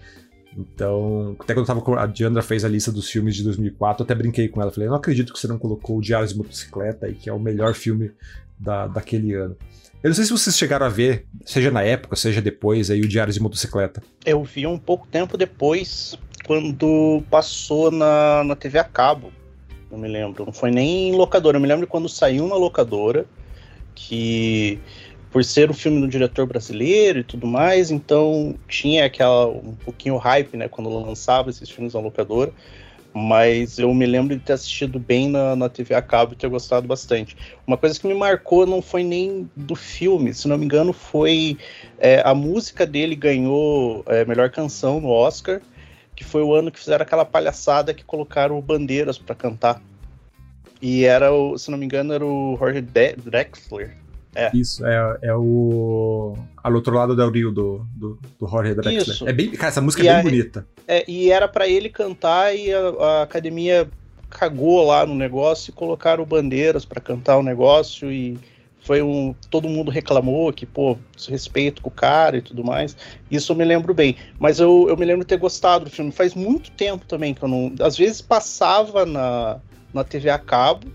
Então, 0.58 1.38
até 1.40 1.54
quando 1.54 1.64
eu 1.64 1.68
tava 1.68 1.82
com, 1.82 1.94
a 1.94 2.06
Diandra 2.06 2.42
fez 2.42 2.66
a 2.66 2.68
lista 2.68 2.92
dos 2.92 3.10
filmes 3.10 3.36
de 3.36 3.44
2004, 3.44 4.02
eu 4.02 4.06
até 4.06 4.16
brinquei 4.16 4.50
com 4.50 4.62
ela, 4.62 4.72
falei, 4.72 4.90
não 4.90 4.96
acredito 4.96 5.32
que 5.32 5.40
você 5.40 5.48
não 5.48 5.58
colocou 5.58 5.98
o 5.98 6.02
Diário 6.02 6.28
de 6.28 6.36
Motocicleta 6.36 7.06
aí, 7.06 7.14
que 7.14 7.30
é 7.30 7.34
o 7.34 7.40
melhor 7.40 7.74
filme 7.74 8.12
da, 8.60 8.88
daquele 8.88 9.34
ano. 9.34 9.56
Eu 10.04 10.10
não 10.10 10.16
sei 10.16 10.26
se 10.26 10.32
vocês 10.32 10.56
chegaram 10.56 10.86
a 10.86 10.90
ver, 10.90 11.26
seja 11.44 11.72
na 11.72 11.82
época, 11.82 12.16
seja 12.16 12.40
depois, 12.40 12.92
aí 12.92 13.02
o 13.02 13.08
Diário 13.08 13.34
de 13.34 13.40
Motocicleta. 13.40 14.02
Eu 14.24 14.44
vi 14.44 14.68
um 14.68 14.78
pouco 14.78 15.08
tempo 15.08 15.36
depois, 15.38 16.16
quando 16.46 17.24
passou 17.32 17.90
na, 17.90 18.44
na 18.44 18.56
TV 18.56 18.78
a 18.78 18.84
cabo. 18.84 19.32
Não 19.92 19.98
me 19.98 20.08
lembro. 20.08 20.46
Não 20.46 20.54
foi 20.54 20.70
nem 20.70 21.10
em 21.10 21.16
locadora. 21.16 21.58
Eu 21.58 21.62
me 21.62 21.68
lembro 21.68 21.88
quando 21.88 22.08
saiu 22.08 22.48
na 22.48 22.56
locadora, 22.56 23.26
que 23.96 24.80
por 25.32 25.44
ser 25.44 25.70
um 25.70 25.74
filme 25.74 26.00
do 26.00 26.08
diretor 26.08 26.46
brasileiro 26.46 27.20
e 27.20 27.24
tudo 27.24 27.48
mais, 27.48 27.90
então 27.90 28.56
tinha 28.68 29.06
aquela 29.06 29.48
um 29.48 29.76
pouquinho 29.84 30.18
hype, 30.18 30.56
né, 30.56 30.68
quando 30.68 30.90
lançava 30.90 31.50
esses 31.50 31.70
filmes 31.70 31.94
na 31.94 32.00
locadora 32.00 32.54
mas 33.18 33.80
eu 33.80 33.92
me 33.94 34.06
lembro 34.06 34.36
de 34.38 34.44
ter 34.44 34.54
assistido 34.54 35.00
bem 35.00 35.28
na, 35.28 35.56
na 35.56 35.68
TV 35.68 35.96
a 35.96 36.02
cabo 36.02 36.34
e 36.34 36.36
ter 36.36 36.48
gostado 36.48 36.88
bastante. 36.88 37.36
Uma 37.66 37.76
coisa 37.76 38.00
que 38.00 38.08
me 38.08 38.14
marcou 38.14 38.66
não 38.68 38.80
foi 38.80 39.04
nem 39.04 39.50
do 39.56 39.76
filme, 39.76 40.34
se 40.36 40.48
não 40.48 40.58
me 40.58 40.66
engano, 40.66 40.94
foi 40.94 41.58
é, 41.98 42.22
a 42.24 42.36
música 42.36 42.86
dele 42.86 43.16
ganhou 43.16 44.04
é, 44.06 44.24
melhor 44.24 44.52
canção 44.52 45.02
no 45.02 45.10
Oscar, 45.10 45.62
que 46.16 46.24
foi 46.24 46.44
o 46.44 46.54
ano 46.54 46.72
que 46.72 46.80
fizeram 46.80 47.02
aquela 47.02 47.26
palhaçada 47.26 47.94
que 47.94 48.04
colocaram 48.04 48.62
bandeiras 48.62 49.18
para 49.18 49.34
cantar. 49.34 49.82
E 50.80 51.04
era 51.04 51.34
o, 51.34 51.58
se 51.58 51.72
não 51.72 51.78
me 51.78 51.86
engano, 51.86 52.14
era 52.14 52.26
o 52.26 52.56
Jorge 52.60 52.82
Drexler 52.82 54.07
é. 54.38 54.52
Isso, 54.54 54.86
é, 54.86 55.18
é 55.24 55.36
o. 55.36 56.38
Ao 56.64 56.74
outro 56.74 56.94
lado 56.94 57.16
do 57.16 57.30
Rio 57.30 57.52
do, 57.52 57.86
do, 57.96 58.20
do 58.40 58.48
Jorge 58.48 58.76
Drexler. 58.76 59.02
Isso. 59.02 59.28
É 59.28 59.34
bem, 59.34 59.50
cara, 59.52 59.70
essa 59.70 59.82
música 59.82 60.04
e 60.04 60.08
é 60.08 60.12
bem 60.12 60.20
a, 60.20 60.24
bonita. 60.24 60.68
É, 60.88 61.04
e 61.10 61.32
era 61.32 61.48
para 61.48 61.68
ele 61.68 61.90
cantar 61.90 62.56
e 62.56 62.72
a, 62.72 62.80
a, 62.80 63.24
academia 63.24 63.90
cagou 64.30 64.86
lá 64.86 65.06
no 65.06 65.16
negócio 65.16 65.72
e 65.72 65.74
colocaram 65.74 66.24
bandeiras 66.24 66.86
para 66.86 67.02
cantar 67.02 67.38
o 67.38 67.44
negócio 67.44 68.12
e 68.12 68.38
foi 68.82 69.02
um. 69.02 69.34
Todo 69.50 69.68
mundo 69.68 69.90
reclamou 69.90 70.54
que, 70.54 70.66
pô, 70.66 70.98
respeito 71.28 71.82
com 71.82 71.90
o 71.90 71.92
cara 71.92 72.38
e 72.38 72.42
tudo 72.42 72.64
mais. 72.64 72.96
Isso 73.30 73.52
eu 73.52 73.56
me 73.56 73.66
lembro 73.66 73.94
bem. 73.94 74.16
Mas 74.40 74.60
eu, 74.60 74.86
eu 74.88 74.96
me 74.96 75.04
lembro 75.04 75.22
de 75.22 75.28
ter 75.28 75.38
gostado 75.38 75.86
do 75.86 75.92
filme. 75.92 76.12
Faz 76.12 76.36
muito 76.36 76.72
tempo 76.72 77.06
também 77.06 77.34
que 77.34 77.44
eu 77.44 77.50
não. 77.50 77.74
Às 77.82 77.98
vezes 77.98 78.22
passava 78.22 79.06
na, 79.06 79.60
na 79.94 80.04
TV 80.04 80.30
a 80.30 80.38
cabo 80.38 80.88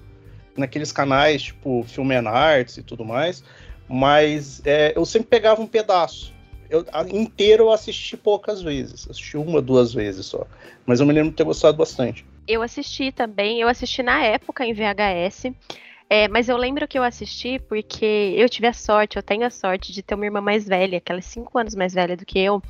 naqueles 0.56 0.92
canais 0.92 1.42
tipo 1.42 1.84
Film 1.84 2.10
and 2.12 2.28
Arts 2.28 2.76
e 2.76 2.82
tudo 2.82 3.04
mais, 3.04 3.42
mas 3.88 4.62
é, 4.64 4.92
eu 4.96 5.04
sempre 5.04 5.28
pegava 5.28 5.60
um 5.60 5.66
pedaço. 5.66 6.32
Eu, 6.70 6.86
a, 6.92 7.02
inteiro 7.02 7.64
eu 7.64 7.70
assisti 7.70 8.16
poucas 8.16 8.62
vezes, 8.62 9.06
assisti 9.10 9.36
uma, 9.36 9.60
duas 9.60 9.92
vezes 9.92 10.26
só, 10.26 10.46
mas 10.86 11.00
eu 11.00 11.06
me 11.06 11.12
lembro 11.12 11.30
de 11.30 11.36
ter 11.36 11.44
gostado 11.44 11.76
bastante. 11.76 12.24
Eu 12.48 12.62
assisti 12.62 13.12
também, 13.12 13.60
eu 13.60 13.68
assisti 13.68 14.02
na 14.02 14.24
época 14.24 14.64
em 14.64 14.72
VHS, 14.72 15.52
é, 16.08 16.28
mas 16.28 16.48
eu 16.48 16.56
lembro 16.56 16.88
que 16.88 16.98
eu 16.98 17.02
assisti 17.02 17.58
porque 17.58 18.34
eu 18.36 18.48
tive 18.48 18.66
a 18.66 18.72
sorte, 18.72 19.16
eu 19.16 19.22
tenho 19.22 19.46
a 19.46 19.50
sorte 19.50 19.92
de 19.92 20.02
ter 20.02 20.14
uma 20.14 20.24
irmã 20.24 20.40
mais 20.40 20.66
velha, 20.66 21.00
que 21.00 21.12
ela 21.12 21.20
é 21.20 21.22
cinco 21.22 21.58
anos 21.58 21.74
mais 21.74 21.94
velha 21.94 22.16
do 22.16 22.24
que 22.24 22.38
eu, 22.38 22.62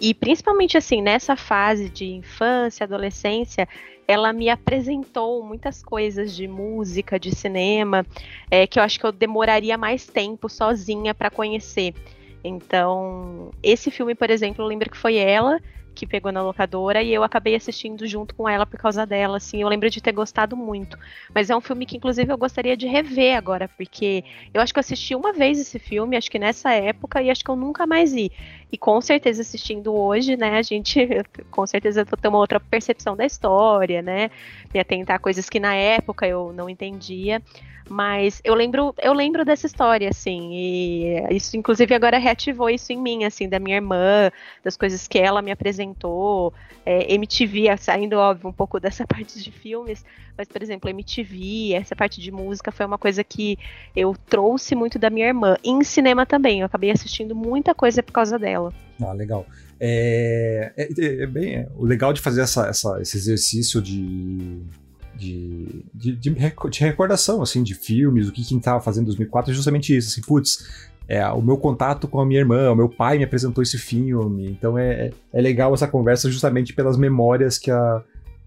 e 0.00 0.14
principalmente 0.14 0.76
assim, 0.76 1.00
nessa 1.02 1.36
fase 1.36 1.88
de 1.88 2.06
infância, 2.06 2.84
adolescência, 2.84 3.68
ela 4.06 4.32
me 4.32 4.48
apresentou 4.48 5.42
muitas 5.44 5.82
coisas 5.82 6.34
de 6.34 6.46
música, 6.48 7.18
de 7.18 7.34
cinema, 7.34 8.04
é, 8.50 8.66
que 8.66 8.78
eu 8.78 8.82
acho 8.82 8.98
que 8.98 9.06
eu 9.06 9.12
demoraria 9.12 9.78
mais 9.78 10.06
tempo 10.06 10.48
sozinha 10.48 11.14
para 11.14 11.30
conhecer. 11.30 11.94
Então, 12.44 13.50
esse 13.62 13.90
filme, 13.90 14.14
por 14.14 14.28
exemplo, 14.28 14.64
eu 14.64 14.68
lembro 14.68 14.90
que 14.90 14.96
foi 14.96 15.16
ela 15.16 15.60
que 15.94 16.06
pegou 16.06 16.32
na 16.32 16.42
locadora 16.42 17.02
e 17.02 17.12
eu 17.12 17.22
acabei 17.22 17.54
assistindo 17.54 18.06
junto 18.06 18.34
com 18.34 18.48
ela 18.48 18.66
por 18.66 18.78
causa 18.78 19.06
dela, 19.06 19.36
assim, 19.36 19.62
eu 19.62 19.68
lembro 19.68 19.88
de 19.90 20.00
ter 20.00 20.12
gostado 20.12 20.56
muito. 20.56 20.98
Mas 21.34 21.50
é 21.50 21.56
um 21.56 21.60
filme 21.60 21.86
que 21.86 21.96
inclusive 21.96 22.32
eu 22.32 22.38
gostaria 22.38 22.76
de 22.76 22.86
rever 22.86 23.36
agora, 23.36 23.68
porque 23.68 24.24
eu 24.52 24.60
acho 24.60 24.72
que 24.72 24.78
eu 24.78 24.82
assisti 24.82 25.14
uma 25.14 25.32
vez 25.32 25.58
esse 25.58 25.78
filme, 25.78 26.16
acho 26.16 26.30
que 26.30 26.38
nessa 26.38 26.72
época 26.72 27.22
e 27.22 27.30
acho 27.30 27.44
que 27.44 27.50
eu 27.50 27.56
nunca 27.56 27.86
mais 27.86 28.12
vi. 28.12 28.30
E 28.70 28.78
com 28.78 29.00
certeza 29.00 29.42
assistindo 29.42 29.94
hoje, 29.94 30.36
né, 30.36 30.56
a 30.58 30.62
gente 30.62 31.06
com 31.50 31.66
certeza 31.66 32.04
vou 32.04 32.16
ter 32.16 32.28
uma 32.28 32.38
outra 32.38 32.58
percepção 32.58 33.16
da 33.16 33.26
história, 33.26 34.00
né? 34.02 34.30
Me 34.72 34.80
atentar 34.80 35.16
a 35.16 35.18
coisas 35.18 35.48
que 35.48 35.60
na 35.60 35.74
época 35.74 36.26
eu 36.26 36.52
não 36.52 36.68
entendia. 36.68 37.42
Mas 37.88 38.40
eu 38.44 38.54
lembro, 38.54 38.94
eu 39.02 39.12
lembro 39.12 39.44
dessa 39.44 39.66
história, 39.66 40.08
assim, 40.08 40.50
e 40.52 41.26
isso, 41.30 41.56
inclusive, 41.56 41.94
agora 41.94 42.18
reativou 42.18 42.70
isso 42.70 42.92
em 42.92 43.00
mim, 43.00 43.24
assim, 43.24 43.48
da 43.48 43.58
minha 43.58 43.76
irmã, 43.76 44.30
das 44.64 44.76
coisas 44.76 45.06
que 45.08 45.18
ela 45.18 45.42
me 45.42 45.50
apresentou, 45.50 46.54
é, 46.86 47.12
MTV, 47.12 47.76
saindo, 47.78 48.16
óbvio, 48.16 48.48
um 48.48 48.52
pouco 48.52 48.78
dessa 48.80 49.06
parte 49.06 49.42
de 49.42 49.50
filmes, 49.50 50.04
mas, 50.36 50.48
por 50.48 50.62
exemplo, 50.62 50.88
MTV, 50.88 51.74
essa 51.74 51.94
parte 51.94 52.20
de 52.20 52.30
música 52.30 52.72
foi 52.72 52.86
uma 52.86 52.98
coisa 52.98 53.22
que 53.22 53.58
eu 53.94 54.16
trouxe 54.26 54.74
muito 54.74 54.98
da 54.98 55.10
minha 55.10 55.26
irmã. 55.26 55.56
E 55.62 55.70
em 55.70 55.84
cinema 55.84 56.24
também, 56.24 56.60
eu 56.60 56.66
acabei 56.66 56.90
assistindo 56.90 57.34
muita 57.34 57.74
coisa 57.74 58.02
por 58.02 58.12
causa 58.12 58.38
dela. 58.38 58.72
Ah, 59.00 59.12
legal. 59.12 59.46
É, 59.78 60.72
é, 60.76 61.22
é 61.22 61.26
bem, 61.26 61.56
é, 61.56 61.68
o 61.76 61.84
legal 61.84 62.12
de 62.12 62.20
fazer 62.20 62.42
essa, 62.42 62.66
essa, 62.66 63.00
esse 63.00 63.16
exercício 63.16 63.82
de 63.82 64.62
de, 65.22 65.84
de, 65.94 66.16
de, 66.16 66.30
de 66.70 66.80
recordação, 66.80 67.42
assim, 67.42 67.62
de 67.62 67.74
filmes, 67.74 68.28
o 68.28 68.32
que 68.32 68.44
quem 68.44 68.58
estava 68.58 68.80
fazendo 68.80 69.04
em 69.04 69.06
2004, 69.06 69.52
é 69.52 69.54
justamente 69.54 69.96
isso, 69.96 70.08
assim, 70.08 70.20
putz, 70.20 70.90
é, 71.08 71.24
o 71.28 71.40
meu 71.40 71.56
contato 71.56 72.08
com 72.08 72.20
a 72.20 72.26
minha 72.26 72.40
irmã, 72.40 72.70
o 72.70 72.74
meu 72.74 72.88
pai 72.88 73.18
me 73.18 73.24
apresentou 73.24 73.62
esse 73.62 73.78
filme, 73.78 74.50
então 74.50 74.76
é, 74.76 75.10
é 75.32 75.40
legal 75.40 75.72
essa 75.72 75.86
conversa 75.86 76.30
justamente 76.30 76.72
pelas 76.72 76.96
memórias 76.96 77.58
que, 77.58 77.70
a, 77.70 78.02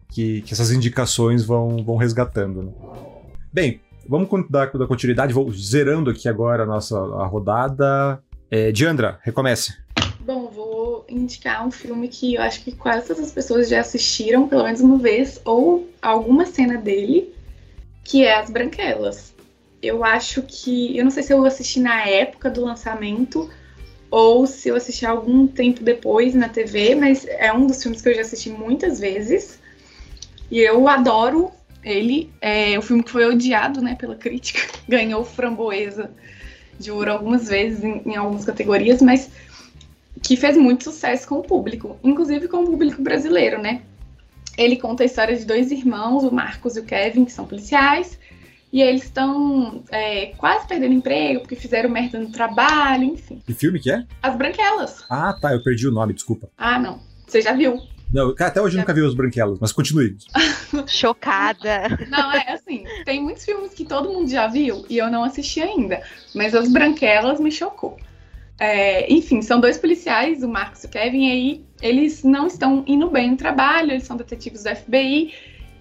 que, 0.09 0.41
que 0.41 0.53
essas 0.53 0.71
indicações 0.71 1.45
vão, 1.45 1.83
vão 1.83 1.95
resgatando. 1.95 2.63
Né? 2.63 2.71
Bem, 3.53 3.79
vamos 4.07 4.29
dar, 4.49 4.71
dar 4.71 4.88
continuidade, 4.88 5.33
vou 5.33 5.51
zerando 5.51 6.09
aqui 6.09 6.27
agora 6.27 6.63
a 6.63 6.65
nossa 6.65 6.97
a 6.97 7.25
rodada. 7.25 8.21
É, 8.51 8.71
Diandra, 8.71 9.19
recomece. 9.23 9.85
Indicar 11.08 11.65
um 11.65 11.72
filme 11.72 12.08
que 12.08 12.36
eu 12.36 12.41
acho 12.41 12.62
que 12.62 12.72
quase 12.72 13.08
todas 13.08 13.24
as 13.24 13.32
pessoas 13.32 13.70
já 13.70 13.82
assistiram, 13.82 14.48
pelo 14.48 14.63
menos 14.63 14.82
uma 14.82 14.98
vez, 14.98 15.39
ou 15.46 15.89
alguma 16.02 16.46
cena 16.46 16.78
dele, 16.78 17.34
que 18.04 18.24
é 18.24 18.36
As 18.36 18.50
Branquelas. 18.50 19.34
Eu 19.82 20.04
acho 20.04 20.41
que. 20.41 20.98
Eu 20.98 21.04
não 21.04 21.12
sei 21.12 21.24
se 21.24 21.34
eu 21.34 21.46
assisti 21.46 21.80
na 21.80 22.08
época 22.08 22.50
do 22.50 22.62
lançamento 22.62 23.50
ou 24.10 24.48
se 24.48 24.70
eu 24.70 24.76
assisti 24.76 25.06
algum 25.06 25.46
tempo 25.46 25.84
depois 25.84 26.34
na 26.34 26.48
TV, 26.48 26.96
mas 26.96 27.26
é 27.28 27.52
um 27.52 27.68
dos 27.68 27.82
filmes 27.82 28.02
que 28.02 28.10
eu 28.10 28.15
já 28.15 28.22
assisti 28.22 28.50
muitas 28.50 29.00
vezes. 29.00 29.60
E 30.50 30.60
eu 30.60 30.88
adoro 30.88 31.52
ele. 31.84 32.32
É 32.41 32.78
o 32.78 32.82
filme 32.82 33.04
que 33.04 33.12
foi 33.12 33.26
odiado 33.26 33.82
né, 33.82 33.96
pela 33.96 34.15
crítica, 34.15 34.62
ganhou 34.88 35.24
framboesa 35.24 36.12
de 36.80 36.91
ouro 36.91 37.12
algumas 37.12 37.48
vezes 37.48 37.84
em, 37.84 38.02
em 38.06 38.15
algumas 38.15 38.44
categorias, 38.44 39.02
mas 39.02 39.30
que 40.25 40.35
fez 40.35 40.57
muito 40.57 40.83
sucesso 40.83 41.27
com 41.27 41.35
o 41.35 41.43
público, 41.43 41.99
inclusive 42.03 42.47
com 42.47 42.63
o 42.63 42.65
público 42.65 43.01
brasileiro, 43.01 43.61
né? 43.61 43.83
Ele 44.57 44.75
conta 44.75 45.03
a 45.03 45.05
história 45.05 45.35
de 45.35 45.45
dois 45.45 45.71
irmãos, 45.71 46.23
o 46.23 46.33
Marcos 46.33 46.75
e 46.75 46.79
o 46.79 46.83
Kevin, 46.83 47.25
que 47.25 47.31
são 47.31 47.45
policiais, 47.45 48.17
e 48.73 48.81
eles 48.81 49.03
estão 49.03 49.83
é, 49.91 50.27
quase 50.38 50.67
perdendo 50.67 50.95
emprego 50.95 51.41
porque 51.41 51.55
fizeram 51.55 51.89
merda 51.91 52.19
no 52.19 52.31
trabalho, 52.31 53.03
enfim. 53.03 53.39
Que 53.45 53.53
filme 53.53 53.79
que 53.79 53.91
é? 53.91 54.03
As 54.23 54.35
Branquelas. 54.35 55.05
Ah, 55.09 55.38
tá, 55.39 55.53
eu 55.53 55.61
perdi 55.61 55.88
o 55.88 55.91
nome, 55.91 56.13
desculpa. 56.13 56.49
Ah, 56.57 56.79
não. 56.79 56.99
Você 57.27 57.41
já 57.41 57.53
viu? 57.53 57.79
Não, 58.11 58.33
até 58.39 58.59
hoje 58.59 58.77
eu 58.77 58.79
nunca 58.79 58.93
vi 58.93 59.01
os 59.01 59.13
Branquelas, 59.13 59.59
mas 59.59 59.71
continue. 59.71 60.17
Chocada. 60.88 61.83
Não, 62.09 62.31
é 62.31 62.53
assim, 62.53 62.83
tem 63.05 63.21
muitos 63.21 63.45
filmes 63.45 63.75
que 63.75 63.85
todo 63.85 64.11
mundo 64.11 64.29
já 64.29 64.47
viu 64.47 64.85
e 64.89 64.97
eu 64.97 65.11
não 65.11 65.23
assisti 65.23 65.61
ainda, 65.61 66.01
mas 66.33 66.55
As 66.55 66.71
Branquelas 66.71 67.39
me 67.39 67.51
chocou. 67.51 67.97
É, 68.58 69.12
enfim, 69.12 69.41
são 69.41 69.60
dois 69.60 69.78
policiais, 69.78 70.41
o 70.44 70.48
Marcos 70.48 70.84
e 70.84 70.88
o 70.88 70.89
Kevin, 70.89 71.28
e 71.28 71.32
aí 71.32 71.65
eles 71.82 72.24
não 72.24 72.48
estão 72.48 72.84
indo 72.88 73.10
bem 73.10 73.32
no 73.32 73.38
trabalho, 73.38 73.91
eles 73.91 74.04
são 74.04 74.15
detetives 74.15 74.63
do 74.63 74.76
FBI, 74.76 75.34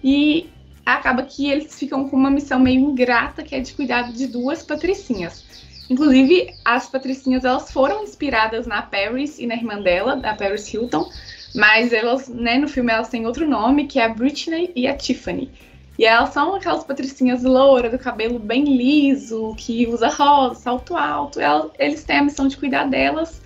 e 0.03 0.49
acaba 0.85 1.23
que 1.23 1.49
eles 1.49 1.77
ficam 1.79 2.07
com 2.07 2.15
uma 2.15 2.29
missão 2.29 2.59
meio 2.59 2.79
ingrata, 2.79 3.43
que 3.43 3.55
é 3.55 3.59
de 3.59 3.73
cuidar 3.73 4.11
de 4.11 4.27
duas 4.27 4.61
patricinhas. 4.61 5.45
Inclusive, 5.89 6.53
as 6.63 6.89
patricinhas, 6.89 7.45
elas 7.45 7.71
foram 7.71 8.03
inspiradas 8.03 8.67
na 8.67 8.81
Paris 8.81 9.39
e 9.39 9.45
na 9.45 9.55
irmã 9.55 9.81
dela, 9.81 10.15
da 10.15 10.33
Paris 10.33 10.71
Hilton, 10.73 11.09
mas 11.53 11.93
elas, 11.93 12.27
né, 12.27 12.57
no 12.57 12.67
filme 12.67 12.91
elas 12.91 13.07
têm 13.07 13.25
outro 13.25 13.47
nome, 13.47 13.85
que 13.87 13.99
é 13.99 14.05
a 14.05 14.09
Britney 14.09 14.71
e 14.75 14.87
a 14.87 14.95
Tiffany. 14.95 15.49
E 15.97 16.05
elas 16.05 16.29
são 16.29 16.55
aquelas 16.55 16.83
patricinhas 16.83 17.43
louras, 17.43 17.91
do 17.91 17.97
cabelo 17.97 18.37
bem 18.37 18.63
liso, 18.75 19.55
que 19.57 19.87
usa 19.87 20.09
rosa, 20.09 20.55
salto 20.55 20.95
alto. 20.95 21.39
Elas, 21.39 21.71
eles 21.79 22.03
têm 22.03 22.17
a 22.17 22.23
missão 22.23 22.47
de 22.47 22.57
cuidar 22.57 22.85
delas, 22.85 23.41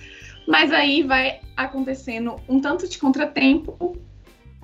mas 0.47 0.71
aí 0.71 1.03
vai 1.03 1.39
acontecendo 1.55 2.35
um 2.47 2.59
tanto 2.59 2.87
de 2.87 2.97
contratempo 2.97 3.97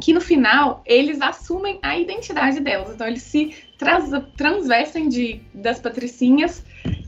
que 0.02 0.12
no 0.14 0.20
final 0.20 0.82
eles 0.86 1.22
assumem 1.22 1.80
a 1.82 1.98
identidade 1.98 2.60
delas. 2.60 2.90
Então 2.94 3.08
eles 3.08 3.22
se 3.22 3.56
trans, 3.78 4.10
transvestem 4.36 5.08
de, 5.08 5.42
das 5.54 5.80
patricinhas 5.80 6.64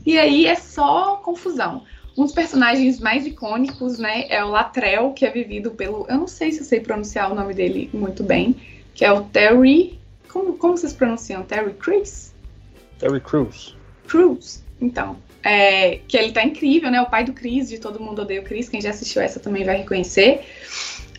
e 0.06 0.16
aí 0.18 0.46
é 0.46 0.54
só 0.54 1.16
confusão. 1.16 1.82
Um 2.16 2.24
dos 2.24 2.32
personagens 2.32 2.98
mais 2.98 3.26
icônicos, 3.26 3.98
né, 3.98 4.26
é 4.28 4.44
o 4.44 4.48
Latrell, 4.48 5.12
que 5.12 5.24
é 5.24 5.30
vivido 5.30 5.70
pelo, 5.72 6.06
eu 6.08 6.16
não 6.16 6.26
sei 6.26 6.50
se 6.50 6.60
eu 6.60 6.64
sei 6.64 6.80
pronunciar 6.80 7.30
o 7.30 7.34
nome 7.34 7.54
dele 7.54 7.90
muito 7.92 8.24
bem, 8.24 8.56
que 8.94 9.04
é 9.04 9.12
o 9.12 9.22
Terry 9.22 9.98
como, 10.38 10.56
como 10.56 10.76
vocês 10.76 10.92
pronunciam? 10.92 11.42
Terry 11.42 11.74
Crews? 11.74 12.32
Terry 12.98 13.20
Crews. 13.20 13.76
Crews, 14.06 14.62
então. 14.80 15.16
É, 15.42 16.00
que 16.08 16.16
ele 16.16 16.32
tá 16.32 16.44
incrível, 16.44 16.90
né? 16.90 17.00
O 17.00 17.06
pai 17.06 17.24
do 17.24 17.32
Chris, 17.32 17.68
de 17.68 17.78
Todo 17.78 18.00
Mundo 18.00 18.22
Odeia 18.22 18.40
o 18.40 18.44
Chris. 18.44 18.68
Quem 18.68 18.80
já 18.80 18.90
assistiu 18.90 19.22
essa 19.22 19.40
também 19.40 19.64
vai 19.64 19.78
reconhecer. 19.78 20.44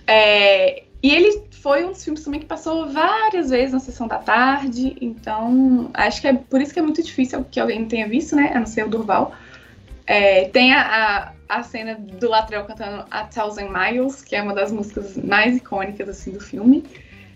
É, 0.05 0.83
e 1.01 1.11
ele 1.13 1.43
foi 1.51 1.85
um 1.85 1.91
dos 1.91 2.03
filmes 2.03 2.23
também 2.23 2.39
que 2.39 2.45
passou 2.45 2.89
várias 2.89 3.49
vezes 3.49 3.73
na 3.73 3.79
sessão 3.79 4.07
da 4.07 4.17
tarde. 4.17 4.95
Então, 5.01 5.89
acho 5.93 6.21
que 6.21 6.27
é 6.27 6.33
por 6.33 6.61
isso 6.61 6.73
que 6.73 6.79
é 6.79 6.81
muito 6.81 7.01
difícil 7.01 7.45
que 7.49 7.59
alguém 7.59 7.85
tenha 7.85 8.07
visto, 8.07 8.35
né? 8.35 8.51
A 8.53 8.59
não 8.59 8.65
ser 8.65 8.85
o 8.85 8.89
Durval. 8.89 9.33
É, 10.05 10.45
tem 10.45 10.73
a, 10.73 11.33
a, 11.47 11.57
a, 11.59 11.63
cena 11.63 11.95
do 11.95 12.29
Latrell 12.29 12.65
cantando 12.65 13.05
A 13.11 13.25
Thousand 13.25 13.69
Miles, 13.69 14.23
que 14.23 14.35
é 14.35 14.41
uma 14.41 14.55
das 14.55 14.71
músicas 14.71 15.15
mais 15.15 15.55
icônicas 15.55 16.09
assim, 16.09 16.31
do 16.31 16.39
filme. 16.39 16.83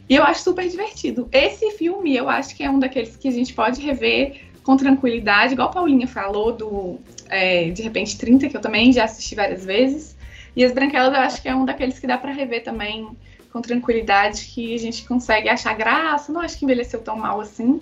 E 0.10 0.16
eu 0.16 0.24
acho 0.24 0.44
super 0.44 0.68
divertido. 0.68 1.28
Esse 1.32 1.72
filme, 1.72 2.16
eu 2.16 2.30
acho 2.30 2.56
que 2.56 2.64
é 2.64 2.70
um 2.70 2.80
daqueles 2.80 3.16
que 3.16 3.28
a 3.28 3.32
gente 3.32 3.54
pode 3.54 3.82
rever 3.82 4.42
com 4.64 4.78
tranquilidade, 4.78 5.54
igual 5.54 5.70
a 5.70 5.72
Paulinha 5.72 6.08
falou 6.08 6.54
do 6.54 6.98
é, 7.30 7.70
De 7.70 7.82
Repente 7.82 8.18
30, 8.18 8.48
que 8.50 8.56
eu 8.56 8.62
também 8.62 8.94
já 8.94 9.04
assisti 9.04 9.36
várias 9.36 9.66
vezes. 9.66 10.16
E 10.56 10.64
As 10.64 10.72
Branquelas 10.72 11.14
eu 11.14 11.20
acho 11.20 11.42
que 11.42 11.50
é 11.50 11.56
um 11.56 11.66
daqueles 11.66 12.00
que 12.00 12.08
dá 12.08 12.18
para 12.18 12.32
rever 12.32 12.64
também 12.64 13.10
com 13.52 13.62
tranquilidade, 13.62 14.46
que 14.46 14.74
a 14.74 14.80
gente 14.80 15.06
consegue 15.06 15.50
achar 15.50 15.76
graça. 15.76 16.32
Não 16.32 16.42
acho 16.42 16.58
que 16.58 16.66
envelheceu 16.66 17.00
tão 17.02 17.18
mal 17.18 17.40
assim. 17.42 17.80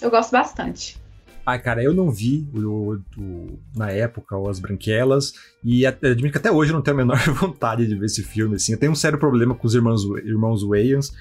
Eu 0.00 0.10
gosto 0.10 0.30
bastante. 0.30 1.00
Ah, 1.44 1.58
cara, 1.58 1.82
eu 1.82 1.92
não 1.92 2.10
vi 2.10 2.46
o, 2.54 3.00
o, 3.18 3.58
na 3.74 3.90
época 3.90 4.36
As 4.48 4.60
Branquelas 4.60 5.34
e 5.62 5.84
admito 5.84 6.30
que 6.30 6.38
até 6.38 6.52
hoje 6.52 6.70
eu 6.70 6.74
não 6.74 6.82
tenho 6.82 6.96
a 6.96 7.04
menor 7.04 7.18
vontade 7.34 7.86
de 7.86 7.96
ver 7.96 8.06
esse 8.06 8.22
filme, 8.22 8.54
assim. 8.54 8.72
Eu 8.72 8.78
tenho 8.78 8.92
um 8.92 8.96
sério 8.96 9.18
problema 9.18 9.54
com 9.54 9.66
os 9.66 9.74
irmãos, 9.74 10.04
irmãos 10.24 10.62
Wayans, 10.62 11.12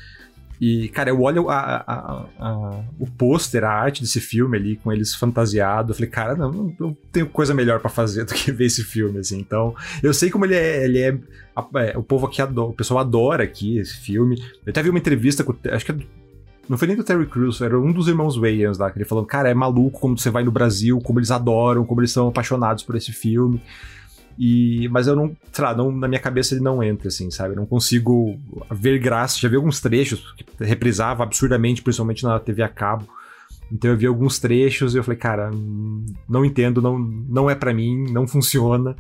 e, 0.62 0.90
cara, 0.90 1.10
eu 1.10 1.20
olho 1.20 1.50
a, 1.50 1.58
a, 1.58 2.26
a, 2.40 2.84
o 3.00 3.08
pôster, 3.08 3.64
a 3.64 3.72
arte 3.72 4.02
desse 4.02 4.22
filme 4.22 4.56
ali, 4.56 4.76
com 4.76 4.94
eles 4.94 5.16
fantasiados. 5.16 5.90
Eu 5.90 5.96
falei, 5.96 6.10
cara, 6.12 6.36
não, 6.36 6.72
não 6.80 6.96
tenho 7.12 7.28
coisa 7.28 7.52
melhor 7.52 7.80
para 7.80 7.90
fazer 7.90 8.26
do 8.30 8.34
que 8.36 8.52
ver 8.52 8.66
esse 8.66 8.84
filme, 8.84 9.18
assim. 9.18 9.40
Então, 9.40 9.76
eu 10.04 10.14
sei 10.14 10.30
como 10.30 10.46
ele 10.46 10.54
é. 10.54 10.84
Ele 10.86 11.00
é, 11.00 11.18
é 11.88 11.98
o 11.98 12.04
povo 12.04 12.28
aqui 12.28 12.44
adora, 12.44 12.70
o 12.70 12.74
pessoal 12.74 13.00
adora 13.00 13.44
aqui 13.44 13.80
esse 13.80 13.98
filme. 13.98 14.40
Eu 14.64 14.70
até 14.70 14.84
vi 14.84 14.92
uma 14.92 15.00
entrevista 15.00 15.44
com. 15.44 15.56
Acho 15.68 15.84
que 15.84 15.94
é 15.94 15.96
não 16.70 16.78
foi 16.78 16.88
nem 16.88 16.96
do 16.96 17.04
Terry 17.04 17.26
Crews, 17.26 17.60
era 17.60 17.78
um 17.78 17.92
dos 17.92 18.08
irmãos 18.08 18.38
Wayans 18.38 18.78
lá, 18.78 18.90
que 18.90 18.98
ele 18.98 19.04
falou, 19.04 19.26
cara, 19.26 19.50
é 19.50 19.54
maluco 19.54 20.00
como 20.00 20.18
você 20.18 20.30
vai 20.30 20.44
no 20.44 20.52
Brasil, 20.52 21.02
como 21.02 21.20
eles 21.20 21.32
adoram, 21.32 21.84
como 21.84 22.00
eles 22.00 22.12
são 22.12 22.30
apaixonados 22.30 22.84
por 22.84 22.96
esse 22.96 23.12
filme. 23.12 23.62
E, 24.38 24.88
mas 24.90 25.08
eu 25.08 25.16
não, 25.16 25.36
sei 25.52 25.64
lá, 25.64 25.76
não, 25.76 25.92
na 25.92 26.08
minha 26.08 26.20
cabeça 26.20 26.54
ele 26.54 26.64
não 26.64 26.82
entra, 26.84 27.08
assim, 27.08 27.30
sabe? 27.30 27.54
Eu 27.54 27.58
não 27.58 27.66
consigo 27.66 28.40
ver 28.72 29.00
graça. 29.00 29.40
Já 29.40 29.50
vi 29.50 29.56
alguns 29.56 29.80
trechos 29.80 30.34
que 30.38 30.46
reprisava 30.64 31.24
absurdamente, 31.24 31.82
principalmente 31.82 32.24
na 32.24 32.40
TV 32.40 32.64
a 32.64 32.70
cabo. 32.70 33.08
Então 33.72 33.92
eu 33.92 33.98
vi 33.98 34.06
alguns 34.06 34.38
trechos 34.38 34.94
e 34.94 34.98
eu 34.98 35.04
falei, 35.04 35.18
cara, 35.18 35.50
não 36.28 36.44
entendo, 36.44 36.82
não, 36.82 37.00
não 37.00 37.50
é 37.50 37.56
para 37.56 37.74
mim, 37.74 38.12
não 38.12 38.28
funciona. 38.28 38.96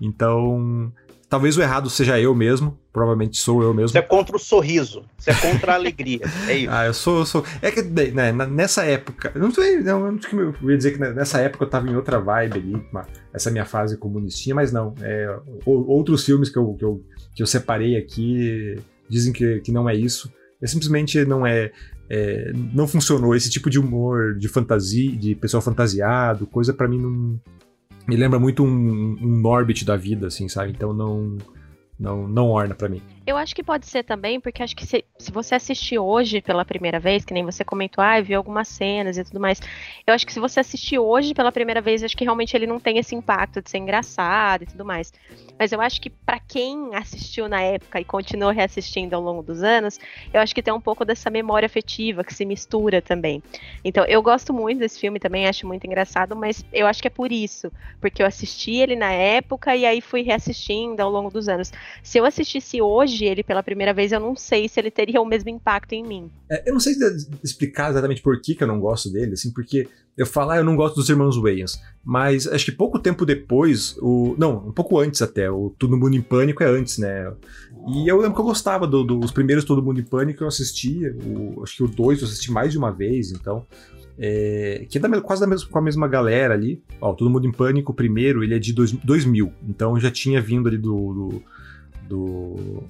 Então, 0.00 0.92
talvez 1.28 1.56
o 1.56 1.62
errado 1.62 1.90
seja 1.90 2.20
eu 2.20 2.34
mesmo, 2.34 2.78
provavelmente 2.92 3.38
sou 3.38 3.62
eu 3.62 3.74
mesmo. 3.74 3.88
Você 3.88 3.98
é 3.98 4.02
contra 4.02 4.36
o 4.36 4.38
sorriso, 4.38 5.04
você 5.18 5.30
é 5.30 5.34
contra 5.34 5.72
a 5.72 5.74
alegria, 5.74 6.20
é 6.46 6.58
isso. 6.58 6.70
Ah, 6.70 6.86
eu 6.86 6.94
sou, 6.94 7.18
eu 7.20 7.26
sou. 7.26 7.44
É 7.60 7.70
que 7.70 7.82
né, 7.82 8.32
nessa 8.32 8.84
época, 8.84 9.32
não 9.34 9.50
sei, 9.50 9.80
não, 9.80 10.16
que 10.18 10.36
eu 10.36 10.70
ia 10.70 10.76
dizer 10.76 10.92
que 10.92 10.98
nessa 10.98 11.40
época 11.40 11.64
eu 11.64 11.70
tava 11.70 11.88
em 11.88 11.96
outra 11.96 12.20
vibe 12.20 12.58
ali, 12.58 12.86
uma, 12.92 13.06
essa 13.32 13.50
minha 13.50 13.64
fase 13.64 13.96
comunistinha, 13.96 14.54
mas 14.54 14.72
não. 14.72 14.94
É, 15.00 15.38
outros 15.64 16.24
filmes 16.24 16.50
que 16.50 16.58
eu, 16.58 16.74
que 16.74 16.84
eu, 16.84 17.04
que 17.34 17.42
eu 17.42 17.46
separei 17.46 17.96
aqui 17.96 18.76
dizem 19.08 19.32
que, 19.32 19.60
que 19.60 19.72
não 19.72 19.88
é 19.88 19.94
isso. 19.94 20.32
É 20.60 20.66
simplesmente 20.66 21.24
não 21.24 21.46
é, 21.46 21.72
é, 22.08 22.52
não 22.74 22.86
funcionou 22.86 23.34
esse 23.34 23.50
tipo 23.50 23.68
de 23.68 23.78
humor 23.78 24.36
de 24.36 24.48
fantasia, 24.48 25.16
de 25.16 25.34
pessoal 25.34 25.62
fantasiado, 25.62 26.46
coisa 26.46 26.72
para 26.72 26.88
mim 26.88 27.00
não 27.00 27.40
me 28.06 28.16
lembra 28.16 28.38
muito 28.38 28.64
um, 28.64 29.16
um 29.20 29.40
Norbit 29.40 29.84
da 29.84 29.96
vida, 29.96 30.26
assim, 30.26 30.48
sabe? 30.48 30.72
Então 30.72 30.92
não 30.92 31.38
não, 31.98 32.26
não 32.26 32.48
orna 32.48 32.74
para 32.74 32.88
mim. 32.88 33.00
Eu 33.24 33.36
acho 33.36 33.54
que 33.54 33.62
pode 33.62 33.86
ser 33.86 34.02
também, 34.02 34.40
porque 34.40 34.64
acho 34.64 34.74
que 34.74 34.84
se, 34.84 35.04
se 35.16 35.30
você 35.30 35.54
assistir 35.54 35.96
hoje 35.96 36.40
pela 36.40 36.64
primeira 36.64 36.98
vez, 36.98 37.24
que 37.24 37.32
nem 37.32 37.44
você 37.44 37.64
comentou, 37.64 38.02
ah, 38.02 38.20
viu 38.20 38.36
algumas 38.36 38.66
cenas 38.66 39.16
e 39.16 39.22
tudo 39.22 39.38
mais. 39.38 39.60
Eu 40.04 40.12
acho 40.12 40.26
que 40.26 40.32
se 40.32 40.40
você 40.40 40.58
assistir 40.58 40.98
hoje 40.98 41.32
pela 41.32 41.52
primeira 41.52 41.80
vez, 41.80 42.02
acho 42.02 42.16
que 42.16 42.24
realmente 42.24 42.56
ele 42.56 42.66
não 42.66 42.80
tem 42.80 42.98
esse 42.98 43.14
impacto 43.14 43.62
de 43.62 43.70
ser 43.70 43.78
engraçado 43.78 44.64
e 44.64 44.66
tudo 44.66 44.84
mais. 44.84 45.12
Mas 45.56 45.70
eu 45.70 45.80
acho 45.80 46.00
que 46.00 46.10
para 46.10 46.40
quem 46.40 46.96
assistiu 46.96 47.48
na 47.48 47.60
época 47.60 48.00
e 48.00 48.04
continuou 48.04 48.50
reassistindo 48.50 49.14
ao 49.14 49.22
longo 49.22 49.42
dos 49.42 49.62
anos, 49.62 50.00
eu 50.32 50.40
acho 50.40 50.52
que 50.52 50.62
tem 50.62 50.74
um 50.74 50.80
pouco 50.80 51.04
dessa 51.04 51.30
memória 51.30 51.66
afetiva 51.66 52.24
que 52.24 52.34
se 52.34 52.44
mistura 52.44 53.00
também. 53.00 53.40
Então, 53.84 54.04
eu 54.06 54.20
gosto 54.20 54.52
muito 54.52 54.80
desse 54.80 54.98
filme 54.98 55.20
também, 55.20 55.46
acho 55.46 55.64
muito 55.64 55.86
engraçado, 55.86 56.34
mas 56.34 56.64
eu 56.72 56.88
acho 56.88 57.00
que 57.00 57.06
é 57.06 57.10
por 57.10 57.30
isso, 57.30 57.70
porque 58.00 58.20
eu 58.20 58.26
assisti 58.26 58.72
ele 58.72 58.96
na 58.96 59.12
época 59.12 59.76
e 59.76 59.86
aí 59.86 60.00
fui 60.00 60.22
reassistindo 60.22 61.00
ao 61.00 61.10
longo 61.10 61.30
dos 61.30 61.48
anos. 61.48 61.72
se 62.02 62.18
eu 62.18 62.24
assistisse 62.24 62.82
hoje 62.82 63.11
ele 63.20 63.42
pela 63.42 63.62
primeira 63.62 63.92
vez, 63.92 64.12
eu 64.12 64.20
não 64.20 64.36
sei 64.36 64.68
se 64.68 64.80
ele 64.80 64.90
teria 64.90 65.20
o 65.20 65.24
mesmo 65.24 65.50
impacto 65.50 65.92
em 65.92 66.02
mim. 66.02 66.30
É, 66.50 66.68
eu 66.68 66.72
não 66.72 66.80
sei 66.80 66.94
explicar 67.42 67.90
exatamente 67.90 68.22
por 68.22 68.40
que, 68.40 68.54
que 68.54 68.62
eu 68.62 68.68
não 68.68 68.80
gosto 68.80 69.10
dele, 69.10 69.34
assim, 69.34 69.52
porque 69.52 69.88
eu 70.16 70.26
falo, 70.26 70.50
ah, 70.50 70.56
eu 70.58 70.64
não 70.64 70.76
gosto 70.76 70.96
dos 70.96 71.08
irmãos 71.08 71.36
Wayans, 71.36 71.80
mas 72.04 72.46
acho 72.46 72.66
que 72.66 72.72
pouco 72.72 72.98
tempo 72.98 73.24
depois, 73.24 73.96
o. 73.98 74.34
Não, 74.38 74.68
um 74.68 74.72
pouco 74.72 74.98
antes 74.98 75.22
até, 75.22 75.50
o 75.50 75.70
Todo 75.78 75.96
Mundo 75.96 76.14
em 76.14 76.22
Pânico 76.22 76.62
é 76.62 76.66
antes, 76.66 76.98
né? 76.98 77.32
E 77.88 78.06
eu 78.06 78.16
lembro 78.18 78.34
que 78.34 78.40
eu 78.40 78.44
gostava 78.44 78.86
dos 78.86 79.06
do, 79.06 79.32
primeiros 79.32 79.64
Todo 79.64 79.82
Mundo 79.82 80.00
em 80.00 80.04
Pânico, 80.04 80.44
eu 80.44 80.48
assistia, 80.48 81.16
o, 81.24 81.62
acho 81.62 81.76
que 81.76 81.82
o 81.82 81.88
2 81.88 82.20
eu 82.20 82.28
assisti 82.28 82.52
mais 82.52 82.72
de 82.72 82.78
uma 82.78 82.90
vez, 82.90 83.32
então. 83.32 83.66
É, 84.18 84.86
que 84.90 84.98
é 84.98 85.00
da, 85.00 85.20
quase 85.22 85.40
da 85.40 85.46
mesma, 85.46 85.68
com 85.68 85.78
a 85.78 85.82
mesma 85.82 86.06
galera 86.06 86.52
ali. 86.52 86.82
Ó, 87.00 87.14
Todo 87.14 87.30
Mundo 87.30 87.46
em 87.46 87.52
Pânico, 87.52 87.92
o 87.92 87.94
primeiro, 87.94 88.44
ele 88.44 88.54
é 88.54 88.58
de 88.58 88.72
dois, 88.72 88.92
2000. 88.92 89.52
Então 89.66 89.98
já 89.98 90.10
tinha 90.10 90.40
vindo 90.40 90.68
ali 90.68 90.78
do, 90.78 90.92
do, 91.12 91.42
do, 92.08 92.84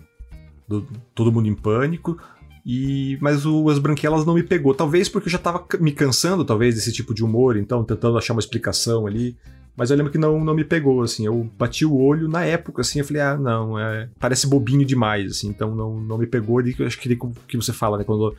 do 0.80 0.86
Todo 1.14 1.32
Mundo 1.32 1.48
em 1.48 1.54
Pânico. 1.54 2.18
E, 2.64 3.18
mas 3.20 3.44
o 3.44 3.68
As 3.68 3.78
Branquelas 3.78 4.24
não 4.24 4.34
me 4.34 4.42
pegou. 4.42 4.74
Talvez 4.74 5.08
porque 5.08 5.28
eu 5.28 5.32
já 5.32 5.38
tava 5.38 5.64
me 5.80 5.92
cansando, 5.92 6.44
talvez, 6.44 6.74
desse 6.74 6.92
tipo 6.92 7.12
de 7.12 7.24
humor, 7.24 7.56
então 7.56 7.84
tentando 7.84 8.16
achar 8.16 8.34
uma 8.34 8.40
explicação 8.40 9.06
ali. 9.06 9.36
Mas 9.76 9.90
eu 9.90 9.96
lembro 9.96 10.12
que 10.12 10.18
não, 10.18 10.44
não 10.44 10.54
me 10.54 10.64
pegou, 10.64 11.02
assim. 11.02 11.26
Eu 11.26 11.50
bati 11.58 11.84
o 11.84 11.96
olho 11.96 12.28
na 12.28 12.44
época, 12.44 12.82
assim, 12.82 12.98
eu 12.98 13.04
falei, 13.04 13.22
ah, 13.22 13.36
não, 13.36 13.78
é, 13.78 14.08
parece 14.18 14.46
bobinho 14.46 14.84
demais, 14.84 15.32
assim, 15.32 15.48
então 15.48 15.74
não, 15.74 15.98
não 15.98 16.18
me 16.18 16.26
pegou. 16.26 16.60
E 16.60 16.74
eu 16.78 16.86
acho 16.86 16.98
que 16.98 17.16
que 17.48 17.56
você 17.56 17.72
fala, 17.72 17.98
né? 17.98 18.04
Quando 18.04 18.34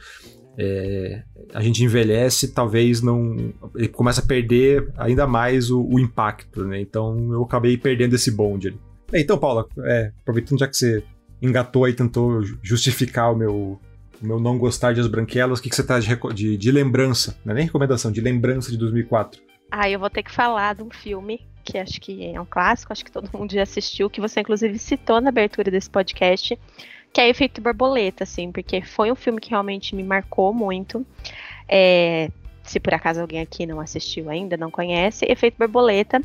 é, 0.58 1.24
a 1.54 1.62
gente 1.62 1.84
envelhece, 1.84 2.50
talvez 2.50 3.02
não. 3.02 3.36
Ele 3.76 3.88
começa 3.88 4.22
a 4.22 4.26
perder 4.26 4.92
ainda 4.96 5.26
mais 5.26 5.72
o, 5.72 5.82
o 5.84 6.00
impacto, 6.00 6.64
né? 6.64 6.80
Então 6.80 7.34
eu 7.34 7.44
acabei 7.44 7.78
perdendo 7.78 8.16
esse 8.16 8.32
bonde 8.32 8.70
ali. 8.70 8.80
Então, 9.16 9.38
Paula, 9.38 9.68
é, 9.84 10.12
aproveitando 10.22 10.60
já 10.60 10.68
que 10.68 10.76
você 10.76 11.04
engatou 11.44 11.84
aí, 11.84 11.94
tentou 11.94 12.42
justificar 12.62 13.32
o 13.34 13.36
meu, 13.36 13.80
o 14.22 14.26
meu 14.26 14.40
não 14.40 14.58
gostar 14.58 14.94
de 14.94 15.02
As 15.02 15.08
Branquelas, 15.08 15.60
o 15.60 15.62
que, 15.62 15.70
que 15.70 15.76
você 15.76 15.86
traz 15.86 16.06
de, 16.06 16.16
de, 16.34 16.58
de 16.58 16.72
lembrança? 16.72 17.38
Não 17.44 17.52
é 17.52 17.56
nem 17.56 17.66
recomendação, 17.66 18.12
de 18.12 18.22
lembrança 18.22 18.72
de 18.72 18.78
2004. 18.78 19.42
Ah, 19.70 19.90
eu 19.90 20.00
vou 20.00 20.10
ter 20.10 20.24
que 20.24 20.32
falar 20.32 20.76
de 20.76 20.84
um 20.84 20.90
filme 20.90 21.46
que 21.64 21.78
acho 21.78 22.00
que 22.00 22.26
é 22.26 22.40
um 22.40 22.46
clássico, 22.46 22.92
acho 22.92 23.04
que 23.04 23.12
todo 23.12 23.30
mundo 23.38 23.54
já 23.54 23.64
assistiu, 23.64 24.10
que 24.10 24.22
você 24.22 24.42
inclusive 24.42 24.78
citou 24.78 25.20
na 25.20 25.30
abertura 25.30 25.70
desse 25.70 25.90
podcast, 25.90 26.58
que 27.12 27.22
é 27.22 27.30
Efeito 27.30 27.62
Borboleta, 27.62 28.24
assim, 28.24 28.52
porque 28.52 28.82
foi 28.82 29.12
um 29.12 29.16
filme 29.16 29.40
que 29.40 29.50
realmente 29.50 29.96
me 29.96 30.04
marcou 30.04 30.54
muito. 30.54 31.06
É, 31.68 32.30
se 32.64 32.80
por 32.80 32.94
acaso 32.94 33.22
alguém 33.22 33.42
aqui 33.42 33.66
não 33.66 33.80
assistiu 33.80 34.30
ainda, 34.30 34.58
não 34.58 34.72
conhece, 34.72 35.26
Efeito 35.30 35.58
Borboleta 35.58 36.22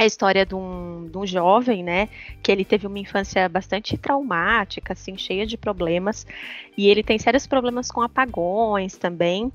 a 0.00 0.06
história 0.06 0.46
de 0.46 0.54
um, 0.54 1.10
de 1.10 1.18
um 1.18 1.26
jovem, 1.26 1.84
né, 1.84 2.08
que 2.42 2.50
ele 2.50 2.64
teve 2.64 2.86
uma 2.86 2.98
infância 2.98 3.46
bastante 3.50 3.98
traumática, 3.98 4.94
assim, 4.94 5.18
cheia 5.18 5.46
de 5.46 5.58
problemas, 5.58 6.26
e 6.74 6.88
ele 6.88 7.02
tem 7.02 7.18
sérios 7.18 7.46
problemas 7.46 7.90
com 7.90 8.00
apagões 8.00 8.96
também, 8.96 9.52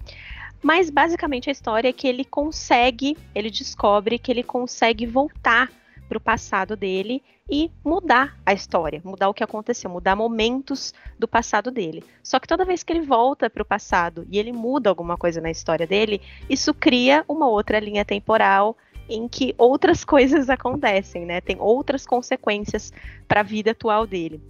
mas 0.62 0.92
basicamente 0.92 1.50
a 1.50 1.52
história 1.52 1.90
é 1.90 1.94
que 1.94 2.08
ele 2.08 2.24
consegue, 2.24 3.18
ele 3.34 3.50
descobre 3.50 4.20
que 4.20 4.32
ele 4.32 4.44
consegue 4.44 5.08
voltar 5.08 5.72
para 6.08 6.20
o 6.20 6.22
passado 6.22 6.76
dele 6.76 7.24
e 7.50 7.72
mudar 7.84 8.38
a 8.46 8.54
história, 8.54 9.02
mudar 9.04 9.30
o 9.30 9.34
que 9.34 9.44
aconteceu, 9.44 9.90
mudar 9.90 10.16
momentos 10.16 10.94
do 11.18 11.28
passado 11.28 11.72
dele. 11.72 12.04
Só 12.22 12.40
que 12.40 12.48
toda 12.48 12.66
vez 12.66 12.84
que 12.84 12.94
ele 12.94 13.02
volta 13.02 13.50
para 13.50 13.64
o 13.64 13.66
passado 13.66 14.28
e 14.30 14.38
ele 14.38 14.52
muda 14.52 14.92
alguma 14.92 15.18
coisa 15.18 15.42
na 15.42 15.50
história 15.50 15.88
dele, 15.88 16.22
isso 16.48 16.72
cria 16.72 17.26
uma 17.28 17.48
outra 17.48 17.80
linha 17.80 18.06
temporal 18.06 18.78
em 19.10 19.28
que 19.28 19.54
outras 19.58 20.04
coisas 20.04 20.50
acontecem, 20.50 21.26
né? 21.26 21.42
Tem 21.42 21.58
outras 21.60 22.06
consequências 22.06 22.92
para 23.28 23.42
a 23.42 23.44
vida 23.44 23.72
atual 23.72 24.06
dele. 24.06 24.42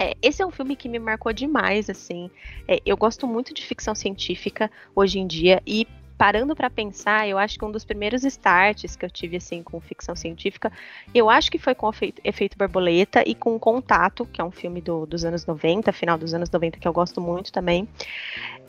É, 0.00 0.16
esse 0.22 0.42
é 0.42 0.46
um 0.46 0.50
filme 0.50 0.74
que 0.74 0.88
me 0.88 0.98
marcou 0.98 1.32
demais, 1.32 1.90
assim. 1.90 2.30
É, 2.66 2.80
eu 2.84 2.96
gosto 2.96 3.26
muito 3.26 3.52
de 3.52 3.64
ficção 3.64 3.94
científica 3.94 4.70
hoje 4.94 5.18
em 5.18 5.26
dia 5.26 5.62
e 5.66 5.86
parando 6.22 6.54
para 6.54 6.70
pensar, 6.70 7.28
eu 7.28 7.36
acho 7.36 7.58
que 7.58 7.64
um 7.64 7.72
dos 7.72 7.84
primeiros 7.84 8.22
starts 8.22 8.94
que 8.94 9.04
eu 9.04 9.10
tive 9.10 9.38
assim 9.38 9.60
com 9.60 9.80
ficção 9.80 10.14
científica, 10.14 10.70
eu 11.12 11.28
acho 11.28 11.50
que 11.50 11.58
foi 11.58 11.74
com 11.74 11.88
o 11.88 11.92
efeito, 12.22 12.56
borboleta 12.56 13.24
e 13.26 13.34
com 13.34 13.58
Contato, 13.58 14.24
que 14.26 14.40
é 14.40 14.44
um 14.44 14.50
filme 14.52 14.80
do, 14.80 15.04
dos 15.04 15.24
anos 15.24 15.44
90, 15.44 15.92
final 15.92 16.16
dos 16.16 16.32
anos 16.32 16.48
90 16.48 16.78
que 16.78 16.86
eu 16.86 16.92
gosto 16.92 17.20
muito 17.20 17.50
também. 17.50 17.88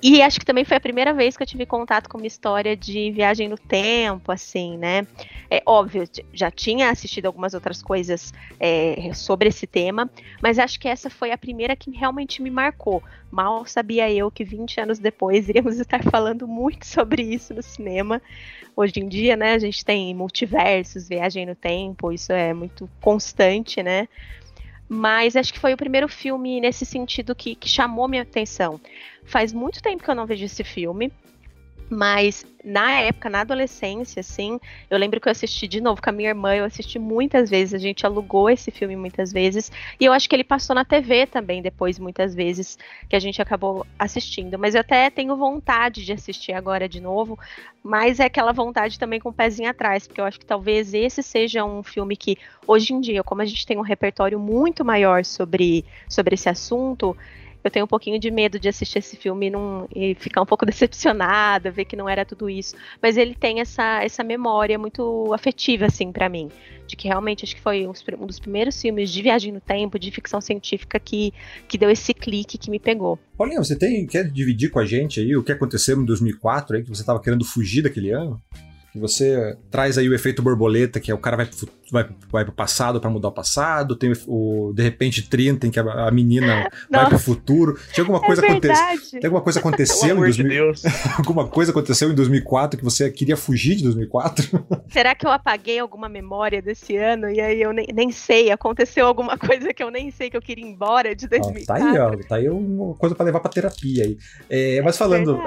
E 0.04 0.22
acho 0.22 0.38
que 0.38 0.46
também 0.46 0.66
foi 0.66 0.76
a 0.76 0.82
primeira 0.82 1.14
vez 1.14 1.38
que 1.38 1.44
eu 1.44 1.48
tive 1.48 1.66
contato 1.66 2.10
com 2.10 2.18
uma 2.18 2.28
história 2.28 2.76
de 2.76 3.10
viagem 3.12 3.48
no 3.48 3.58
tempo, 3.58 4.34
assim, 4.34 4.78
né? 4.78 5.08
É 5.50 5.64
óbvio, 5.66 6.04
já 6.34 6.52
tinha 6.52 6.90
assistido 6.90 7.28
algumas 7.28 7.54
outras 7.54 7.82
coisas 7.82 8.34
é, 8.60 9.12
sobre 9.14 9.48
esse 9.48 9.66
tema, 9.66 10.12
mas 10.42 10.60
acho 10.60 10.78
que 10.78 10.90
essa 10.90 11.10
foi 11.10 11.32
a 11.32 11.38
primeira 11.38 11.74
que 11.74 11.90
realmente 11.90 12.42
me 12.42 12.52
marcou. 12.52 13.02
Mal 13.32 13.66
sabia 13.66 14.12
eu 14.12 14.30
que 14.30 14.44
20 14.44 14.82
anos 14.82 15.00
depois 15.00 15.48
iríamos 15.48 15.80
estar 15.80 16.04
falando 16.04 16.46
muito 16.50 16.86
sobre 16.86 17.22
isso 17.22 17.54
no 17.54 17.64
cinema. 17.64 18.22
Hoje 18.76 19.00
em 19.00 19.08
dia, 19.08 19.38
né, 19.38 19.54
a 19.54 19.60
gente 19.60 19.86
tem 19.86 20.14
multiversos, 20.14 21.08
viagem 21.08 21.46
no 21.46 21.56
tempo, 21.56 22.12
isso 22.12 22.34
é 22.34 22.54
muito 22.54 22.90
constante, 23.00 23.82
né? 23.82 24.10
Mas 24.94 25.36
acho 25.36 25.52
que 25.52 25.60
foi 25.60 25.74
o 25.74 25.78
primeiro 25.78 26.08
filme 26.08 26.62
nesse 26.62 26.86
sentido 26.86 27.34
que, 27.34 27.56
que 27.56 27.68
chamou 27.68 28.08
minha 28.08 28.22
atenção. 28.22 28.80
Faz 29.26 29.52
muito 29.52 29.82
tempo 29.82 30.04
que 30.04 30.10
eu 30.10 30.14
não 30.14 30.28
vejo 30.28 30.46
esse 30.46 30.64
filme. 30.64 31.12
Mas 31.94 32.46
na 32.64 32.92
época, 33.02 33.30
na 33.30 33.42
adolescência, 33.42 34.22
assim, 34.22 34.60
eu 34.90 34.98
lembro 34.98 35.20
que 35.20 35.28
eu 35.28 35.32
assisti 35.32 35.68
de 35.68 35.80
novo 35.80 36.02
com 36.02 36.10
a 36.10 36.14
minha 36.14 36.30
irmã, 36.30 36.56
eu 36.56 36.66
assisti 36.66 36.98
muitas 36.98 37.50
vezes, 37.50 37.74
a 37.74 37.78
gente 37.78 38.06
alugou 38.06 38.50
esse 38.50 38.72
filme 38.72 38.96
muitas 38.96 39.32
vezes, 39.32 39.72
e 40.00 40.06
eu 40.06 40.14
acho 40.14 40.28
que 40.28 40.36
ele 40.36 40.44
passou 40.44 40.74
na 40.74 40.84
TV 40.84 41.28
também 41.28 41.62
depois, 41.62 42.00
muitas 42.00 42.34
vezes, 42.34 42.80
que 43.08 43.16
a 43.16 43.20
gente 43.20 43.42
acabou 43.42 43.86
assistindo. 44.00 44.58
Mas 44.58 44.74
eu 44.74 44.82
até 44.82 45.10
tenho 45.10 45.36
vontade 45.36 46.04
de 46.04 46.14
assistir 46.14 46.54
agora 46.54 46.90
de 46.90 47.00
novo, 47.00 47.38
mas 47.84 48.20
é 48.20 48.26
aquela 48.26 48.54
vontade 48.54 48.98
também 48.98 49.20
com 49.20 49.30
o 49.30 49.34
pezinho 49.34 49.70
atrás, 49.70 50.08
porque 50.08 50.22
eu 50.22 50.26
acho 50.26 50.40
que 50.40 50.46
talvez 50.46 50.94
esse 50.94 51.22
seja 51.22 51.64
um 51.64 51.84
filme 51.84 52.16
que, 52.16 52.38
hoje 52.66 52.94
em 52.94 53.02
dia, 53.02 53.24
como 53.24 53.42
a 53.42 53.46
gente 53.46 53.68
tem 53.68 53.78
um 53.78 53.82
repertório 53.82 54.40
muito 54.40 54.84
maior 54.84 55.26
sobre, 55.26 55.86
sobre 56.08 56.34
esse 56.34 56.50
assunto, 56.50 57.16
eu 57.64 57.72
tenho 57.72 57.86
um 57.86 57.88
pouquinho 57.88 58.20
de 58.20 58.30
medo 58.30 58.60
de 58.60 58.68
assistir 58.68 59.00
esse 59.00 59.16
filme 59.16 59.48
e, 59.48 59.50
não, 59.50 59.88
e 59.96 60.16
ficar 60.16 60.42
um 60.42 60.46
pouco 60.46 60.66
decepcionada, 60.68 61.72
ver 61.72 61.86
que 61.86 61.96
não 61.96 62.10
era 62.10 62.26
tudo 62.26 62.50
isso. 62.50 62.76
Mas 63.02 63.18
ele 63.18 63.36
tem 63.36 63.62
essa, 63.62 64.04
essa 64.04 64.24
memória 64.24 64.78
muito 64.78 65.34
afetiva, 65.34 65.86
assim, 65.86 66.12
para 66.12 66.28
mim. 66.28 66.50
De 66.86 66.96
que 66.96 67.08
realmente 67.08 67.46
acho 67.46 67.56
que 67.56 67.62
foi 67.62 67.88
um 67.88 68.26
dos 68.26 68.40
primeiros 68.40 68.80
filmes 68.82 69.10
de 69.10 69.22
viagem 69.22 69.54
no 69.54 69.62
tempo, 69.62 69.98
de 69.98 70.12
ficção 70.12 70.42
científica, 70.42 71.00
que, 71.00 71.34
que 71.68 71.78
deu 71.78 71.90
esse 71.90 72.14
clique 72.14 72.58
que 72.58 72.70
me 72.70 72.80
pegou. 72.80 73.18
Paulinho, 73.38 73.64
você 73.64 73.78
tem, 73.78 74.06
quer 74.06 74.30
dividir 74.30 74.70
com 74.70 74.80
a 74.80 74.86
gente 74.86 75.20
aí 75.20 75.36
o 75.36 75.44
que 75.44 75.52
aconteceu 75.52 76.00
em 76.00 76.06
2004, 76.06 76.76
aí, 76.76 76.84
que 76.84 76.90
você 76.90 77.02
estava 77.02 77.22
querendo 77.22 77.46
fugir 77.46 77.82
daquele 77.82 78.12
ano? 78.12 78.42
Que 78.94 79.00
você 79.00 79.58
traz 79.72 79.98
aí 79.98 80.08
o 80.08 80.14
efeito 80.14 80.44
borboleta, 80.44 81.00
que 81.00 81.10
é 81.10 81.16
o 81.16 81.18
cara 81.18 81.36
vai, 81.36 81.50
vai, 81.92 82.10
vai 82.32 82.46
pro 82.46 82.54
passado 82.54 83.02
para 83.02 83.10
mudar 83.10 83.30
o 83.30 83.32
passado, 83.32 83.96
tem 83.96 84.14
o 84.28 84.72
de 84.72 84.84
repente 84.84 85.28
30 85.28 85.66
em 85.66 85.72
que 85.72 85.80
a, 85.80 86.08
a 86.08 86.12
menina 86.12 86.70
vai 86.92 87.10
pro 87.10 87.18
futuro. 87.18 87.76
Tinha 87.92 88.04
alguma 88.04 88.20
é 88.20 88.22
coisa 88.22 88.46
é 88.46 88.50
aconteceu? 88.54 89.20
Tem 89.20 89.26
alguma 89.26 89.42
coisa 89.42 89.60
aconteceu 89.60 90.16
em 90.16 90.20
2000? 90.20 90.74
De 90.74 90.82
alguma 91.18 91.48
coisa 91.48 91.72
aconteceu 91.72 92.12
em 92.12 92.14
2004 92.14 92.78
que 92.78 92.86
você 92.86 93.10
queria 93.10 93.36
fugir 93.36 93.78
de 93.78 93.84
2004? 93.84 94.64
Será 94.90 95.16
que 95.16 95.26
eu 95.26 95.32
apaguei 95.32 95.80
alguma 95.80 96.08
memória 96.08 96.62
desse 96.62 96.96
ano 96.96 97.32
e 97.32 97.42
aí 97.42 97.60
eu 97.60 97.74
nem, 97.74 97.88
nem 97.92 98.12
sei, 98.12 98.52
aconteceu 98.52 99.08
alguma 99.08 99.40
coisa 99.40 99.74
que 99.74 99.82
eu 99.82 99.90
nem 99.90 100.12
sei 100.12 100.30
que 100.30 100.38
eu 100.38 100.42
queria 100.42 100.64
ir 100.64 100.70
embora 100.70 101.16
de 101.16 101.28
2004? 101.28 101.74
Ah, 101.74 101.78
tá 101.80 101.92
aí, 101.92 102.00
ó, 102.00 102.28
tá 102.28 102.36
aí 102.36 102.48
uma 102.48 102.94
coisa 102.94 103.16
para 103.16 103.26
levar 103.26 103.40
para 103.40 103.50
terapia 103.50 104.04
aí. 104.04 104.18
É, 104.48 104.80
mas 104.84 104.96
falando 104.96 105.42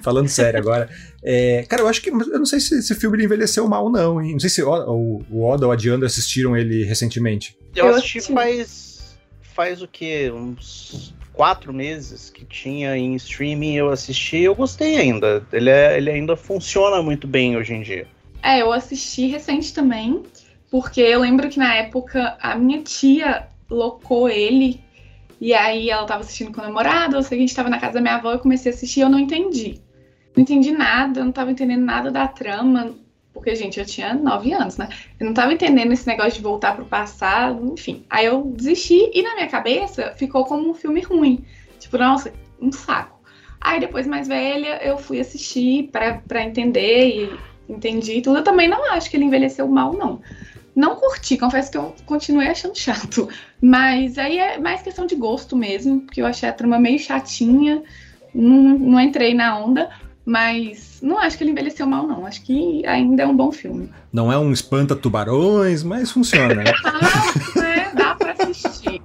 falando 0.00 0.28
sério 0.28 0.60
agora, 0.60 0.88
é, 1.30 1.62
cara, 1.68 1.82
eu 1.82 1.88
acho 1.88 2.00
que 2.00 2.08
eu 2.08 2.38
não 2.38 2.46
sei 2.46 2.58
se 2.58 2.68
se 2.68 2.78
esse 2.78 2.94
filme 2.94 3.22
envelheceu 3.22 3.68
mal, 3.68 3.90
não, 3.90 4.18
hein? 4.18 4.32
Não 4.32 4.40
sei 4.40 4.48
se 4.48 4.62
o, 4.62 4.70
o, 4.70 5.22
o 5.30 5.44
Oda 5.44 5.66
ou 5.66 5.72
a 5.72 5.76
Diana 5.76 6.06
assistiram 6.06 6.56
ele 6.56 6.84
recentemente. 6.84 7.54
Eu 7.76 7.88
assisti 7.88 8.32
faz. 8.32 9.18
faz 9.42 9.82
o 9.82 9.86
quê? 9.86 10.32
Uns 10.34 11.14
quatro 11.34 11.70
meses 11.70 12.30
que 12.30 12.46
tinha 12.46 12.96
em 12.96 13.14
streaming, 13.16 13.74
eu 13.74 13.90
assisti 13.90 14.38
eu 14.38 14.54
gostei 14.54 14.96
ainda. 14.96 15.46
Ele, 15.52 15.68
é, 15.68 15.98
ele 15.98 16.10
ainda 16.10 16.34
funciona 16.34 17.02
muito 17.02 17.26
bem 17.26 17.58
hoje 17.58 17.74
em 17.74 17.82
dia. 17.82 18.06
É, 18.42 18.62
eu 18.62 18.72
assisti 18.72 19.26
recente 19.26 19.74
também, 19.74 20.22
porque 20.70 21.02
eu 21.02 21.20
lembro 21.20 21.50
que 21.50 21.58
na 21.58 21.74
época 21.74 22.38
a 22.40 22.56
minha 22.56 22.80
tia 22.80 23.48
locou 23.70 24.30
ele, 24.30 24.80
e 25.38 25.52
aí 25.52 25.90
ela 25.90 26.06
tava 26.06 26.20
assistindo 26.20 26.52
com 26.52 26.62
o 26.62 26.64
namorado, 26.64 27.16
eu 27.16 27.22
sei 27.22 27.36
que 27.36 27.44
a 27.44 27.46
gente 27.46 27.54
tava 27.54 27.68
na 27.68 27.78
casa 27.78 27.94
da 27.94 28.00
minha 28.00 28.14
avó, 28.14 28.32
eu 28.32 28.38
comecei 28.38 28.72
a 28.72 28.74
assistir 28.74 29.00
e 29.00 29.02
eu 29.02 29.10
não 29.10 29.18
entendi 29.18 29.78
não 30.38 30.42
entendi 30.42 30.70
nada, 30.70 31.24
não 31.24 31.32
tava 31.32 31.50
entendendo 31.50 31.84
nada 31.84 32.12
da 32.12 32.28
trama, 32.28 32.94
porque, 33.34 33.56
gente, 33.56 33.80
eu 33.80 33.84
tinha 33.84 34.14
nove 34.14 34.52
anos, 34.52 34.76
né? 34.76 34.88
Eu 35.18 35.26
não 35.26 35.34
tava 35.34 35.52
entendendo 35.52 35.92
esse 35.92 36.06
negócio 36.06 36.34
de 36.34 36.40
voltar 36.40 36.76
pro 36.76 36.84
passado, 36.84 37.72
enfim. 37.72 38.04
Aí 38.08 38.26
eu 38.26 38.44
desisti 38.56 39.10
e 39.12 39.20
na 39.20 39.34
minha 39.34 39.48
cabeça 39.48 40.14
ficou 40.16 40.44
como 40.44 40.70
um 40.70 40.74
filme 40.74 41.00
ruim. 41.00 41.44
Tipo, 41.80 41.98
nossa, 41.98 42.32
um 42.60 42.70
saco. 42.70 43.18
Aí 43.60 43.80
depois, 43.80 44.06
mais 44.06 44.28
velha, 44.28 44.80
eu 44.82 44.96
fui 44.96 45.18
assistir 45.18 45.90
para 45.90 46.44
entender 46.44 47.08
e 47.08 47.38
entendi 47.68 48.20
tudo. 48.22 48.38
Eu 48.38 48.44
também 48.44 48.68
não 48.68 48.92
acho 48.92 49.10
que 49.10 49.16
ele 49.16 49.24
envelheceu 49.24 49.66
mal, 49.66 49.92
não. 49.92 50.20
não 50.74 50.94
curti, 50.94 51.36
confesso 51.36 51.70
que 51.72 51.78
eu 51.78 51.94
continuei 52.06 52.46
achando 52.46 52.78
chato. 52.78 53.28
Mas 53.60 54.18
aí 54.18 54.38
é 54.38 54.58
mais 54.58 54.82
questão 54.82 55.04
de 55.04 55.16
gosto 55.16 55.56
mesmo, 55.56 56.02
porque 56.02 56.22
eu 56.22 56.26
achei 56.26 56.48
a 56.48 56.52
trama 56.52 56.78
meio 56.78 56.98
chatinha, 56.98 57.82
não, 58.32 58.78
não 58.78 59.00
entrei 59.00 59.34
na 59.34 59.58
onda. 59.58 59.90
Mas 60.28 61.00
não 61.00 61.18
acho 61.18 61.38
que 61.38 61.44
ele 61.44 61.52
envelheceu 61.52 61.86
mal, 61.86 62.06
não. 62.06 62.26
Acho 62.26 62.44
que 62.44 62.84
ainda 62.84 63.22
é 63.22 63.26
um 63.26 63.34
bom 63.34 63.50
filme. 63.50 63.90
Não 64.12 64.30
é 64.30 64.36
um 64.36 64.52
espanta-tubarões, 64.52 65.82
mas 65.82 66.10
funciona. 66.10 66.54
Né? 66.54 66.64
ah, 66.84 67.64
é, 67.64 67.94
dá 67.94 68.14
pra 68.14 68.32
assistir. 68.32 69.00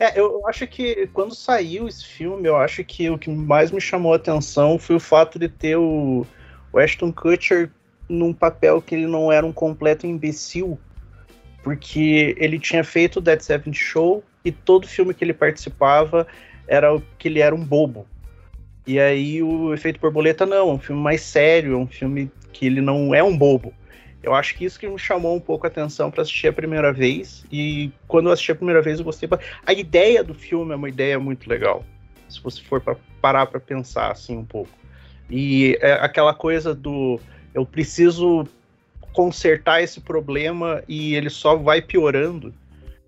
É, 0.00 0.18
eu 0.18 0.48
acho 0.48 0.66
que 0.66 1.06
quando 1.12 1.34
saiu 1.34 1.86
esse 1.86 2.06
filme, 2.06 2.48
eu 2.48 2.56
acho 2.56 2.82
que 2.84 3.10
o 3.10 3.18
que 3.18 3.28
mais 3.28 3.70
me 3.70 3.82
chamou 3.82 4.14
a 4.14 4.16
atenção 4.16 4.78
foi 4.78 4.96
o 4.96 5.00
fato 5.00 5.38
de 5.38 5.50
ter 5.50 5.76
o, 5.76 6.26
o 6.72 6.78
Ashton 6.78 7.12
Kutcher 7.12 7.70
num 8.08 8.32
papel 8.32 8.80
que 8.80 8.94
ele 8.94 9.06
não 9.06 9.30
era 9.30 9.44
um 9.44 9.52
completo 9.52 10.06
imbecil, 10.06 10.78
porque 11.62 12.34
ele 12.38 12.58
tinha 12.58 12.82
feito 12.82 13.18
o 13.18 13.20
Dead 13.20 13.40
Seven 13.42 13.74
Show 13.74 14.24
e 14.42 14.50
todo 14.50 14.88
filme 14.88 15.12
que 15.12 15.22
ele 15.22 15.34
participava 15.34 16.26
era 16.66 16.98
que 17.18 17.28
ele 17.28 17.40
era 17.40 17.54
um 17.54 17.62
bobo. 17.62 18.06
E 18.86 19.00
aí 19.00 19.42
o 19.42 19.72
Efeito 19.72 19.98
Borboleta 20.00 20.44
não, 20.44 20.70
é 20.70 20.72
um 20.72 20.78
filme 20.78 21.00
mais 21.00 21.22
sério, 21.22 21.74
é 21.74 21.76
um 21.76 21.86
filme 21.86 22.30
que 22.52 22.66
ele 22.66 22.80
não 22.80 23.14
é 23.14 23.22
um 23.22 23.36
bobo. 23.36 23.72
Eu 24.22 24.34
acho 24.34 24.54
que 24.54 24.64
isso 24.64 24.80
que 24.80 24.88
me 24.88 24.98
chamou 24.98 25.36
um 25.36 25.40
pouco 25.40 25.66
a 25.66 25.68
atenção 25.68 26.10
para 26.10 26.22
assistir 26.22 26.48
a 26.48 26.52
primeira 26.52 26.92
vez. 26.92 27.44
E 27.52 27.90
quando 28.08 28.26
eu 28.28 28.32
assisti 28.32 28.52
a 28.52 28.54
primeira 28.54 28.80
vez, 28.80 28.98
eu 28.98 29.04
gostei. 29.04 29.28
A 29.66 29.72
ideia 29.72 30.24
do 30.24 30.32
filme 30.32 30.72
é 30.72 30.76
uma 30.76 30.88
ideia 30.88 31.18
muito 31.18 31.48
legal. 31.48 31.84
Se 32.28 32.42
você 32.42 32.62
for 32.62 32.80
para 32.80 32.96
parar 33.20 33.46
para 33.46 33.60
pensar 33.60 34.10
assim 34.10 34.36
um 34.36 34.44
pouco. 34.44 34.70
E 35.30 35.78
é 35.80 35.92
aquela 35.92 36.32
coisa 36.32 36.74
do 36.74 37.20
eu 37.54 37.66
preciso 37.66 38.46
consertar 39.12 39.82
esse 39.82 40.00
problema 40.00 40.82
e 40.88 41.14
ele 41.14 41.30
só 41.30 41.54
vai 41.54 41.80
piorando. 41.80 42.52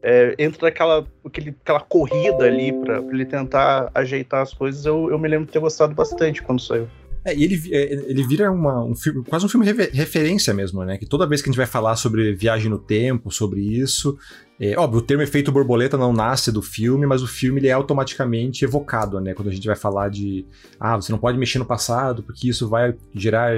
É, 0.08 0.36
entra 0.38 0.68
aquela, 0.68 1.04
aquele, 1.24 1.50
aquela 1.64 1.80
corrida 1.80 2.44
ali 2.44 2.72
para 2.72 2.98
ele 2.98 3.24
tentar 3.26 3.90
ajeitar 3.92 4.40
as 4.40 4.54
coisas. 4.54 4.86
Eu, 4.86 5.10
eu 5.10 5.18
me 5.18 5.26
lembro 5.26 5.46
de 5.46 5.52
ter 5.52 5.58
gostado 5.58 5.92
bastante 5.96 6.40
quando 6.44 6.60
saiu. 6.60 6.86
É, 7.24 7.34
e 7.34 7.42
ele, 7.42 7.60
é, 7.74 7.92
ele 8.08 8.22
vira 8.24 8.52
uma, 8.52 8.84
um 8.84 8.94
filme, 8.94 9.24
quase 9.24 9.44
um 9.44 9.48
filme 9.48 9.66
referência 9.66 10.54
mesmo, 10.54 10.84
né? 10.84 10.96
Que 10.96 11.04
toda 11.04 11.26
vez 11.26 11.42
que 11.42 11.48
a 11.48 11.50
gente 11.50 11.58
vai 11.58 11.66
falar 11.66 11.96
sobre 11.96 12.32
viagem 12.34 12.70
no 12.70 12.78
tempo, 12.78 13.32
sobre 13.32 13.60
isso. 13.60 14.16
É, 14.60 14.78
óbvio, 14.78 15.00
o 15.00 15.02
termo 15.02 15.24
efeito 15.24 15.50
borboleta 15.50 15.98
não 15.98 16.12
nasce 16.12 16.52
do 16.52 16.62
filme, 16.62 17.04
mas 17.04 17.22
o 17.22 17.26
filme 17.26 17.58
ele 17.58 17.66
é 17.66 17.72
automaticamente 17.72 18.64
evocado, 18.64 19.20
né? 19.20 19.34
Quando 19.34 19.48
a 19.48 19.52
gente 19.52 19.66
vai 19.66 19.74
falar 19.74 20.08
de. 20.08 20.46
Ah, 20.78 20.94
você 20.94 21.10
não 21.10 21.18
pode 21.18 21.36
mexer 21.36 21.58
no 21.58 21.66
passado, 21.66 22.22
porque 22.22 22.48
isso 22.48 22.68
vai 22.68 22.94
gerar 23.12 23.52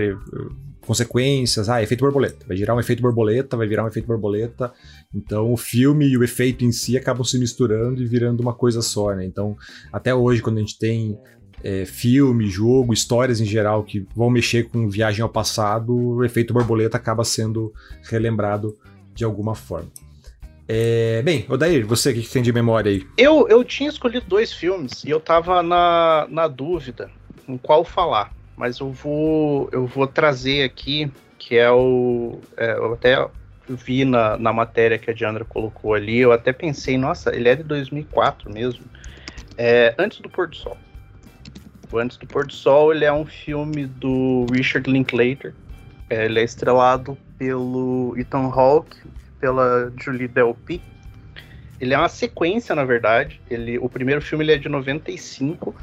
consequências. 0.89 1.69
Ah, 1.69 1.83
efeito 1.83 2.01
borboleta. 2.01 2.47
Vai 2.49 2.57
gerar 2.57 2.75
um 2.75 2.81
efeito 2.81 3.03
borboleta, 3.03 3.57
vai 3.57 3.69
virar 3.69 3.85
um 3.85 3.89
efeito 3.89 4.07
borboleta. 4.07 4.73
Então 5.15 5.53
o 5.53 5.57
filme 5.57 6.09
e 6.09 6.17
o 6.17 6.25
efeito 6.25 6.65
em 6.65 6.73
si 6.73 6.97
acabam 6.97 7.23
se 7.23 7.39
misturando 7.39 8.03
e 8.03 8.07
virando 8.07 8.41
uma 8.41 8.55
coisa 8.55 8.81
só, 8.81 9.15
né? 9.15 9.25
Então, 9.25 9.57
até 9.93 10.15
hoje, 10.15 10.41
quando 10.41 10.57
a 10.57 10.61
gente 10.61 10.79
tem 10.79 11.19
é, 11.63 11.85
filme, 11.85 12.49
jogo, 12.49 12.95
histórias 12.95 13.41
em 13.41 13.45
geral 13.45 13.85
que 13.85 14.07
vão 14.17 14.31
mexer 14.31 14.69
com 14.69 14.89
viagem 14.89 15.23
ao 15.23 15.29
passado, 15.29 15.95
o 15.95 16.25
efeito 16.25 16.55
borboleta 16.55 16.97
acaba 16.97 17.23
sendo 17.23 17.73
relembrado 18.03 18.75
de 19.15 19.25
alguma 19.25 19.55
forma. 19.55 19.91
É, 20.67 21.23
bem, 21.23 21.47
Odair, 21.49 21.87
você 21.87 22.13
que 22.13 22.29
tem 22.29 22.43
de 22.43 22.53
memória 22.53 22.91
aí? 22.91 23.07
Eu, 23.17 23.47
eu 23.49 23.65
tinha 23.65 23.89
escolhido 23.89 24.27
dois 24.27 24.53
filmes 24.53 25.05
e 25.05 25.11
eu 25.11 25.21
tava 25.21 25.63
na, 25.63 26.27
na 26.31 26.47
dúvida 26.47 27.11
em 27.49 27.57
qual 27.57 27.85
falar, 27.85 28.35
mas 28.59 28.81
eu 28.81 28.93
vou, 28.93 29.69
eu 29.73 29.87
vou 29.87 30.07
trazer 30.07 30.65
aqui, 30.65 31.11
que 31.39 31.57
é 31.57 31.71
o. 31.71 32.41
É, 32.57 32.73
eu 32.73 32.93
até 32.93 33.27
vi 33.69 34.05
na, 34.05 34.37
na 34.37 34.53
matéria 34.53 34.99
que 34.99 35.11
a 35.11 35.15
Diandra 35.15 35.45
colocou 35.45 35.95
ali, 35.95 36.19
eu 36.19 36.33
até 36.33 36.53
pensei, 36.53 36.99
nossa, 36.99 37.35
ele 37.35 37.49
é 37.49 37.55
de 37.55 37.63
2004 37.63 38.53
mesmo. 38.53 38.85
É, 39.57 39.95
Antes 39.99 40.21
do 40.21 40.29
Pôr 40.29 40.49
do 40.49 40.57
Sol. 40.57 40.77
O 41.91 41.99
Antes 41.99 42.17
do 42.17 42.27
Pôr 42.27 42.47
do 42.47 42.53
Sol 42.53 42.93
ele 42.93 43.05
é 43.05 43.13
um 43.13 43.25
filme 43.25 43.87
do 43.87 44.47
Richard 44.53 44.91
Linklater. 44.91 45.55
É, 46.11 46.25
ele 46.25 46.41
é 46.41 46.43
estrelado 46.43 47.17
pelo 47.39 48.15
Ethan 48.19 48.51
Hawke, 48.51 48.97
pela 49.39 49.93
Julie 49.97 50.27
Delpy. 50.27 50.81
Ele 51.81 51.95
é 51.95 51.99
uma 51.99 52.09
sequência, 52.09 52.75
na 52.75 52.85
verdade. 52.85 53.41
Ele, 53.49 53.79
o 53.79 53.89
primeiro 53.89 54.21
filme 54.21 54.45
ele 54.45 54.53
é 54.53 54.59
de 54.59 54.69
95. 54.69 55.75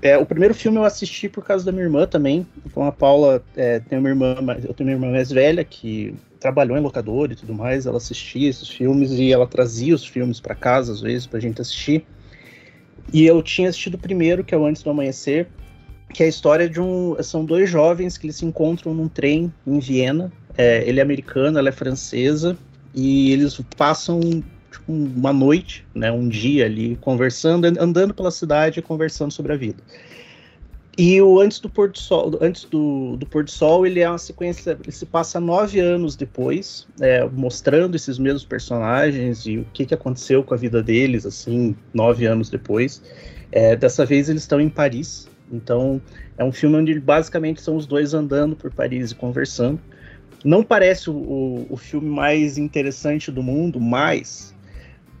É, 0.00 0.16
o 0.16 0.24
primeiro 0.24 0.54
filme 0.54 0.78
eu 0.78 0.84
assisti 0.84 1.28
por 1.28 1.44
causa 1.44 1.64
da 1.64 1.72
minha 1.72 1.84
irmã 1.84 2.06
também. 2.06 2.46
Então 2.64 2.84
a 2.84 2.92
Paula 2.92 3.42
é, 3.56 3.80
tem 3.80 3.98
uma 3.98 4.08
irmã, 4.08 4.36
eu 4.64 4.72
tenho 4.72 4.88
uma 4.90 4.96
irmã 4.96 5.10
mais 5.10 5.30
velha 5.30 5.64
que 5.64 6.14
trabalhou 6.38 6.78
em 6.78 6.80
locador 6.80 7.32
e 7.32 7.36
tudo 7.36 7.52
mais. 7.52 7.86
Ela 7.86 7.96
assistia 7.96 8.48
esses 8.48 8.68
filmes 8.68 9.12
e 9.12 9.32
ela 9.32 9.46
trazia 9.46 9.94
os 9.94 10.06
filmes 10.06 10.40
para 10.40 10.54
casa 10.54 10.92
às 10.92 11.00
vezes 11.00 11.26
pra 11.26 11.40
gente 11.40 11.60
assistir. 11.60 12.04
E 13.12 13.26
eu 13.26 13.42
tinha 13.42 13.68
assistido 13.68 13.94
o 13.94 13.98
primeiro, 13.98 14.44
que 14.44 14.54
é 14.54 14.58
o 14.58 14.66
Antes 14.66 14.82
do 14.82 14.90
Amanhecer, 14.90 15.48
que 16.12 16.22
é 16.22 16.26
a 16.26 16.28
história 16.28 16.68
de 16.68 16.80
um. 16.80 17.16
São 17.22 17.44
dois 17.44 17.68
jovens 17.68 18.16
que 18.16 18.26
eles 18.26 18.36
se 18.36 18.44
encontram 18.44 18.94
num 18.94 19.08
trem 19.08 19.52
em 19.66 19.78
Viena. 19.78 20.30
É, 20.56 20.82
ele 20.86 21.00
é 21.00 21.02
americano, 21.02 21.58
ela 21.58 21.68
é 21.68 21.72
francesa, 21.72 22.56
e 22.94 23.32
eles 23.32 23.60
passam 23.76 24.20
tipo, 24.70 24.92
uma 24.92 25.32
noite, 25.32 25.86
né, 25.94 26.10
um 26.10 26.28
dia 26.28 26.66
ali, 26.66 26.96
conversando, 27.00 27.66
andando 27.66 28.14
pela 28.14 28.30
cidade 28.30 28.82
conversando 28.82 29.32
sobre 29.32 29.52
a 29.52 29.56
vida. 29.56 29.82
E 31.00 31.22
o 31.22 31.40
Antes 31.40 31.60
do 31.60 31.70
Pôr 31.70 31.90
do 31.90 31.98
Sol, 31.98 32.36
antes 32.40 32.64
do, 32.64 33.16
do 33.16 33.24
Pôr 33.24 33.44
do 33.44 33.50
Sol, 33.52 33.86
ele 33.86 34.00
é 34.00 34.08
uma 34.08 34.18
sequência, 34.18 34.76
ele 34.82 34.90
se 34.90 35.06
passa 35.06 35.38
nove 35.38 35.78
anos 35.78 36.16
depois, 36.16 36.88
é, 37.00 37.24
mostrando 37.24 37.94
esses 37.94 38.18
mesmos 38.18 38.44
personagens 38.44 39.46
e 39.46 39.58
o 39.58 39.66
que, 39.72 39.86
que 39.86 39.94
aconteceu 39.94 40.42
com 40.42 40.54
a 40.54 40.56
vida 40.56 40.82
deles, 40.82 41.24
assim, 41.24 41.76
nove 41.94 42.26
anos 42.26 42.50
depois. 42.50 43.00
É, 43.52 43.76
dessa 43.76 44.04
vez 44.04 44.28
eles 44.28 44.42
estão 44.42 44.60
em 44.60 44.68
Paris, 44.68 45.28
então 45.52 46.02
é 46.36 46.42
um 46.42 46.50
filme 46.50 46.74
onde 46.74 46.98
basicamente 46.98 47.62
são 47.62 47.76
os 47.76 47.86
dois 47.86 48.12
andando 48.12 48.56
por 48.56 48.72
Paris 48.72 49.12
e 49.12 49.14
conversando. 49.14 49.78
Não 50.44 50.64
parece 50.64 51.10
o, 51.10 51.64
o 51.70 51.76
filme 51.76 52.08
mais 52.08 52.58
interessante 52.58 53.30
do 53.30 53.40
mundo, 53.42 53.78
mas 53.78 54.52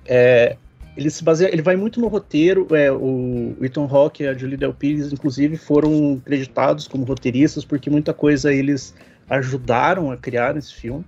é, 0.08 0.56
ele 0.96 1.10
se 1.10 1.22
baseia, 1.22 1.52
ele 1.52 1.62
vai 1.62 1.76
muito 1.76 2.00
no 2.00 2.08
roteiro. 2.08 2.66
É, 2.74 2.90
o 2.90 3.54
Ethan 3.62 3.86
Hawke 3.88 4.24
e 4.24 4.26
a 4.26 4.34
Julie 4.34 4.56
Delpires, 4.56 5.12
inclusive, 5.12 5.56
foram 5.56 6.20
creditados 6.24 6.88
como 6.88 7.04
roteiristas 7.04 7.64
porque 7.64 7.88
muita 7.88 8.12
coisa 8.12 8.52
eles 8.52 8.94
ajudaram 9.30 10.10
a 10.10 10.16
criar 10.16 10.54
nesse 10.54 10.74
filme. 10.74 11.04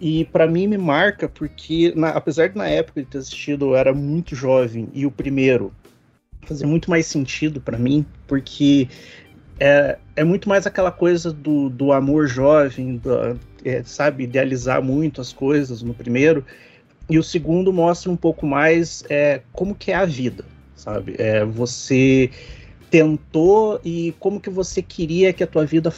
E 0.00 0.24
para 0.26 0.46
mim 0.46 0.66
me 0.66 0.78
marca 0.78 1.28
porque, 1.28 1.92
na, 1.94 2.10
apesar 2.10 2.48
de 2.48 2.56
na 2.56 2.68
época 2.68 3.00
de 3.02 3.08
ter 3.08 3.18
assistido 3.18 3.66
eu 3.66 3.76
era 3.76 3.92
muito 3.92 4.34
jovem 4.34 4.88
e 4.92 5.06
o 5.06 5.10
primeiro 5.10 5.72
fazia 6.42 6.66
muito 6.66 6.88
mais 6.90 7.06
sentido 7.06 7.60
para 7.60 7.78
mim, 7.78 8.06
porque 8.26 8.88
é, 9.60 9.98
é 10.16 10.24
muito 10.24 10.48
mais 10.48 10.66
aquela 10.66 10.90
coisa 10.90 11.32
do, 11.32 11.68
do 11.68 11.92
amor 11.92 12.26
jovem, 12.26 12.96
do, 12.96 13.38
é, 13.64 13.82
sabe, 13.84 14.24
idealizar 14.24 14.82
muito 14.82 15.20
as 15.20 15.32
coisas 15.32 15.82
no 15.82 15.94
primeiro. 15.94 16.44
E 17.08 17.18
o 17.18 17.22
segundo 17.22 17.72
mostra 17.72 18.10
um 18.10 18.16
pouco 18.16 18.46
mais 18.46 19.02
é, 19.08 19.40
como 19.52 19.74
que 19.74 19.90
é 19.90 19.94
a 19.94 20.04
vida, 20.04 20.44
sabe? 20.74 21.14
É, 21.18 21.44
você 21.44 22.30
tentou 22.90 23.80
e 23.84 24.14
como 24.18 24.40
que 24.40 24.50
você 24.50 24.82
queria 24.82 25.32
que 25.32 25.42
a 25.42 25.46
tua 25.46 25.64
vida 25.64 25.92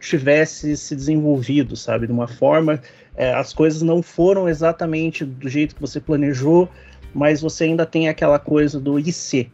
tivesse 0.00 0.76
se 0.76 0.94
desenvolvido, 0.94 1.76
sabe? 1.76 2.06
De 2.06 2.12
uma 2.12 2.28
forma, 2.28 2.80
é, 3.14 3.32
as 3.32 3.52
coisas 3.52 3.82
não 3.82 4.02
foram 4.02 4.48
exatamente 4.48 5.24
do 5.24 5.48
jeito 5.48 5.74
que 5.74 5.80
você 5.80 6.00
planejou, 6.00 6.68
mas 7.14 7.40
você 7.40 7.64
ainda 7.64 7.84
tem 7.86 8.08
aquela 8.08 8.38
coisa 8.38 8.78
do 8.78 8.98
IC. 8.98 9.50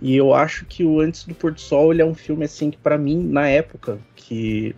E 0.00 0.16
eu 0.16 0.34
acho 0.34 0.64
que 0.64 0.84
o 0.84 1.00
Antes 1.00 1.24
do 1.24 1.34
Pôr 1.34 1.52
do 1.52 1.60
Sol 1.60 1.92
ele 1.92 2.02
é 2.02 2.04
um 2.04 2.14
filme 2.14 2.44
assim 2.44 2.70
que 2.70 2.78
para 2.78 2.98
mim 2.98 3.22
na 3.22 3.48
época 3.48 3.98
que 4.16 4.74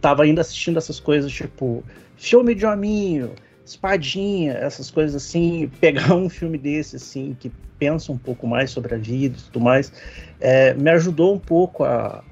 tava 0.00 0.24
ainda 0.24 0.40
assistindo 0.40 0.76
essas 0.76 0.98
coisas 0.98 1.32
tipo 1.32 1.84
filme 2.16 2.54
de 2.54 2.66
hominho, 2.66 3.32
espadinha, 3.64 4.52
essas 4.52 4.90
coisas 4.90 5.14
assim, 5.14 5.70
pegar 5.80 6.14
um 6.14 6.28
filme 6.28 6.58
desse, 6.58 6.96
assim, 6.96 7.36
que 7.38 7.50
pensa 7.78 8.12
um 8.12 8.18
pouco 8.18 8.46
mais 8.46 8.70
sobre 8.70 8.94
a 8.94 8.98
vida 8.98 9.36
e 9.38 9.42
tudo 9.50 9.60
mais, 9.60 9.92
é, 10.40 10.74
me 10.74 10.90
ajudou 10.90 11.34
um 11.34 11.38
pouco 11.38 11.84
a, 11.84 12.22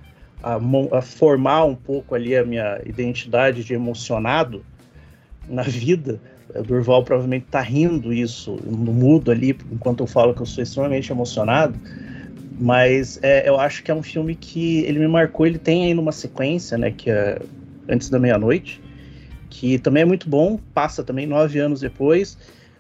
a, 0.42 0.58
a, 0.92 1.02
formar 1.02 1.64
um 1.64 1.74
pouco 1.74 2.14
ali 2.14 2.36
a 2.36 2.44
minha 2.44 2.80
identidade 2.84 3.64
de 3.64 3.74
emocionado 3.74 4.64
na 5.48 5.62
vida. 5.62 6.20
O 6.54 6.62
Durval 6.62 7.02
provavelmente 7.02 7.46
tá 7.50 7.60
rindo 7.60 8.12
isso 8.12 8.58
no 8.64 8.92
mudo 8.92 9.30
ali, 9.30 9.56
enquanto 9.70 10.00
eu 10.00 10.06
falo 10.06 10.34
que 10.34 10.42
eu 10.42 10.46
sou 10.46 10.62
extremamente 10.62 11.10
emocionado, 11.10 11.78
mas 12.60 13.18
é, 13.22 13.48
eu 13.48 13.58
acho 13.58 13.82
que 13.82 13.90
é 13.90 13.94
um 13.94 14.02
filme 14.02 14.34
que 14.34 14.80
ele 14.80 14.98
me 14.98 15.08
marcou, 15.08 15.46
ele 15.46 15.58
tem 15.58 15.86
aí 15.86 15.94
numa 15.94 16.12
sequência, 16.12 16.76
né, 16.76 16.90
que 16.90 17.10
é 17.10 17.40
Antes 17.88 18.08
da 18.10 18.18
Meia-Noite, 18.18 18.80
que 19.52 19.78
também 19.78 20.02
é 20.02 20.06
muito 20.06 20.30
bom, 20.30 20.58
passa 20.72 21.04
também 21.04 21.26
nove 21.26 21.58
anos 21.58 21.80
depois, 21.80 22.38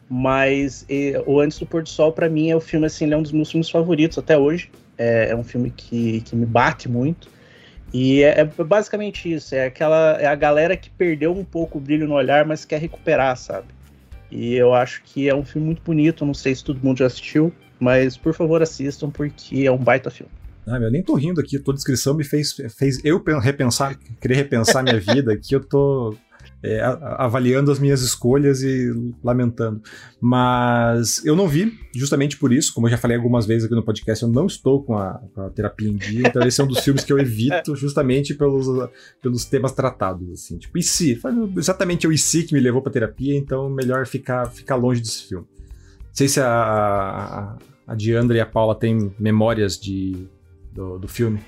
mas 0.08 0.86
e, 0.88 1.12
o 1.26 1.38
Antes 1.38 1.58
do 1.58 1.66
Pôr 1.66 1.82
do 1.82 1.88
Sol, 1.88 2.12
para 2.12 2.30
mim, 2.30 2.50
é 2.50 2.56
o 2.56 2.60
filme, 2.60 2.86
assim, 2.86 3.12
é 3.12 3.16
um 3.16 3.22
dos 3.22 3.30
meus 3.30 3.50
filmes 3.50 3.68
favoritos 3.68 4.16
até 4.16 4.38
hoje. 4.38 4.70
É, 4.96 5.28
é 5.30 5.36
um 5.36 5.44
filme 5.44 5.70
que, 5.70 6.22
que 6.22 6.34
me 6.34 6.46
bate 6.46 6.88
muito. 6.88 7.28
E 7.92 8.22
é, 8.22 8.40
é, 8.40 8.44
basicamente 8.44 9.30
isso, 9.30 9.54
é 9.54 9.66
aquela 9.66 10.16
é 10.18 10.26
a 10.26 10.34
galera 10.34 10.74
que 10.74 10.88
perdeu 10.88 11.36
um 11.36 11.44
pouco 11.44 11.76
o 11.76 11.80
brilho 11.80 12.08
no 12.08 12.14
olhar, 12.14 12.46
mas 12.46 12.64
quer 12.64 12.80
recuperar, 12.80 13.36
sabe? 13.36 13.66
E 14.30 14.54
eu 14.54 14.72
acho 14.72 15.02
que 15.04 15.28
é 15.28 15.34
um 15.34 15.44
filme 15.44 15.66
muito 15.66 15.82
bonito, 15.82 16.24
não 16.24 16.32
sei 16.32 16.54
se 16.54 16.64
todo 16.64 16.80
mundo 16.82 16.98
já 16.98 17.06
assistiu, 17.06 17.52
mas 17.78 18.16
por 18.16 18.32
favor 18.32 18.62
assistam 18.62 19.10
porque 19.10 19.66
é 19.66 19.70
um 19.70 19.76
baita 19.76 20.10
filme. 20.10 20.32
Ah, 20.66 20.78
eu 20.78 20.90
nem 20.90 21.02
tô 21.02 21.14
rindo 21.14 21.38
aqui, 21.38 21.58
toda 21.58 21.76
descrição 21.76 22.14
me 22.14 22.24
fez, 22.24 22.54
fez 22.78 23.04
eu 23.04 23.22
repensar, 23.38 23.98
querer 24.18 24.36
repensar 24.36 24.82
minha 24.82 24.98
vida 25.00 25.34
aqui, 25.34 25.54
eu 25.54 25.60
tô 25.60 26.16
é, 26.62 26.80
avaliando 26.80 27.72
as 27.72 27.78
minhas 27.78 28.02
escolhas 28.02 28.62
e 28.62 28.92
lamentando. 29.22 29.82
Mas 30.20 31.24
eu 31.24 31.34
não 31.34 31.48
vi, 31.48 31.72
justamente 31.94 32.36
por 32.36 32.52
isso, 32.52 32.72
como 32.72 32.86
eu 32.86 32.92
já 32.92 32.96
falei 32.96 33.16
algumas 33.16 33.44
vezes 33.44 33.64
aqui 33.64 33.74
no 33.74 33.82
podcast, 33.82 34.22
eu 34.22 34.30
não 34.30 34.46
estou 34.46 34.82
com 34.82 34.96
a, 34.96 35.20
com 35.34 35.42
a 35.42 35.50
terapia 35.50 35.88
em 35.88 35.96
dia, 35.96 36.28
então 36.28 36.42
esse 36.42 36.60
é 36.60 36.64
um 36.64 36.68
dos 36.68 36.78
filmes 36.80 37.02
que 37.02 37.12
eu 37.12 37.18
evito 37.18 37.74
justamente 37.76 38.34
pelos, 38.34 38.66
pelos 39.20 39.44
temas 39.44 39.72
tratados, 39.72 40.30
assim. 40.30 40.56
Tipo, 40.58 40.78
e 40.78 40.82
se? 40.82 41.20
Exatamente 41.56 42.06
o 42.06 42.12
e 42.12 42.18
se 42.18 42.44
que 42.44 42.54
me 42.54 42.60
levou 42.60 42.80
pra 42.80 42.92
terapia, 42.92 43.36
então 43.36 43.68
melhor 43.68 44.06
ficar, 44.06 44.46
ficar 44.46 44.76
longe 44.76 45.00
desse 45.00 45.24
filme. 45.28 45.46
Não 46.12 46.14
sei 46.14 46.28
se 46.28 46.40
a, 46.40 46.46
a, 46.46 47.56
a 47.86 47.94
Diandra 47.94 48.36
e 48.36 48.40
a 48.40 48.46
Paula 48.46 48.74
têm 48.74 49.12
memórias 49.18 49.80
de, 49.80 50.28
do, 50.72 50.98
do 50.98 51.08
filme. 51.08 51.40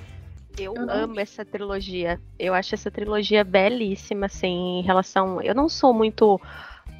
Eu 0.56 0.74
amo 0.88 1.18
essa 1.18 1.44
trilogia. 1.44 2.20
Eu 2.38 2.54
acho 2.54 2.74
essa 2.74 2.90
trilogia 2.90 3.42
belíssima, 3.42 4.26
assim, 4.26 4.78
em 4.78 4.82
relação. 4.82 5.40
Eu 5.40 5.54
não 5.54 5.68
sou 5.68 5.92
muito 5.92 6.40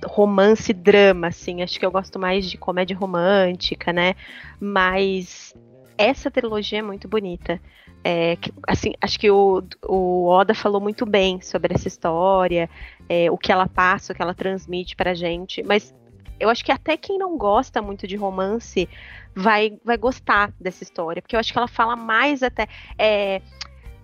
romance 0.05 0.73
drama, 0.73 1.29
assim. 1.29 1.63
Acho 1.63 1.79
que 1.79 1.87
eu 1.87 1.91
gosto 1.91 2.19
mais 2.19 2.51
de 2.51 2.59
comédia 2.59 2.97
romântica, 2.97 3.93
né? 3.93 4.15
Mas 4.61 5.55
essa 5.97 6.31
trilogia 6.31 6.81
é 6.81 6.83
muito 6.83 7.09
bonita. 7.09 7.61
É, 8.03 8.37
assim, 8.69 8.93
acho 9.01 9.19
que 9.19 9.31
o, 9.31 9.63
o 9.87 10.27
Oda 10.27 10.55
falou 10.55 10.81
muito 10.81 11.07
bem 11.07 11.41
sobre 11.41 11.75
essa 11.75 11.89
história, 11.89 12.69
é, 13.09 13.31
o 13.31 13.39
que 13.39 13.51
ela 13.51 13.67
passa, 13.67 14.13
o 14.13 14.17
que 14.17 14.21
ela 14.21 14.35
transmite 14.35 14.95
pra 14.95 15.15
gente. 15.15 15.63
Mas 15.63 15.95
eu 16.39 16.49
acho 16.49 16.65
que 16.65 16.73
até 16.73 16.97
quem 16.97 17.19
não 17.19 17.37
gosta 17.37 17.81
muito 17.81 18.07
de 18.07 18.17
romance 18.17 18.89
vai, 19.35 19.79
vai 19.85 19.97
gostar 19.97 20.53
dessa 20.61 20.83
história, 20.83 21.21
porque 21.21 21.37
eu 21.37 21.41
acho 21.41 21.53
que 21.53 21.59
ela 21.59 21.69
fala 21.69 21.97
mais 21.97 22.43
até. 22.43 22.69
É, 22.99 23.41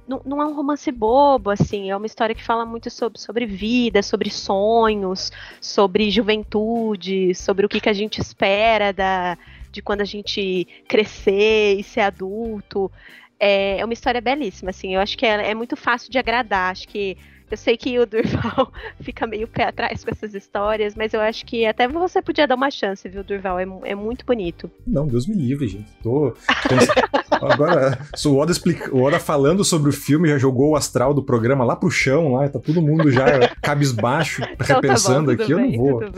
não, 0.06 0.20
não, 0.24 0.42
é 0.42 0.46
um 0.46 0.54
romance 0.54 0.90
bobo, 0.90 1.50
assim, 1.50 1.90
é 1.90 1.96
uma 1.96 2.06
história 2.06 2.34
que 2.34 2.42
fala 2.42 2.66
muito 2.66 2.90
sobre, 2.90 3.20
sobre 3.20 3.46
vida, 3.46 4.02
sobre 4.02 4.28
sonhos, 4.28 5.30
sobre 5.60 6.10
juventude, 6.10 7.32
sobre 7.34 7.64
o 7.64 7.68
que, 7.68 7.80
que 7.80 7.88
a 7.88 7.92
gente 7.92 8.20
espera 8.20 8.92
da, 8.92 9.38
de 9.70 9.80
quando 9.80 10.00
a 10.00 10.04
gente 10.04 10.66
crescer 10.88 11.78
e 11.78 11.84
ser 11.84 12.00
adulto. 12.00 12.90
É, 13.38 13.78
é 13.78 13.84
uma 13.84 13.94
história 13.94 14.20
belíssima, 14.20 14.70
assim, 14.70 14.94
eu 14.94 15.00
acho 15.00 15.16
que 15.16 15.24
é, 15.24 15.50
é 15.50 15.54
muito 15.54 15.76
fácil 15.76 16.10
de 16.10 16.18
agradar, 16.18 16.72
acho 16.72 16.88
que 16.88 17.16
eu 17.50 17.56
sei 17.56 17.76
que 17.76 17.98
o 17.98 18.06
Durval 18.06 18.72
fica 19.00 19.26
meio 19.26 19.48
pé 19.48 19.64
atrás 19.64 20.04
com 20.04 20.10
essas 20.10 20.34
histórias, 20.34 20.94
mas 20.94 21.12
eu 21.12 21.20
acho 21.20 21.44
que 21.44 21.66
até 21.66 21.88
você 21.88 22.22
podia 22.22 22.46
dar 22.46 22.54
uma 22.54 22.70
chance, 22.70 23.08
viu, 23.08 23.24
Durval? 23.24 23.58
É, 23.58 23.66
é 23.84 23.94
muito 23.94 24.24
bonito. 24.24 24.70
Não, 24.86 25.06
Deus 25.06 25.26
me 25.26 25.34
livre, 25.34 25.66
gente. 25.66 25.90
Tô. 26.02 26.34
Agora, 27.30 27.98
o 28.24 28.36
Oda, 28.36 28.52
explica... 28.52 28.94
o 28.94 29.02
Oda 29.02 29.18
falando 29.18 29.64
sobre 29.64 29.88
o 29.88 29.92
filme 29.92 30.28
já 30.28 30.38
jogou 30.38 30.70
o 30.70 30.76
astral 30.76 31.14
do 31.14 31.22
programa 31.22 31.64
lá 31.64 31.74
pro 31.74 31.90
chão, 31.90 32.34
lá, 32.34 32.48
tá 32.48 32.58
todo 32.58 32.82
mundo 32.82 33.10
já 33.10 33.48
cabisbaixo, 33.62 34.42
então, 34.42 34.76
repensando 34.76 35.30
tá 35.30 35.36
bom, 35.36 35.42
aqui. 35.42 35.54
Bem, 35.54 35.74
eu 35.74 35.82
não 35.82 36.00
vou. 36.00 36.12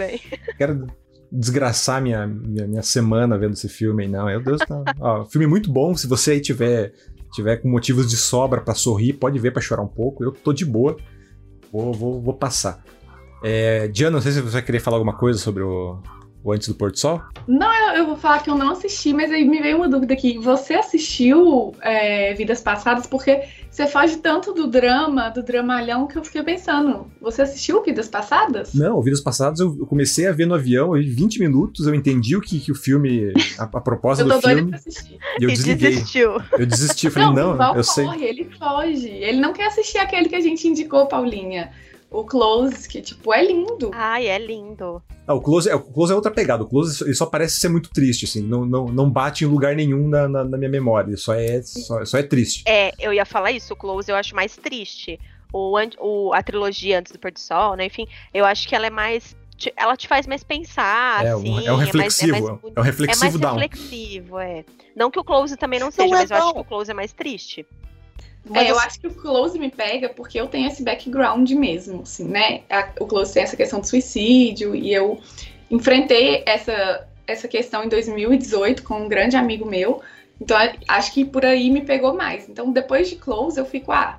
Quero 0.56 0.86
desgraçar 1.30 2.02
minha, 2.02 2.26
minha, 2.26 2.66
minha, 2.66 2.82
semana 2.82 3.38
vendo 3.38 3.54
esse 3.54 3.68
filme 3.68 4.02
aí, 4.02 4.08
não. 4.08 4.26
Meu 4.26 4.42
Deus, 4.42 4.60
tá. 4.60 4.82
Ó, 5.00 5.24
filme 5.24 5.46
muito 5.46 5.72
bom. 5.72 5.94
Se 5.96 6.06
você 6.06 6.32
aí 6.32 6.40
tiver, 6.40 6.92
tiver 7.32 7.56
com 7.56 7.68
motivos 7.68 8.10
de 8.10 8.16
sobra 8.16 8.60
para 8.60 8.74
sorrir, 8.74 9.14
pode 9.14 9.38
ver 9.38 9.50
para 9.50 9.62
chorar 9.62 9.82
um 9.82 9.88
pouco. 9.88 10.22
Eu 10.22 10.32
tô 10.32 10.52
de 10.52 10.64
boa. 10.64 10.96
Vou, 11.72 11.92
vou, 11.94 12.20
vou 12.20 12.34
passar. 12.34 12.84
É, 13.42 13.88
Diana, 13.88 14.16
não 14.16 14.20
sei 14.20 14.32
se 14.32 14.40
você 14.40 14.52
vai 14.52 14.62
querer 14.62 14.80
falar 14.80 14.98
alguma 14.98 15.16
coisa 15.16 15.38
sobre 15.38 15.62
o, 15.62 15.98
o 16.44 16.52
Antes 16.52 16.68
do 16.68 16.74
Pôr 16.74 16.90
do 16.90 16.98
Sol? 16.98 17.22
Não, 17.46 17.72
eu, 17.72 17.94
eu, 17.96 18.06
vou 18.06 18.16
falar 18.16 18.42
que 18.42 18.50
eu 18.50 18.54
não 18.54 18.70
assisti, 18.70 19.12
mas 19.12 19.30
aí 19.30 19.44
me 19.44 19.60
veio 19.60 19.76
uma 19.76 19.88
dúvida 19.88 20.14
aqui. 20.14 20.38
Você 20.38 20.74
assistiu 20.74 21.74
é, 21.80 22.34
Vidas 22.34 22.60
Passadas? 22.60 23.06
Porque 23.06 23.42
você 23.70 23.86
foge 23.86 24.16
tanto 24.16 24.52
do 24.52 24.66
drama, 24.66 25.30
do 25.30 25.42
dramalhão, 25.42 26.06
que 26.06 26.18
eu 26.18 26.24
fiquei 26.24 26.42
pensando. 26.42 27.06
Você 27.20 27.42
assistiu 27.42 27.82
Vidas 27.82 28.08
Passadas? 28.08 28.74
Não, 28.74 29.00
Vidas 29.00 29.20
Passadas 29.20 29.60
eu, 29.60 29.76
eu 29.78 29.86
comecei 29.86 30.26
a 30.26 30.32
ver 30.32 30.46
no 30.46 30.54
avião, 30.54 30.96
em 30.96 31.08
20 31.08 31.38
minutos 31.40 31.86
eu 31.86 31.94
entendi 31.94 32.36
o 32.36 32.40
que, 32.40 32.60
que 32.60 32.72
o 32.72 32.74
filme, 32.74 33.32
a, 33.58 33.64
a 33.64 33.80
proposta 33.80 34.24
do 34.24 34.40
filme. 34.40 34.72
E 35.40 35.44
eu 35.44 35.50
e 35.50 35.52
desliguei. 35.52 35.90
Desistiu. 35.90 36.40
Eu 36.58 36.66
desisti, 36.66 37.06
eu 37.06 37.12
falei, 37.12 37.28
não, 37.28 37.56
não 37.56 37.76
eu 37.76 37.84
corre, 37.84 38.18
sei. 38.18 38.28
ele 38.28 38.48
foge. 38.58 39.08
Ele 39.08 39.40
não 39.40 39.52
quer 39.52 39.66
assistir 39.66 39.98
aquele 39.98 40.28
que 40.28 40.36
a 40.36 40.40
gente 40.40 40.66
indicou, 40.66 41.06
Paulinha 41.06 41.70
o 42.12 42.24
Close, 42.24 42.88
que, 42.88 43.00
tipo, 43.00 43.32
é 43.32 43.44
lindo. 43.44 43.90
Ai, 43.94 44.26
é 44.26 44.38
lindo. 44.38 45.02
Ah, 45.26 45.34
o, 45.34 45.40
Close 45.40 45.68
é, 45.68 45.74
o 45.74 45.80
Close 45.80 46.12
é 46.12 46.14
outra 46.14 46.30
pegada. 46.30 46.62
O 46.62 46.66
Close 46.66 47.02
ele 47.02 47.14
só 47.14 47.24
parece 47.26 47.58
ser 47.58 47.68
muito 47.68 47.90
triste, 47.90 48.26
assim. 48.26 48.42
Não, 48.42 48.66
não, 48.66 48.86
não 48.86 49.10
bate 49.10 49.44
em 49.44 49.48
lugar 49.48 49.74
nenhum 49.74 50.08
na, 50.08 50.28
na, 50.28 50.44
na 50.44 50.58
minha 50.58 50.70
memória. 50.70 51.16
Só 51.16 51.34
é, 51.34 51.62
só, 51.62 52.04
só, 52.04 52.18
é 52.18 52.22
triste. 52.22 52.64
É, 52.66 52.92
eu 52.98 53.12
ia 53.12 53.24
falar 53.24 53.50
isso. 53.52 53.72
O 53.72 53.76
Close 53.76 54.10
eu 54.10 54.16
acho 54.16 54.34
mais 54.34 54.56
triste. 54.56 55.18
O, 55.52 55.78
o, 56.00 56.32
a 56.32 56.42
trilogia 56.42 56.98
Antes 56.98 57.12
do 57.12 57.18
Pôr 57.18 57.32
do 57.32 57.40
Sol, 57.40 57.76
né? 57.76 57.86
Enfim, 57.86 58.06
eu 58.32 58.44
acho 58.44 58.68
que 58.68 58.74
ela 58.74 58.86
é 58.86 58.90
mais 58.90 59.36
ela 59.76 59.96
te 59.96 60.08
faz 60.08 60.26
mais 60.26 60.42
pensar, 60.42 61.24
é, 61.24 61.30
assim. 61.30 61.66
É 61.66 61.72
um 61.72 61.76
reflexivo. 61.76 62.36
É, 62.36 62.40
mais, 62.40 62.48
é, 62.48 62.50
mais, 62.50 62.76
é 62.76 62.80
um 62.80 62.82
reflexivo 62.82 63.38
é 63.38 63.46
mais 63.46 63.60
reflexivo, 63.60 64.38
é. 64.38 64.64
Não 64.96 65.10
que 65.10 65.20
o 65.20 65.24
Close 65.24 65.56
também 65.56 65.78
não 65.78 65.90
seja, 65.90 66.08
não 66.08 66.18
mas 66.18 66.30
eu 66.30 66.36
acho 66.36 66.52
que 66.54 66.60
o 66.60 66.64
Close 66.64 66.90
é 66.90 66.94
mais 66.94 67.12
triste. 67.12 67.64
É, 68.52 68.70
eu 68.70 68.78
acho 68.78 68.98
que 68.98 69.06
o 69.06 69.14
Close 69.14 69.58
me 69.58 69.70
pega 69.70 70.08
porque 70.08 70.40
eu 70.40 70.48
tenho 70.48 70.66
esse 70.66 70.82
background 70.82 71.48
mesmo, 71.52 72.02
assim, 72.02 72.24
né? 72.24 72.62
O 72.98 73.06
Close 73.06 73.32
tem 73.32 73.42
essa 73.42 73.56
questão 73.56 73.80
do 73.80 73.86
suicídio 73.86 74.74
e 74.74 74.92
eu 74.92 75.20
enfrentei 75.70 76.42
essa, 76.44 77.06
essa 77.26 77.46
questão 77.46 77.84
em 77.84 77.88
2018 77.88 78.82
com 78.82 79.02
um 79.04 79.08
grande 79.08 79.36
amigo 79.36 79.64
meu. 79.64 80.02
Então 80.40 80.56
acho 80.88 81.12
que 81.12 81.24
por 81.24 81.44
aí 81.44 81.70
me 81.70 81.82
pegou 81.82 82.14
mais. 82.14 82.48
Então 82.48 82.72
depois 82.72 83.08
de 83.08 83.16
Close 83.16 83.58
eu 83.58 83.64
fico, 83.64 83.92
ah, 83.92 84.18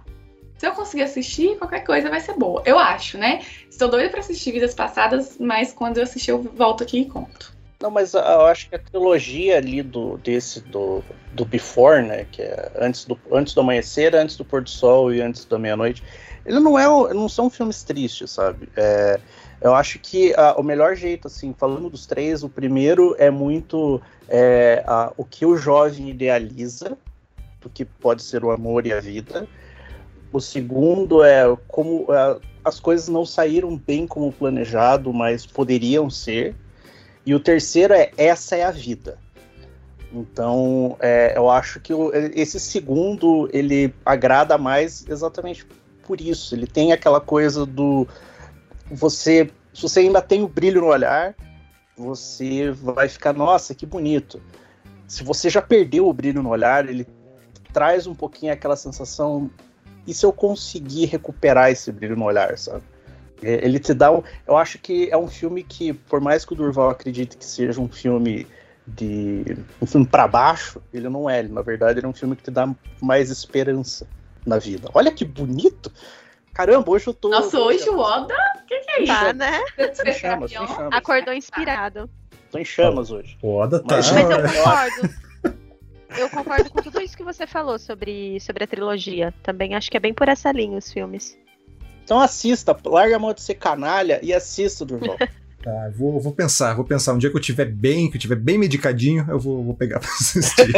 se 0.58 0.66
eu 0.66 0.72
conseguir 0.72 1.04
assistir, 1.04 1.58
qualquer 1.58 1.82
coisa 1.82 2.10
vai 2.10 2.22
ser 2.22 2.34
boa. 2.38 2.64
Eu 2.66 2.80
acho, 2.80 3.18
né? 3.18 3.42
Estou 3.70 3.90
doida 3.90 4.10
para 4.10 4.22
assistir 4.22 4.54
Vidas 4.54 4.74
Passadas, 4.74 5.38
mas 5.38 5.74
quando 5.74 5.98
eu 5.98 6.04
assistir 6.04 6.32
eu 6.32 6.42
volto 6.42 6.82
aqui 6.82 7.02
e 7.02 7.06
conto. 7.06 7.53
Não, 7.84 7.92
mas 7.92 8.14
eu 8.14 8.46
acho 8.46 8.70
que 8.70 8.76
a 8.76 8.80
trilogia 8.80 9.58
ali 9.58 9.84
do 9.84 10.18
desse 10.20 10.62
do, 10.62 11.04
do 11.34 11.44
Before, 11.44 12.02
né, 12.02 12.26
que 12.32 12.42
é 12.42 12.72
antes 12.80 13.04
do 13.04 13.20
antes 13.30 13.54
do 13.54 13.60
amanhecer, 13.60 14.16
antes 14.16 14.38
do 14.38 14.46
pôr 14.46 14.62
do 14.62 14.70
sol 14.70 15.14
e 15.14 15.22
antes 15.22 15.44
da 15.44 15.60
meia-noite, 15.60 16.02
ele 16.46 16.62
não 16.62 16.80
é 16.80 17.14
não 17.14 17.28
são 17.28 17.50
filmes 17.50 17.84
tristes, 17.84 18.32
sabe? 18.32 18.70
É, 18.78 19.20
eu 19.60 19.76
acho 19.76 20.00
que 20.00 20.34
a, 20.36 20.54
o 20.54 20.64
melhor 20.64 20.96
jeito, 20.96 21.28
assim, 21.28 21.54
falando 21.54 21.90
dos 21.90 22.06
três, 22.06 22.42
o 22.42 22.48
primeiro 22.48 23.18
é 23.20 23.30
muito 23.30 24.02
é, 24.30 24.82
a, 24.88 25.12
o 25.18 25.26
que 25.26 25.46
o 25.46 25.58
jovem 25.58 26.10
idealiza 26.10 26.98
do 27.60 27.70
que 27.70 27.84
pode 27.84 28.24
ser 28.24 28.46
o 28.46 28.52
amor 28.52 28.88
e 28.88 28.94
a 28.94 29.02
vida. 29.02 29.46
O 30.32 30.40
segundo 30.40 31.22
é 31.22 31.44
como 31.68 32.06
é, 32.14 32.40
as 32.64 32.80
coisas 32.80 33.10
não 33.10 33.26
saíram 33.26 33.76
bem 33.76 34.08
como 34.08 34.32
planejado, 34.32 35.12
mas 35.12 35.46
poderiam 35.46 36.10
ser. 36.10 36.56
E 37.26 37.34
o 37.34 37.40
terceiro 37.40 37.94
é 37.94 38.12
Essa 38.18 38.56
é 38.56 38.64
a 38.64 38.72
Vida. 38.72 39.18
Então, 40.12 40.96
é, 41.00 41.34
eu 41.36 41.50
acho 41.50 41.80
que 41.80 41.94
o, 41.94 42.12
esse 42.14 42.60
segundo, 42.60 43.50
ele 43.52 43.94
agrada 44.06 44.58
mais 44.58 45.06
exatamente 45.08 45.66
por 46.04 46.22
isso. 46.22 46.54
Ele 46.54 46.68
tem 46.68 46.92
aquela 46.92 47.20
coisa 47.20 47.66
do... 47.66 48.08
Você, 48.92 49.50
se 49.74 49.82
você 49.82 50.02
ainda 50.02 50.22
tem 50.22 50.44
o 50.44 50.48
brilho 50.48 50.82
no 50.82 50.88
olhar, 50.88 51.36
você 51.98 52.72
vai 52.72 53.10
ficar, 53.10 53.34
nossa, 53.34 53.74
que 53.74 53.86
bonito. 53.86 54.40
Se 55.08 55.24
você 55.24 55.50
já 55.50 55.62
perdeu 55.62 56.08
o 56.08 56.14
brilho 56.14 56.44
no 56.44 56.50
olhar, 56.50 56.88
ele 56.88 57.08
traz 57.72 58.06
um 58.06 58.14
pouquinho 58.14 58.54
aquela 58.54 58.76
sensação, 58.76 59.50
e 60.06 60.14
se 60.14 60.26
eu 60.26 60.32
conseguir 60.32 61.06
recuperar 61.06 61.72
esse 61.72 61.92
brilho 61.92 62.16
no 62.16 62.26
olhar, 62.26 62.56
sabe? 62.58 62.84
É, 63.44 63.66
ele 63.66 63.80
te 63.80 63.94
dá 63.94 64.12
um, 64.12 64.24
eu 64.48 64.58
acho 64.58 64.78
que 64.80 65.10
é 65.12 65.18
um 65.18 65.28
filme 65.28 65.64
que, 65.64 65.94
por 65.94 66.22
mais 66.22 66.46
que 66.46 66.54
o 66.54 66.56
Durval 66.56 66.89
acredite 66.89 67.38
que 67.38 67.46
seja 67.46 67.80
um 67.80 67.89
filme 67.89 68.48
de 68.86 69.58
um 69.82 69.86
filme 69.86 70.06
para 70.06 70.28
baixo, 70.28 70.82
ele 70.94 71.10
não 71.10 71.30
é. 71.30 71.39
Ele, 71.39 71.50
na 71.50 71.62
verdade, 71.62 72.00
ele 72.00 72.06
é 72.06 72.10
um 72.10 72.14
filme 72.14 72.36
que 72.36 72.44
te 72.44 72.52
dá 72.52 72.70
mais 73.02 73.30
esperança 73.30 74.08
na 74.46 74.60
vida. 74.60 74.89
Olha 74.94 75.12
que 75.12 75.26
bonito! 75.26 75.91
Caramba, 76.54 76.91
hoje 76.91 77.08
eu 77.08 77.14
tô. 77.14 77.30
Nossa, 77.30 77.58
hoje 77.60 77.89
o 77.89 77.98
Oda? 77.98 78.36
O 78.62 78.66
que, 78.68 78.80
que, 78.80 78.91
é 78.91 79.04
isso? 79.04 79.14
Tá, 79.14 79.34
né? 79.34 79.60
Tô 79.76 80.04
em 80.08 80.14
chamas, 80.14 80.52
tô 80.52 80.64
em 80.64 80.68
chamas. 80.68 80.94
Acordou 80.94 81.34
inspirado. 81.34 82.10
Tô 82.52 82.58
em 82.60 82.66
chamas 82.66 83.12
hoje. 83.12 83.38
O 83.41 83.56
Oda 83.56 83.80
tá. 83.80 83.96
Mas, 83.96 84.12
mas 84.12 84.30
eu 84.30 84.54
concordo. 84.54 85.24
Eu 86.16 86.30
concordo 86.30 86.70
com 86.70 86.82
tudo 86.84 87.02
isso 87.02 87.18
que 87.18 87.24
você 87.24 87.48
falou 87.48 87.80
sobre, 87.80 88.39
sobre 88.39 88.64
a 88.64 88.68
trilogia. 88.68 89.34
Também 89.41 89.74
acho 89.74 89.89
que 89.89 89.98
é 89.98 90.00
bem 90.00 90.14
por 90.14 90.30
essa 90.30 90.52
linha 90.52 90.78
os 90.78 90.91
filmes. 90.91 91.36
Então 92.04 92.20
assista, 92.20 92.76
larga 92.86 93.16
a 93.16 93.20
mão 93.20 93.34
de 93.34 93.41
ser 93.41 93.56
canalha 93.56 94.20
e 94.22 94.34
assista, 94.34 94.86
Durval. 94.86 95.18
Tá, 95.64 95.89
vou, 95.95 96.20
vou 96.20 96.34
pensar, 96.34 96.74
vou 96.74 96.84
pensar. 96.84 97.14
Um 97.14 97.18
dia 97.18 97.30
que 97.30 97.38
eu 97.38 97.39
estiver 97.39 97.64
bem, 97.64 98.10
que 98.10 98.18
eu 98.18 98.18
estiver 98.18 98.36
bem 98.36 98.58
medicadinho, 98.58 99.26
eu 99.30 99.39
vou, 99.39 99.64
vou 99.64 99.74
pegar 99.74 99.97
pra 100.01 100.10
assistir. 100.10 100.74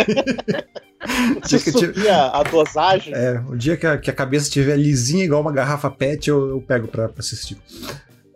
Você 1.41 1.57
subia 1.57 2.25
a 2.27 2.43
dosagem? 2.43 3.11
É, 3.11 3.43
o 3.49 3.57
dia 3.57 3.75
que 3.75 3.87
a, 3.87 3.97
que 3.97 4.11
a 4.11 4.13
cabeça 4.13 4.45
estiver 4.45 4.77
lisinha 4.77 5.25
igual 5.25 5.41
uma 5.41 5.51
garrafa 5.51 5.89
pet, 5.89 6.29
eu, 6.29 6.49
eu 6.49 6.61
pego 6.61 6.87
pra, 6.87 7.09
pra 7.09 7.19
assistir. 7.19 7.57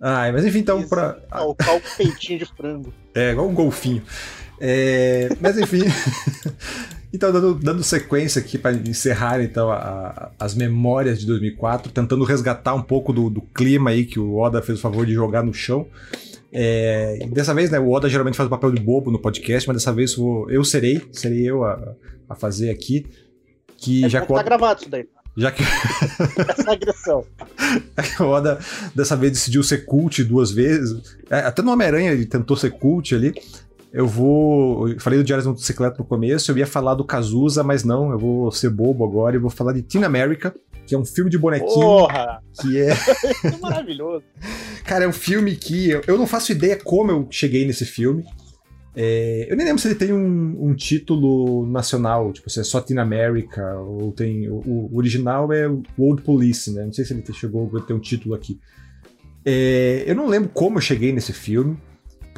Ah, 0.02 0.32
mas 0.32 0.44
enfim, 0.44 0.58
então 0.58 0.82
pra... 0.88 1.20
o 1.40 1.52
o 1.52 1.56
peitinho 1.96 2.40
de 2.40 2.46
frango. 2.46 2.92
É, 3.14 3.32
igual 3.32 3.48
um 3.48 3.54
golfinho. 3.54 4.02
É, 4.60 5.30
mas 5.40 5.58
enfim... 5.58 5.84
Então, 7.12 7.32
dando, 7.32 7.56
dando, 7.56 7.84
sequência 7.84 8.40
aqui 8.40 8.56
para 8.56 8.72
encerrar 8.72 9.42
então 9.42 9.72
a, 9.72 9.78
a, 9.78 10.32
as 10.40 10.54
memórias 10.54 11.20
de 11.20 11.26
2004, 11.26 11.92
tentando 11.92 12.24
resgatar 12.24 12.76
um 12.76 12.84
pouco 12.84 13.12
do, 13.12 13.32
do, 13.32 13.42
clima 13.42 13.90
aí 13.90 14.06
que 14.06 14.20
o 14.20 14.38
Oda 14.38 14.62
fez 14.62 14.78
o 14.78 14.82
favor 14.82 15.08
de 15.08 15.14
jogar 15.14 15.44
no 15.44 15.52
chão. 15.52 15.88
É, 16.52 17.20
dessa 17.32 17.54
vez, 17.54 17.72
né, 17.72 17.80
o 17.80 17.90
Oda 17.90 18.08
geralmente 18.08 18.38
faz 18.38 18.46
o 18.46 18.50
papel 18.50 18.72
de 18.72 18.80
bobo 18.80 19.10
no 19.10 19.20
podcast, 19.20 19.68
mas 19.68 19.78
dessa 19.78 19.92
vez 19.92 20.16
eu, 20.16 20.46
eu 20.50 20.64
serei, 20.64 21.02
serei 21.12 21.50
eu 21.50 21.64
a, 21.64 21.96
a 22.30 22.36
fazer 22.36 22.70
aqui. 22.70 23.08
Que 23.76 24.06
é 24.06 24.10
já 24.10 24.24
tá 24.24 24.44
gravado 24.44 24.82
isso 24.82 24.90
daí. 24.90 25.08
Já 25.36 25.52
que. 25.52 25.64
Essa 26.48 26.72
agressão. 26.74 27.26
o 28.20 28.24
Oda 28.24 28.60
dessa 28.94 29.16
vez 29.16 29.32
decidiu 29.32 29.64
ser 29.64 29.86
cult 29.86 30.24
duas 30.24 30.52
vezes. 30.52 31.18
É, 31.30 31.40
até 31.40 31.62
no 31.62 31.72
Homem-Aranha 31.72 32.12
ele 32.12 32.26
tentou 32.26 32.58
ser 32.58 32.72
cult 32.72 33.16
ali. 33.16 33.34
Eu 33.92 34.08
vou. 34.08 34.88
Eu 34.88 35.00
falei 35.00 35.18
do 35.18 35.26
Diário 35.26 35.44
da 35.44 35.50
Motocicleta 35.50 35.98
no 35.98 36.06
começo, 36.06 36.52
eu 36.52 36.58
ia 36.58 36.68
falar 36.68 36.94
do 36.94 37.04
Cazuza, 37.04 37.64
mas 37.64 37.84
não, 37.84 38.12
eu 38.12 38.20
vou 38.20 38.52
ser 38.52 38.70
bobo 38.70 39.04
agora 39.04 39.36
e 39.36 39.40
vou 39.40 39.50
falar 39.50 39.74
de 39.74 39.82
Teen 39.82 40.04
America, 40.04 40.54
que 40.86 40.94
é 40.94 40.98
um 40.98 41.06
filme 41.06 41.30
de 41.30 41.38
bonequinho. 41.38 41.74
Porra! 41.74 42.40
Que 42.62 42.80
é. 42.80 42.92
é 43.46 43.58
maravilhoso. 43.60 44.24
Cara, 44.86 45.06
é 45.06 45.08
um 45.08 45.14
filme 45.14 45.56
que. 45.56 45.90
Eu, 45.90 46.02
eu 46.08 46.18
não 46.18 46.28
faço 46.28 46.52
ideia 46.52 46.76
como 46.76 47.12
eu 47.12 47.28
cheguei 47.32 47.66
nesse 47.66 47.86
filme. 47.86 48.24
É, 48.96 49.48
eu 49.50 49.56
nem 49.56 49.66
lembro 49.66 49.82
se 49.82 49.88
ele 49.88 49.96
tem 49.96 50.12
um, 50.12 50.58
um, 50.68 50.74
título 50.74 51.66
nacional, 51.66 52.34
tipo, 52.34 52.50
se 52.50 52.60
é 52.60 52.64
só 52.64 52.82
Teen 52.82 53.00
America, 53.00 53.76
ou 53.80 54.12
tem. 54.12 54.50
O, 54.50 54.90
o 54.92 54.98
original 54.98 55.52
é 55.52 55.68
World 55.98 56.22
Police, 56.22 56.72
né? 56.72 56.86
Não 56.86 56.94
sei 56.94 57.06
se 57.06 57.14
ele 57.14 57.24
chegou 57.34 57.72
a 57.76 57.82
ter 57.82 57.94
um 57.94 58.00
título 58.00 58.36
aqui. 58.36 58.60
É, 59.44 60.04
eu 60.06 60.16
não 60.16 60.28
lembro 60.28 60.50
como 60.50 60.78
eu 60.78 60.82
cheguei 60.82 61.12
nesse 61.12 61.34
filme. 61.34 61.78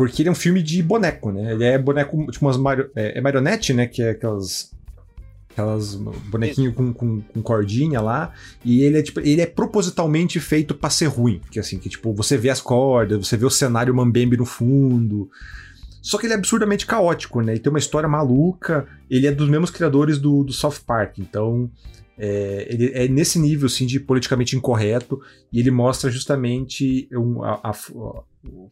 Porque 0.01 0.23
ele 0.23 0.29
é 0.29 0.31
um 0.31 0.35
filme 0.35 0.63
de 0.63 0.81
boneco, 0.81 1.31
né? 1.31 1.51
Ele 1.51 1.63
é 1.63 1.77
boneco, 1.77 2.25
tipo 2.31 2.43
umas 2.43 2.57
mario, 2.57 2.89
é, 2.95 3.19
é 3.19 3.21
marionete, 3.21 3.71
né? 3.71 3.85
Que 3.85 4.01
é 4.01 4.09
aquelas 4.09 4.71
aquelas 5.51 5.93
bonequinho 5.93 6.73
com, 6.73 6.91
com, 6.91 7.21
com, 7.21 7.41
cordinha 7.43 8.01
lá, 8.01 8.33
e 8.65 8.81
ele 8.81 8.97
é 8.97 9.03
tipo, 9.03 9.19
ele 9.19 9.41
é 9.41 9.45
propositalmente 9.45 10.39
feito 10.39 10.73
para 10.73 10.89
ser 10.89 11.05
ruim, 11.05 11.39
que 11.51 11.59
assim, 11.59 11.77
que 11.77 11.87
tipo, 11.87 12.11
você 12.15 12.35
vê 12.35 12.49
as 12.49 12.59
cordas, 12.59 13.27
você 13.27 13.37
vê 13.37 13.45
o 13.45 13.49
cenário 13.49 13.93
mambembe 13.93 14.35
no 14.35 14.45
fundo. 14.45 15.29
Só 16.01 16.17
que 16.17 16.25
ele 16.25 16.33
é 16.33 16.35
absurdamente 16.35 16.87
caótico, 16.87 17.39
né? 17.41 17.51
Ele 17.51 17.59
tem 17.59 17.69
uma 17.69 17.77
história 17.77 18.09
maluca, 18.09 18.87
ele 19.07 19.27
é 19.27 19.31
dos 19.31 19.47
mesmos 19.47 19.69
criadores 19.69 20.17
do, 20.17 20.43
do 20.43 20.51
South 20.51 20.79
Park, 20.83 21.19
então 21.19 21.69
é, 22.23 22.67
ele 22.69 22.91
é 22.93 23.07
nesse 23.07 23.39
nível 23.39 23.65
assim, 23.65 23.87
de 23.87 23.99
politicamente 23.99 24.55
incorreto, 24.55 25.19
e 25.51 25.59
ele 25.59 25.71
mostra 25.71 26.11
justamente 26.11 27.09
um, 27.11 27.43
a, 27.43 27.59
a, 27.63 27.73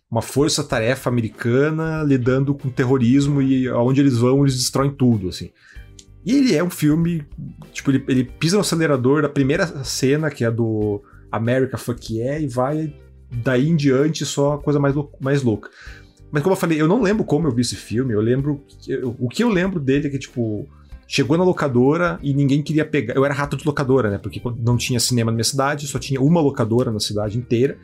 uma 0.10 0.22
força-tarefa 0.22 1.10
americana 1.10 2.04
lidando 2.04 2.54
com 2.54 2.70
terrorismo 2.70 3.42
e 3.42 3.68
aonde 3.68 4.02
eles 4.02 4.18
vão, 4.18 4.44
eles 4.44 4.56
destroem 4.56 4.92
tudo, 4.92 5.30
assim. 5.30 5.50
E 6.24 6.38
ele 6.38 6.56
é 6.56 6.64
um 6.64 6.70
filme, 6.70 7.26
tipo, 7.74 7.90
ele, 7.90 8.04
ele 8.08 8.24
pisa 8.24 8.56
no 8.56 8.62
acelerador 8.62 9.24
da 9.24 9.30
primeira 9.30 9.66
cena, 9.84 10.30
que 10.30 10.46
é 10.46 10.52
do 10.52 11.02
America 11.32 11.76
Fuck 11.76 12.14
Yeah, 12.14 12.40
e 12.40 12.48
vai 12.48 12.94
daí 13.32 13.68
em 13.68 13.76
diante 13.76 14.28
só 14.28 14.58
coisa 14.58 14.80
mais, 14.80 14.94
mais 15.20 15.42
louca. 15.42 15.72
Mas 16.32 16.44
como 16.44 16.54
eu 16.54 16.60
falei, 16.60 16.80
eu 16.80 16.88
não 16.88 17.02
lembro 17.02 17.24
como 17.24 17.48
eu 17.48 17.52
vi 17.52 17.62
esse 17.62 17.76
filme, 17.76 18.14
eu 18.14 18.22
lembro. 18.22 18.64
Eu, 18.88 19.16
o 19.18 19.28
que 19.28 19.44
eu 19.44 19.50
lembro 19.50 19.80
dele 19.80 20.06
é 20.06 20.10
que, 20.12 20.20
tipo, 20.20 20.70
chegou 21.10 21.36
na 21.36 21.44
locadora 21.44 22.20
e 22.22 22.36
ninguém 22.36 22.62
queria 22.62 22.86
pegar. 22.86 23.16
Eu 23.16 23.26
era 23.26 23.34
rato 23.34 23.58
de 23.58 23.66
locadora, 23.66 24.12
né? 24.12 24.20
Porque 24.20 24.40
não 24.60 24.78
tinha 24.78 25.00
cinema 25.00 25.32
na 25.32 25.36
minha 25.36 25.44
cidade, 25.44 25.88
só 25.88 25.98
tinha 25.98 26.22
uma 26.22 26.40
locadora 26.40 26.92
na 26.92 27.00
cidade 27.00 27.36
inteira. 27.36 27.80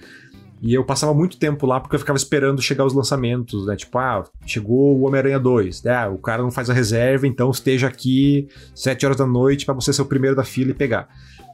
E 0.62 0.72
eu 0.72 0.86
passava 0.86 1.12
muito 1.12 1.38
tempo 1.38 1.66
lá 1.66 1.80
porque 1.80 1.96
eu 1.96 2.00
ficava 2.00 2.18
esperando 2.18 2.62
chegar 2.62 2.86
os 2.86 2.94
lançamentos, 2.94 3.66
né? 3.66 3.76
Tipo, 3.76 3.98
ah, 3.98 4.24
chegou 4.46 4.96
o 4.96 5.08
Homem-Aranha 5.08 5.40
2. 5.40 5.82
Né? 5.82 5.96
Ah, 5.96 6.08
o 6.08 6.20
cara 6.20 6.44
não 6.44 6.52
faz 6.52 6.70
a 6.70 6.74
reserva, 6.74 7.26
então 7.26 7.50
esteja 7.50 7.88
aqui 7.88 8.48
7 8.76 9.04
horas 9.08 9.18
da 9.18 9.26
noite 9.26 9.66
para 9.66 9.74
você 9.74 9.92
ser 9.92 10.04
o 10.04 10.06
primeiro 10.06 10.36
da 10.36 10.44
fila 10.44 10.70
e 10.70 10.76
pegar. 10.76 11.10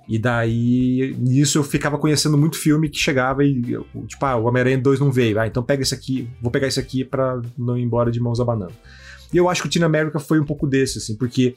E 0.09 0.19
daí, 0.19 1.15
nisso 1.17 1.57
eu 1.57 1.63
ficava 1.63 1.97
conhecendo 1.97 2.37
muito 2.37 2.57
filme 2.57 2.89
que 2.89 2.99
chegava 2.99 3.45
e, 3.45 3.61
tipo, 4.07 4.25
ah, 4.25 4.35
o 4.35 4.43
Homem-Aranha 4.43 4.77
2 4.77 4.99
não 4.99 5.09
veio. 5.09 5.39
Ah, 5.39 5.47
então 5.47 5.63
pega 5.63 5.83
esse 5.83 5.93
aqui, 5.93 6.29
vou 6.41 6.51
pegar 6.51 6.67
esse 6.67 6.81
aqui 6.81 7.05
pra 7.05 7.41
não 7.57 7.77
ir 7.77 7.83
embora 7.83 8.11
de 8.11 8.19
mãos 8.19 8.41
abanando. 8.41 8.73
E 9.33 9.37
eu 9.37 9.49
acho 9.49 9.61
que 9.61 9.67
o 9.67 9.71
Teen 9.71 9.83
America 9.83 10.19
foi 10.19 10.39
um 10.39 10.45
pouco 10.45 10.67
desse, 10.67 10.97
assim, 10.97 11.15
porque 11.15 11.55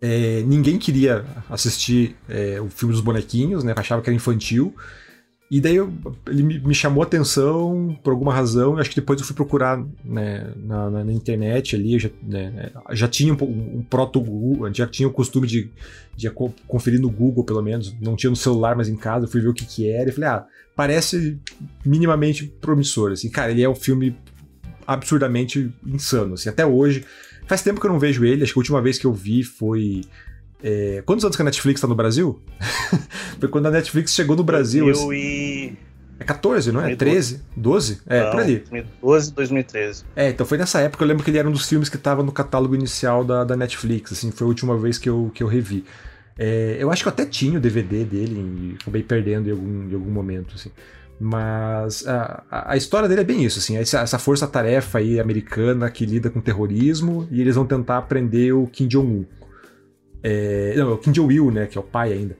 é, 0.00 0.42
ninguém 0.42 0.78
queria 0.78 1.24
assistir 1.48 2.16
é, 2.28 2.60
o 2.60 2.68
filme 2.68 2.92
dos 2.92 3.02
bonequinhos, 3.02 3.64
né? 3.64 3.72
Achava 3.76 4.02
que 4.02 4.10
era 4.10 4.16
infantil. 4.16 4.74
E 5.50 5.60
daí 5.60 5.76
eu, 5.76 5.92
ele 6.26 6.42
me 6.42 6.74
chamou 6.74 7.02
a 7.02 7.06
atenção 7.06 7.98
por 8.02 8.10
alguma 8.10 8.34
razão. 8.34 8.76
Acho 8.76 8.90
que 8.90 8.96
depois 8.96 9.20
eu 9.20 9.26
fui 9.26 9.36
procurar 9.36 9.78
né, 10.04 10.52
na, 10.56 10.90
na, 10.90 11.04
na, 11.04 11.12
internet 11.12 11.76
ali. 11.76 11.98
Já, 11.98 12.10
né, 12.22 12.70
já 12.90 13.06
tinha 13.06 13.32
um, 13.32 13.78
um 13.78 13.82
proto-Google, 13.82 14.72
já 14.74 14.86
tinha 14.86 15.08
o 15.08 15.12
costume 15.12 15.46
de, 15.46 15.70
de 16.16 16.28
conferir 16.66 17.00
no 17.00 17.10
Google, 17.10 17.44
pelo 17.44 17.62
menos. 17.62 17.94
Não 18.00 18.16
tinha 18.16 18.30
no 18.30 18.36
celular, 18.36 18.74
mas 18.74 18.88
em 18.88 18.96
casa. 18.96 19.26
Eu 19.26 19.30
fui 19.30 19.40
ver 19.40 19.48
o 19.48 19.54
que, 19.54 19.64
que 19.64 19.88
era 19.88 20.08
e 20.08 20.12
falei, 20.12 20.30
ah, 20.30 20.46
parece 20.74 21.38
minimamente 21.84 22.46
promissor. 22.60 23.12
Assim, 23.12 23.30
cara, 23.30 23.52
ele 23.52 23.62
é 23.62 23.68
um 23.68 23.74
filme 23.74 24.16
absurdamente 24.86 25.72
insano. 25.86 26.34
Assim, 26.34 26.48
até 26.48 26.64
hoje. 26.64 27.04
Faz 27.46 27.62
tempo 27.62 27.78
que 27.78 27.86
eu 27.86 27.92
não 27.92 27.98
vejo 27.98 28.24
ele. 28.24 28.42
Acho 28.42 28.54
que 28.54 28.58
a 28.58 28.60
última 28.60 28.80
vez 28.80 28.98
que 28.98 29.06
eu 29.06 29.12
vi 29.12 29.42
foi 29.42 30.02
é, 30.66 31.02
quantos 31.04 31.22
anos 31.22 31.36
que 31.36 31.42
a 31.42 31.44
Netflix 31.44 31.78
tá 31.78 31.86
no 31.86 31.94
Brasil? 31.94 32.40
Foi 33.38 33.50
quando 33.50 33.66
a 33.66 33.70
Netflix 33.70 34.14
chegou 34.14 34.34
no 34.34 34.42
Brasil. 34.42 34.86
2000 34.86 35.12
e... 35.12 35.76
É 36.18 36.24
14, 36.24 36.72
não 36.72 36.80
é? 36.80 36.96
13? 36.96 37.42
12? 37.54 38.00
É, 38.06 38.22
não, 38.22 38.30
por 38.30 38.40
ali. 38.40 38.58
2012, 38.70 39.32
2013. 39.34 40.04
É, 40.16 40.30
então 40.30 40.46
foi 40.46 40.56
nessa 40.56 40.80
época, 40.80 41.02
eu 41.02 41.08
lembro 41.08 41.24
que 41.24 41.30
ele 41.30 41.38
era 41.38 41.48
um 41.48 41.52
dos 41.52 41.68
filmes 41.68 41.88
que 41.88 41.96
estava 41.96 42.22
no 42.22 42.30
catálogo 42.30 42.74
inicial 42.74 43.24
da, 43.24 43.42
da 43.42 43.56
Netflix, 43.56 44.12
assim, 44.12 44.30
foi 44.30 44.44
a 44.44 44.48
última 44.48 44.78
vez 44.78 44.96
que 44.96 45.08
eu, 45.08 45.32
que 45.34 45.42
eu 45.42 45.48
revi. 45.48 45.84
É, 46.38 46.76
eu 46.78 46.90
acho 46.90 47.02
que 47.02 47.08
eu 47.08 47.12
até 47.12 47.26
tinha 47.26 47.58
o 47.58 47.60
DVD 47.60 48.04
dele 48.04 48.34
e 48.36 48.76
acabei 48.80 49.02
perdendo 49.02 49.48
em 49.48 49.52
algum, 49.52 49.90
em 49.90 49.94
algum 49.94 50.10
momento, 50.10 50.54
assim. 50.54 50.70
Mas 51.18 52.06
a, 52.06 52.42
a, 52.50 52.76
história 52.76 53.08
dele 53.08 53.20
é 53.20 53.24
bem 53.24 53.44
isso, 53.44 53.58
assim, 53.58 53.76
essa, 53.76 54.00
essa 54.00 54.18
força-tarefa 54.18 54.98
aí 54.98 55.20
americana 55.20 55.88
que 55.90 56.04
lida 56.04 56.28
com 56.28 56.40
terrorismo 56.40 57.28
e 57.30 57.40
eles 57.40 57.54
vão 57.54 57.64
tentar 57.64 58.02
prender 58.02 58.54
o 58.54 58.66
Kim 58.66 58.88
Jong-un. 58.88 59.24
É, 60.22 60.74
não, 60.76 60.90
é 60.90 60.94
o 60.94 60.98
Kim 60.98 61.12
Jong-il, 61.12 61.50
né? 61.50 61.66
Que 61.66 61.78
é 61.78 61.80
o 61.80 61.84
pai 61.84 62.12
ainda. 62.12 62.36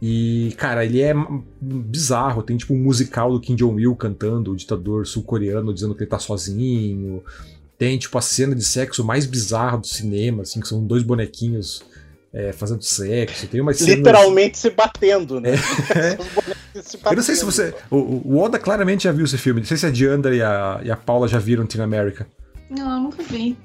E, 0.00 0.54
cara, 0.56 0.84
ele 0.84 1.02
é 1.02 1.12
bizarro. 1.60 2.42
Tem, 2.42 2.56
tipo, 2.56 2.72
um 2.72 2.78
musical 2.78 3.32
do 3.32 3.40
Kim 3.40 3.56
Jong-il 3.56 3.94
cantando, 3.96 4.52
o 4.52 4.56
ditador 4.56 5.06
sul-coreano 5.06 5.74
dizendo 5.74 5.94
que 5.94 6.02
ele 6.02 6.10
tá 6.10 6.18
sozinho. 6.18 7.22
Tem, 7.76 7.98
tipo, 7.98 8.16
a 8.16 8.22
cena 8.22 8.54
de 8.54 8.64
sexo 8.64 9.04
mais 9.04 9.26
bizarra 9.26 9.78
do 9.78 9.86
cinema, 9.86 10.42
assim, 10.42 10.60
que 10.60 10.68
são 10.68 10.86
dois 10.86 11.02
bonequinhos 11.02 11.82
é, 12.32 12.52
fazendo 12.52 12.82
sexo. 12.82 13.46
Tem 13.48 13.60
uma 13.60 13.72
Literalmente 13.72 14.58
se 14.58 14.70
batendo, 14.70 15.40
né? 15.40 15.54
É. 15.94 16.55
Eu 17.04 17.16
não 17.16 17.22
sei 17.22 17.34
se 17.34 17.44
você. 17.44 17.74
O, 17.90 17.96
o, 17.96 18.38
Oda 18.38 18.58
claramente 18.58 19.04
já 19.04 19.12
viu 19.12 19.24
esse 19.24 19.38
filme. 19.38 19.60
Não 19.60 19.66
sei 19.66 19.76
se 19.76 19.86
a 19.86 19.90
Diandra 19.90 20.34
e 20.34 20.42
a, 20.42 20.80
e 20.82 20.90
a 20.90 20.96
Paula 20.96 21.28
já 21.28 21.38
viram 21.38 21.66
Teen 21.66 21.82
America. 21.82 22.26
Não, 22.70 22.96
eu 22.96 23.00
nunca 23.00 23.22
vi. 23.22 23.56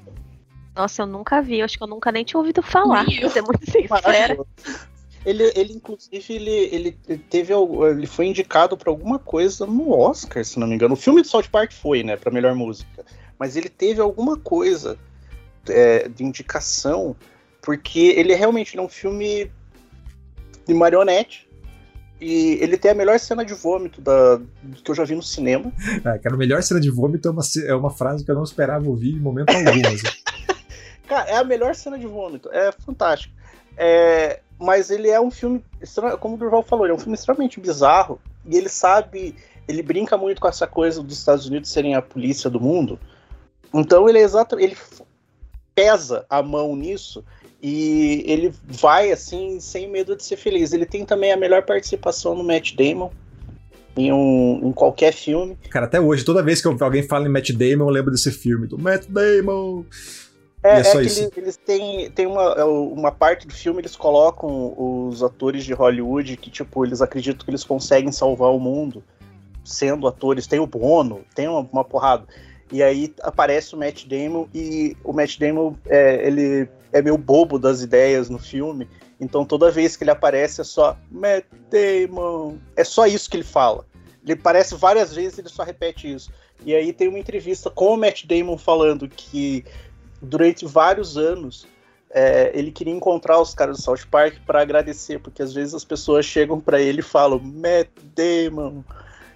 Nossa, 0.74 1.02
eu 1.02 1.06
nunca 1.06 1.42
vi, 1.42 1.58
eu 1.58 1.64
acho 1.64 1.76
que 1.76 1.82
eu 1.82 1.88
nunca 1.88 2.10
nem 2.10 2.24
tinha 2.24 2.40
ouvido 2.40 2.62
falar, 2.62 3.04
pra 3.04 3.28
ser 3.28 3.42
muito 3.42 3.70
sincera. 3.70 4.38
Ele, 5.24 5.52
ele 5.54 5.74
inclusive, 5.74 6.34
ele, 6.34 6.68
ele 6.72 6.92
teve. 7.30 7.52
Ele 7.52 8.06
foi 8.08 8.26
indicado 8.26 8.76
para 8.76 8.90
alguma 8.90 9.20
coisa 9.20 9.64
no 9.64 9.92
Oscar, 9.92 10.44
se 10.44 10.58
não 10.58 10.66
me 10.66 10.74
engano. 10.74 10.94
O 10.94 10.96
filme 10.96 11.22
de 11.22 11.28
South 11.28 11.44
Park 11.44 11.72
foi, 11.72 12.02
né, 12.02 12.16
pra 12.16 12.32
melhor 12.32 12.56
música. 12.56 13.04
Mas 13.38 13.56
ele 13.56 13.68
teve 13.68 14.00
alguma 14.00 14.36
coisa 14.36 14.98
é, 15.68 16.08
de 16.08 16.24
indicação, 16.24 17.14
porque 17.60 18.00
ele 18.16 18.32
é 18.32 18.36
realmente 18.36 18.74
ele 18.74 18.82
é 18.82 18.84
um 18.84 18.88
filme 18.88 19.48
de 20.66 20.74
marionete. 20.74 21.48
E 22.24 22.56
ele 22.62 22.78
tem 22.78 22.92
a 22.92 22.94
melhor 22.94 23.18
cena 23.18 23.44
de 23.44 23.52
vômito 23.52 24.00
da, 24.00 24.40
que 24.84 24.88
eu 24.88 24.94
já 24.94 25.04
vi 25.04 25.16
no 25.16 25.22
cinema. 25.22 25.72
Ah, 26.04 26.16
cara, 26.18 26.36
a 26.36 26.38
melhor 26.38 26.62
cena 26.62 26.80
de 26.80 26.88
vômito 26.88 27.26
é 27.26 27.30
uma, 27.32 27.42
é 27.66 27.74
uma 27.74 27.90
frase 27.90 28.24
que 28.24 28.30
eu 28.30 28.34
não 28.36 28.44
esperava 28.44 28.88
ouvir 28.88 29.14
em 29.14 29.18
momento 29.18 29.50
algum. 29.50 29.88
Assim. 29.88 30.06
Cara, 31.08 31.28
é 31.28 31.36
a 31.36 31.42
melhor 31.44 31.74
cena 31.74 31.98
de 31.98 32.06
vômito. 32.06 32.48
É 32.52 32.70
fantástico. 32.70 33.34
É, 33.76 34.38
mas 34.56 34.90
ele 34.90 35.10
é 35.10 35.20
um 35.20 35.32
filme, 35.32 35.64
como 36.20 36.36
o 36.36 36.38
Durval 36.38 36.62
falou, 36.62 36.84
ele 36.84 36.92
é 36.92 36.94
um 36.94 36.98
filme 36.98 37.14
extremamente 37.14 37.58
bizarro. 37.58 38.20
E 38.46 38.56
ele 38.56 38.68
sabe, 38.68 39.34
ele 39.66 39.82
brinca 39.82 40.16
muito 40.16 40.40
com 40.40 40.46
essa 40.46 40.66
coisa 40.66 41.02
dos 41.02 41.18
Estados 41.18 41.46
Unidos 41.46 41.70
serem 41.70 41.96
a 41.96 42.02
polícia 42.02 42.48
do 42.48 42.60
mundo. 42.60 43.00
Então 43.74 44.08
ele 44.08 44.18
é 44.18 44.22
exato, 44.22 44.60
ele 44.60 44.76
pesa 45.74 46.24
a 46.30 46.40
mão 46.40 46.76
nisso 46.76 47.24
e 47.62 48.24
ele 48.26 48.52
vai 48.66 49.12
assim 49.12 49.60
sem 49.60 49.88
medo 49.88 50.16
de 50.16 50.24
ser 50.24 50.36
feliz. 50.36 50.72
Ele 50.72 50.84
tem 50.84 51.04
também 51.04 51.30
a 51.32 51.36
melhor 51.36 51.62
participação 51.62 52.34
no 52.34 52.42
Matt 52.42 52.74
Damon 52.74 53.10
em, 53.96 54.12
um, 54.12 54.60
em 54.64 54.72
qualquer 54.72 55.12
filme. 55.12 55.56
Cara, 55.70 55.86
até 55.86 56.00
hoje, 56.00 56.24
toda 56.24 56.42
vez 56.42 56.60
que 56.60 56.66
alguém 56.66 57.04
fala 57.04 57.26
em 57.26 57.30
Matt 57.30 57.50
Damon, 57.50 57.84
eu 57.84 57.90
lembro 57.90 58.10
desse 58.10 58.32
filme 58.32 58.66
do 58.66 58.76
Matt 58.76 59.06
Damon. 59.08 59.84
É, 60.62 60.76
é, 60.76 60.80
é 60.80 60.82
que 60.82 60.96
eles, 60.96 61.30
eles, 61.36 61.56
têm, 61.56 62.10
têm 62.10 62.26
uma, 62.26 62.54
é 62.56 62.64
uma 62.64 63.12
parte 63.12 63.46
do 63.46 63.54
filme, 63.54 63.80
eles 63.80 63.96
colocam 63.96 64.74
os 64.76 65.22
atores 65.22 65.64
de 65.64 65.72
Hollywood 65.72 66.36
que, 66.36 66.50
tipo, 66.50 66.84
eles 66.84 67.00
acreditam 67.00 67.44
que 67.44 67.50
eles 67.50 67.64
conseguem 67.64 68.10
salvar 68.10 68.50
o 68.50 68.58
mundo 68.58 69.04
sendo 69.64 70.08
atores. 70.08 70.48
Tem 70.48 70.58
o 70.58 70.66
Bono, 70.66 71.20
tem 71.34 71.46
uma, 71.46 71.60
uma 71.60 71.84
porrada. 71.84 72.24
E 72.72 72.82
aí 72.82 73.14
aparece 73.22 73.74
o 73.74 73.78
Matt 73.78 74.06
Damon 74.06 74.48
e 74.54 74.96
o 75.04 75.12
Matt 75.12 75.38
Damon, 75.38 75.74
é, 75.86 76.26
ele 76.26 76.68
é 76.92 77.00
meio 77.00 77.16
bobo 77.16 77.58
das 77.58 77.80
ideias 77.80 78.28
no 78.28 78.38
filme. 78.38 78.88
Então 79.20 79.44
toda 79.44 79.70
vez 79.70 79.96
que 79.96 80.04
ele 80.04 80.10
aparece 80.10 80.60
é 80.60 80.64
só 80.64 80.96
Matt 81.10 81.44
Damon. 81.70 82.58
É 82.76 82.84
só 82.84 83.06
isso 83.06 83.30
que 83.30 83.36
ele 83.36 83.44
fala. 83.44 83.86
Ele 84.22 84.34
aparece 84.34 84.74
várias 84.74 85.14
vezes 85.14 85.38
ele 85.38 85.48
só 85.48 85.62
repete 85.62 86.12
isso. 86.12 86.30
E 86.64 86.74
aí 86.74 86.92
tem 86.92 87.08
uma 87.08 87.18
entrevista 87.18 87.70
com 87.70 87.94
o 87.94 87.96
Matt 87.96 88.24
Damon 88.24 88.56
falando 88.56 89.08
que 89.08 89.64
durante 90.20 90.64
vários 90.64 91.16
anos 91.16 91.66
é, 92.10 92.52
ele 92.54 92.70
queria 92.70 92.92
encontrar 92.92 93.40
os 93.40 93.54
caras 93.54 93.78
do 93.78 93.82
South 93.82 94.06
Park 94.10 94.34
para 94.46 94.60
agradecer, 94.60 95.18
porque 95.18 95.42
às 95.42 95.52
vezes 95.52 95.74
as 95.74 95.84
pessoas 95.84 96.26
chegam 96.26 96.60
para 96.60 96.80
ele 96.80 97.00
e 97.00 97.02
falam 97.02 97.40
Matt 97.40 97.88
Damon. 98.14 98.84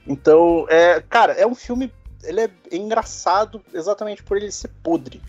Então, 0.07 0.67
é, 0.69 1.01
cara, 1.01 1.33
é 1.33 1.47
um 1.47 1.55
filme. 1.55 1.93
Ele 2.23 2.43
é 2.43 2.51
engraçado 2.73 3.63
exatamente 3.73 4.23
por 4.23 4.37
ele 4.37 4.51
ser 4.53 4.69
podre. 4.83 5.21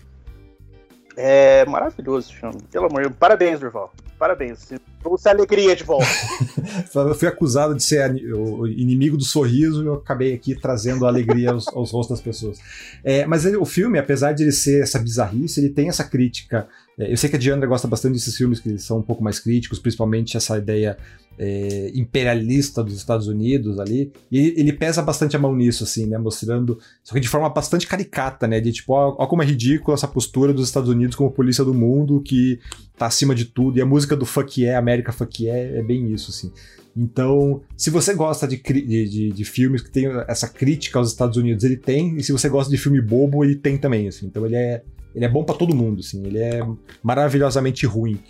É 1.20 1.66
maravilhoso 1.66 2.32
filme. 2.32 2.62
Pelo 2.70 2.86
amor 2.86 3.02
de 3.02 3.08
Deus. 3.08 3.18
Parabéns, 3.18 3.58
Durval. 3.58 3.92
Parabéns. 4.16 4.68
Trouxe 5.02 5.28
alegria 5.28 5.74
de 5.74 5.82
volta. 5.82 6.06
eu 6.94 7.14
fui 7.16 7.26
acusado 7.26 7.74
de 7.74 7.82
ser 7.82 8.08
o 8.32 8.68
inimigo 8.68 9.16
do 9.16 9.24
sorriso 9.24 9.82
e 9.82 9.86
eu 9.86 9.94
acabei 9.94 10.32
aqui 10.32 10.54
trazendo 10.54 11.04
alegria 11.06 11.50
aos, 11.50 11.66
aos 11.68 11.90
rostos 11.90 12.18
das 12.18 12.24
pessoas. 12.24 12.60
É, 13.02 13.26
mas 13.26 13.44
ele, 13.44 13.56
o 13.56 13.64
filme, 13.64 13.98
apesar 13.98 14.32
de 14.32 14.44
ele 14.44 14.52
ser 14.52 14.80
essa 14.80 15.00
bizarrice, 15.00 15.58
ele 15.58 15.70
tem 15.70 15.88
essa 15.88 16.04
crítica. 16.04 16.68
É, 16.98 17.12
eu 17.12 17.16
sei 17.16 17.30
que 17.30 17.36
a 17.36 17.38
Diandra 17.38 17.66
gosta 17.66 17.86
bastante 17.86 18.14
desses 18.14 18.36
filmes 18.36 18.58
que 18.58 18.76
são 18.78 18.98
um 18.98 19.02
pouco 19.02 19.22
mais 19.22 19.38
críticos, 19.38 19.78
principalmente 19.78 20.36
essa 20.36 20.58
ideia 20.58 20.98
é, 21.38 21.92
imperialista 21.94 22.82
dos 22.82 22.94
Estados 22.96 23.28
Unidos 23.28 23.78
ali, 23.78 24.12
e 24.30 24.54
ele, 24.56 24.72
pesa 24.72 25.00
bastante 25.00 25.36
a 25.36 25.38
mão 25.38 25.54
nisso, 25.54 25.84
assim, 25.84 26.06
né, 26.06 26.18
mostrando, 26.18 26.78
só 27.04 27.14
que 27.14 27.20
de 27.20 27.28
forma 27.28 27.48
bastante 27.48 27.86
caricata, 27.86 28.48
né, 28.48 28.60
de 28.60 28.72
tipo, 28.72 28.92
ó, 28.92 29.14
ó 29.16 29.26
como 29.26 29.42
é 29.42 29.46
ridícula 29.46 29.94
essa 29.94 30.08
postura 30.08 30.52
dos 30.52 30.66
Estados 30.66 30.88
Unidos 30.88 31.14
como 31.14 31.30
polícia 31.30 31.64
do 31.64 31.72
mundo, 31.72 32.20
que 32.20 32.58
tá 32.96 33.06
acima 33.06 33.34
de 33.34 33.44
tudo, 33.44 33.78
e 33.78 33.80
a 33.80 33.86
música 33.86 34.16
do 34.16 34.26
Fuck 34.26 34.60
Yeah, 34.60 34.76
América 34.78 35.12
Fuck 35.12 35.44
Yeah, 35.44 35.78
é 35.78 35.82
bem 35.82 36.12
isso, 36.12 36.30
assim. 36.32 36.50
Então, 36.96 37.62
se 37.76 37.90
você 37.90 38.12
gosta 38.12 38.48
de, 38.48 38.56
de, 38.56 39.30
de, 39.30 39.44
filmes 39.44 39.82
que 39.82 39.90
tem 39.90 40.06
essa 40.26 40.48
crítica 40.48 40.98
aos 40.98 41.08
Estados 41.08 41.36
Unidos, 41.36 41.62
ele 41.62 41.76
tem, 41.76 42.16
e 42.16 42.24
se 42.24 42.32
você 42.32 42.48
gosta 42.48 42.68
de 42.68 42.76
filme 42.76 43.00
bobo, 43.00 43.44
ele 43.44 43.54
tem 43.54 43.78
também, 43.78 44.08
assim. 44.08 44.26
Então 44.26 44.44
ele 44.44 44.56
é, 44.56 44.82
ele 45.14 45.24
é 45.24 45.28
bom 45.28 45.44
para 45.44 45.56
todo 45.56 45.74
mundo, 45.74 46.00
assim, 46.00 46.24
ele 46.26 46.38
é 46.38 46.60
maravilhosamente 47.02 47.86
ruim. 47.86 48.20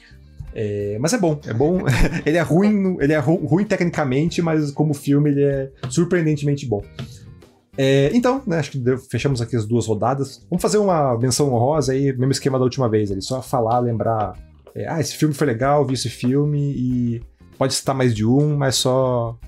É, 0.55 0.97
mas 1.01 1.13
é 1.13 1.19
bom, 1.19 1.41
é 1.47 1.53
bom. 1.53 1.81
ele 2.25 2.37
é 2.37 2.41
ruim, 2.41 2.97
ele 3.01 3.13
é 3.13 3.19
ru, 3.19 3.37
ruim 3.47 3.65
tecnicamente, 3.65 4.41
mas 4.43 4.71
como 4.71 4.95
filme 4.95 5.31
ele 5.31 5.45
é 5.45 5.71
surpreendentemente 5.89 6.67
bom. 6.67 6.83
É, 7.77 8.11
então, 8.13 8.43
né, 8.45 8.59
acho 8.59 8.73
que 8.73 8.79
deu, 8.79 8.99
fechamos 8.99 9.41
aqui 9.41 9.55
as 9.55 9.65
duas 9.65 9.87
rodadas. 9.87 10.45
Vamos 10.51 10.61
fazer 10.61 10.79
uma 10.79 11.17
menção 11.17 11.53
honrosa 11.53 11.93
aí, 11.93 12.13
mesmo 12.13 12.33
esquema 12.33 12.59
da 12.59 12.65
última 12.65 12.89
vez, 12.89 13.13
ali, 13.13 13.23
só 13.23 13.41
falar, 13.41 13.79
lembrar. 13.79 14.37
É, 14.75 14.89
ah, 14.89 15.01
esse 15.01 15.15
filme 15.15 15.33
foi 15.33 15.47
legal, 15.47 15.87
vi 15.87 15.95
esse 15.95 16.09
filme 16.09 16.59
e 16.59 17.23
pode 17.57 17.75
citar 17.75 17.95
mais 17.95 18.15
de 18.15 18.25
um, 18.25 18.57
mas 18.57 18.75
só 18.75 19.39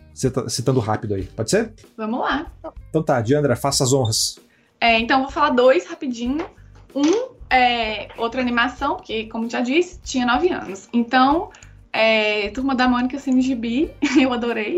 citando 0.49 0.79
rápido 0.81 1.15
aí. 1.15 1.25
Pode 1.25 1.51
ser? 1.51 1.73
Vamos 1.97 2.21
lá. 2.21 2.47
Então 2.89 3.03
tá, 3.03 3.21
Diandra, 3.21 3.57
faça 3.57 3.83
as 3.83 3.93
honras. 3.93 4.39
É, 4.81 4.99
então 4.99 5.23
vou 5.23 5.31
falar 5.31 5.51
dois 5.51 5.87
rapidinho. 5.87 6.47
Um 6.95 7.41
é, 7.51 8.09
outra 8.17 8.41
animação, 8.41 8.97
que, 8.97 9.27
como 9.27 9.51
já 9.51 9.61
disse, 9.61 10.01
tinha 10.03 10.25
nove 10.25 10.49
anos. 10.51 10.89
Então, 10.93 11.51
é, 11.93 12.49
Turma 12.51 12.75
da 12.75 12.87
Mônica 12.87 13.19
gibi, 13.19 13.91
eu 14.21 14.33
adorei. 14.33 14.77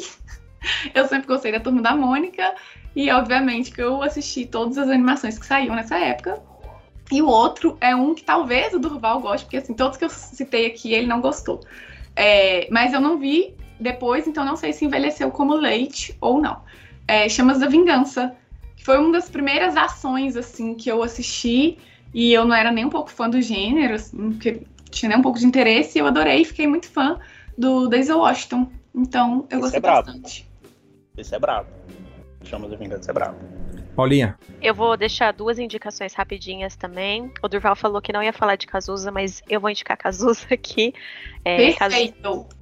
Eu 0.94 1.06
sempre 1.08 1.26
gostei 1.26 1.52
da 1.52 1.60
Turma 1.60 1.82
da 1.82 1.94
Mônica. 1.94 2.54
E, 2.94 3.10
obviamente, 3.10 3.70
que 3.70 3.82
eu 3.82 4.02
assisti 4.02 4.46
todas 4.46 4.78
as 4.78 4.88
animações 4.88 5.38
que 5.38 5.46
saíam 5.46 5.74
nessa 5.74 5.98
época. 5.98 6.42
E 7.10 7.20
o 7.20 7.26
outro 7.26 7.76
é 7.80 7.94
um 7.94 8.14
que 8.14 8.22
talvez 8.22 8.72
o 8.72 8.78
Durval 8.78 9.20
goste, 9.20 9.44
porque, 9.44 9.58
assim, 9.58 9.74
todos 9.74 9.98
que 9.98 10.04
eu 10.04 10.08
citei 10.08 10.66
aqui, 10.66 10.94
ele 10.94 11.06
não 11.06 11.20
gostou. 11.20 11.60
É, 12.16 12.68
mas 12.70 12.92
eu 12.92 13.00
não 13.00 13.18
vi 13.18 13.54
depois, 13.78 14.26
então 14.26 14.44
não 14.44 14.56
sei 14.56 14.72
se 14.72 14.84
envelheceu 14.84 15.30
como 15.30 15.54
leite 15.54 16.16
ou 16.20 16.40
não. 16.40 16.62
É, 17.06 17.28
Chamas 17.28 17.58
da 17.58 17.66
Vingança, 17.66 18.34
foi 18.82 18.98
uma 18.98 19.12
das 19.12 19.28
primeiras 19.28 19.76
ações, 19.76 20.36
assim, 20.36 20.74
que 20.74 20.90
eu 20.90 21.02
assisti 21.02 21.78
e 22.12 22.32
eu 22.32 22.44
não 22.44 22.54
era 22.54 22.70
nem 22.70 22.84
um 22.84 22.90
pouco 22.90 23.10
fã 23.10 23.28
do 23.28 23.40
gênero, 23.40 23.94
assim, 23.94 24.32
porque 24.32 24.62
tinha 24.90 25.08
nem 25.08 25.18
um 25.18 25.22
pouco 25.22 25.38
de 25.38 25.46
interesse, 25.46 25.98
e 25.98 26.00
eu 26.00 26.06
adorei 26.06 26.42
e 26.42 26.44
fiquei 26.44 26.66
muito 26.66 26.88
fã 26.88 27.18
do 27.56 27.88
Daisy 27.88 28.12
Washington. 28.12 28.70
Então, 28.94 29.46
eu 29.50 29.58
Esse 29.58 29.60
gostei 29.60 29.78
é 29.78 29.80
bastante. 29.80 30.50
Esse 31.16 31.34
é 31.34 31.38
brabo. 31.38 31.68
Chama 32.44 32.68
de 32.68 32.76
Vingança 32.76 33.10
é 33.10 33.14
brabo. 33.14 33.38
Paulinha. 33.94 34.38
Eu 34.60 34.74
vou 34.74 34.96
deixar 34.96 35.32
duas 35.32 35.58
indicações 35.58 36.14
rapidinhas 36.14 36.76
também. 36.76 37.30
O 37.42 37.48
Durval 37.48 37.76
falou 37.76 38.00
que 38.00 38.12
não 38.12 38.22
ia 38.22 38.32
falar 38.32 38.56
de 38.56 38.66
Cazuza, 38.66 39.10
mas 39.10 39.42
eu 39.48 39.60
vou 39.60 39.70
indicar 39.70 39.96
Cazuza 39.96 40.46
aqui. 40.50 40.94
É, 41.44 41.56
Perfeito. 41.56 42.14
Cazuza, 42.22 42.61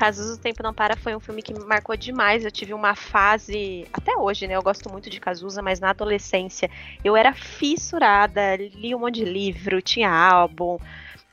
Casos 0.00 0.34
do 0.34 0.42
Tempo 0.42 0.62
Não 0.62 0.72
Para 0.72 0.96
foi 0.96 1.14
um 1.14 1.20
filme 1.20 1.42
que 1.42 1.52
me 1.52 1.62
marcou 1.62 1.94
demais. 1.94 2.42
Eu 2.42 2.50
tive 2.50 2.72
uma 2.72 2.94
fase, 2.94 3.86
até 3.92 4.16
hoje, 4.16 4.46
né? 4.46 4.56
Eu 4.56 4.62
gosto 4.62 4.90
muito 4.90 5.10
de 5.10 5.20
Cazuza, 5.20 5.60
mas 5.60 5.78
na 5.78 5.90
adolescência 5.90 6.70
eu 7.04 7.14
era 7.14 7.34
fissurada, 7.34 8.56
li 8.56 8.94
um 8.94 9.00
monte 9.00 9.16
de 9.16 9.26
livro, 9.26 9.82
tinha 9.82 10.10
álbum. 10.10 10.78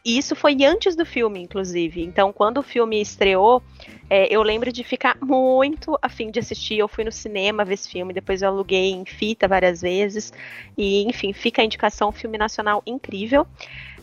E 0.04 0.18
isso 0.18 0.36
foi 0.36 0.58
antes 0.66 0.98
do 0.98 1.06
filme, 1.06 1.42
inclusive. 1.42 2.04
Então, 2.04 2.34
quando 2.34 2.58
o 2.58 2.62
filme 2.62 3.02
estreou, 3.02 3.64
é, 4.10 4.28
eu 4.30 4.44
lembro 4.44 4.70
de 4.70 4.84
ficar 4.84 5.18
muito 5.22 5.98
afim 6.02 6.30
de 6.30 6.40
assistir. 6.40 6.78
Eu 6.78 6.90
fui 6.90 7.06
no 7.06 7.12
cinema 7.12 7.64
ver 7.64 7.76
esse 7.76 7.90
filme, 7.90 8.14
depois 8.14 8.42
eu 8.42 8.50
aluguei 8.50 8.92
em 8.92 9.06
fita 9.06 9.48
várias 9.48 9.80
vezes. 9.80 10.34
E, 10.78 11.08
enfim, 11.08 11.32
fica 11.32 11.62
a 11.62 11.66
indicação: 11.66 12.10
um 12.10 12.12
filme 12.12 12.38
nacional 12.38 12.84
incrível. 12.86 13.48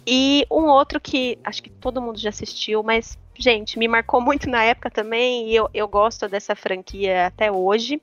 E 0.07 0.47
um 0.51 0.65
outro 0.65 1.01
que 1.01 1.39
acho 1.43 1.63
que 1.63 1.71
todo 1.71 2.01
mundo 2.01 2.19
já 2.19 2.29
assistiu, 2.29 2.83
mas, 2.83 3.19
gente, 3.37 3.79
me 3.79 3.89
marcou 3.89 4.21
muito 4.21 4.49
na 4.49 4.65
época 4.65 4.91
também, 4.91 5.49
e 5.49 5.57
eu, 5.57 5.69
eu 5.75 5.89
gosto 5.89 6.29
dessa 6.29 6.55
franquia 6.55 7.27
até 7.27 7.51
hoje, 7.51 8.01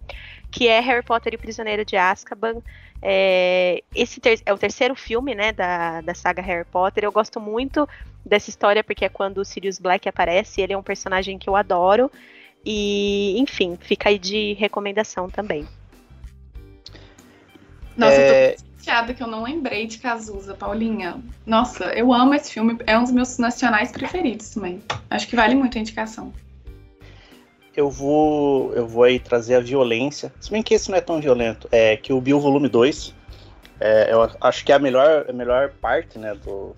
que 0.49 0.67
é 0.67 0.79
Harry 0.79 1.03
Potter 1.03 1.33
e 1.33 1.35
o 1.35 1.39
Prisioneiro 1.39 1.85
de 1.85 1.95
Azkaban. 1.95 2.61
É, 3.01 3.81
esse 3.95 4.19
ter, 4.19 4.41
é 4.45 4.53
o 4.53 4.57
terceiro 4.57 4.93
filme, 4.93 5.33
né, 5.33 5.51
da, 5.51 6.01
da 6.01 6.13
saga 6.13 6.41
Harry 6.41 6.65
Potter. 6.65 7.03
Eu 7.03 7.11
gosto 7.11 7.39
muito 7.39 7.87
dessa 8.25 8.49
história, 8.49 8.83
porque 8.83 9.05
é 9.05 9.09
quando 9.09 9.39
o 9.39 9.45
Sirius 9.45 9.79
Black 9.79 10.07
aparece, 10.07 10.61
ele 10.61 10.73
é 10.73 10.77
um 10.77 10.83
personagem 10.83 11.37
que 11.37 11.49
eu 11.49 11.55
adoro. 11.55 12.11
E, 12.63 13.39
enfim, 13.39 13.77
fica 13.79 14.09
aí 14.09 14.19
de 14.19 14.53
recomendação 14.53 15.29
também. 15.29 15.67
Nossa, 17.97 18.13
é... 18.13 18.51
eu 18.51 18.55
tô 18.57 18.70
chateada 18.81 19.13
que 19.13 19.21
eu 19.21 19.27
não 19.27 19.43
lembrei 19.43 19.85
de 19.85 19.99
Cazuza, 19.99 20.55
Paulinha. 20.55 21.21
Nossa, 21.45 21.85
eu 21.93 22.11
amo 22.11 22.33
esse 22.33 22.51
filme, 22.51 22.77
é 22.87 22.97
um 22.97 23.03
dos 23.03 23.11
meus 23.11 23.37
nacionais 23.37 23.91
preferidos 23.91 24.49
também. 24.49 24.81
Acho 25.09 25.27
que 25.27 25.35
vale 25.35 25.53
muito 25.53 25.77
a 25.77 25.81
indicação. 25.81 26.33
Eu 27.77 27.89
vou, 27.89 28.73
eu 28.73 28.87
vou 28.87 29.03
aí 29.03 29.19
trazer 29.19 29.55
a 29.55 29.59
violência. 29.59 30.33
Se 30.41 30.49
bem 30.51 30.63
que 30.63 30.73
esse 30.73 30.89
não 30.89 30.97
é 30.97 31.01
tão 31.01 31.21
violento, 31.21 31.69
é 31.71 31.95
que 31.95 32.11
o 32.11 32.19
Bill 32.19 32.39
Volume 32.39 32.67
2, 32.67 33.13
é, 33.79 34.11
eu 34.11 34.29
acho 34.41 34.65
que 34.65 34.71
é 34.71 34.75
a 34.75 34.79
melhor, 34.79 35.25
a 35.29 35.33
melhor 35.33 35.71
parte, 35.79 36.19
né, 36.19 36.33
do, 36.43 36.75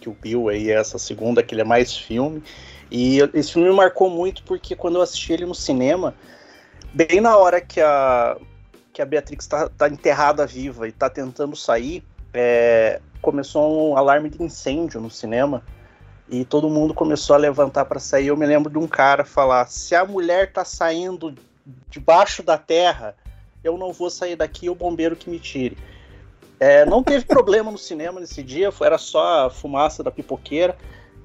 que 0.00 0.08
o 0.08 0.16
Bill 0.18 0.48
aí, 0.48 0.70
é 0.70 0.74
essa 0.74 0.98
segunda, 0.98 1.42
que 1.42 1.54
ele 1.54 1.62
é 1.62 1.64
mais 1.64 1.96
filme. 1.96 2.42
E 2.90 3.18
esse 3.34 3.52
filme 3.52 3.68
me 3.68 3.74
marcou 3.74 4.08
muito 4.08 4.42
porque 4.44 4.76
quando 4.76 4.96
eu 4.96 5.02
assisti 5.02 5.32
ele 5.32 5.44
no 5.44 5.54
cinema, 5.54 6.14
bem 6.92 7.20
na 7.20 7.36
hora 7.36 7.60
que 7.60 7.80
a 7.80 8.36
que 8.94 9.02
a 9.02 9.04
Beatrix 9.04 9.44
está 9.44 9.68
tá 9.68 9.88
enterrada 9.88 10.46
viva 10.46 10.86
e 10.86 10.90
está 10.90 11.10
tentando 11.10 11.56
sair, 11.56 12.04
é, 12.32 13.00
começou 13.20 13.90
um 13.90 13.96
alarme 13.96 14.30
de 14.30 14.40
incêndio 14.40 15.00
no 15.00 15.10
cinema 15.10 15.62
e 16.30 16.44
todo 16.44 16.70
mundo 16.70 16.94
começou 16.94 17.34
a 17.34 17.38
levantar 17.38 17.84
para 17.86 17.98
sair. 17.98 18.28
Eu 18.28 18.36
me 18.36 18.46
lembro 18.46 18.70
de 18.70 18.78
um 18.78 18.86
cara 18.86 19.24
falar: 19.24 19.66
se 19.66 19.96
a 19.96 20.04
mulher 20.04 20.48
está 20.48 20.64
saindo 20.64 21.34
debaixo 21.90 22.42
da 22.42 22.56
terra, 22.56 23.16
eu 23.64 23.76
não 23.76 23.92
vou 23.92 24.08
sair 24.08 24.36
daqui, 24.36 24.70
o 24.70 24.74
bombeiro 24.76 25.16
que 25.16 25.28
me 25.28 25.40
tire. 25.40 25.76
É, 26.60 26.86
não 26.86 27.02
teve 27.02 27.26
problema 27.26 27.72
no 27.72 27.76
cinema 27.76 28.20
nesse 28.20 28.44
dia, 28.44 28.70
era 28.80 28.96
só 28.96 29.46
a 29.46 29.50
fumaça 29.50 30.04
da 30.04 30.10
pipoqueira. 30.10 30.76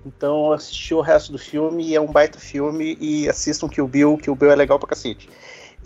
Então 0.03 0.47
eu 0.47 0.53
assisti 0.53 0.93
o 0.93 1.01
resto 1.01 1.31
do 1.31 1.37
filme 1.37 1.83
e 1.83 1.95
é 1.95 2.01
um 2.01 2.11
baita 2.11 2.39
filme 2.39 2.97
e 2.99 3.29
assistam 3.29 3.69
que 3.69 3.81
o 3.81 3.87
Bill, 3.87 4.17
que 4.17 4.31
o 4.31 4.35
Bill 4.35 4.49
é 4.49 4.55
legal 4.55 4.79
pra 4.79 4.89
cacete. 4.89 5.29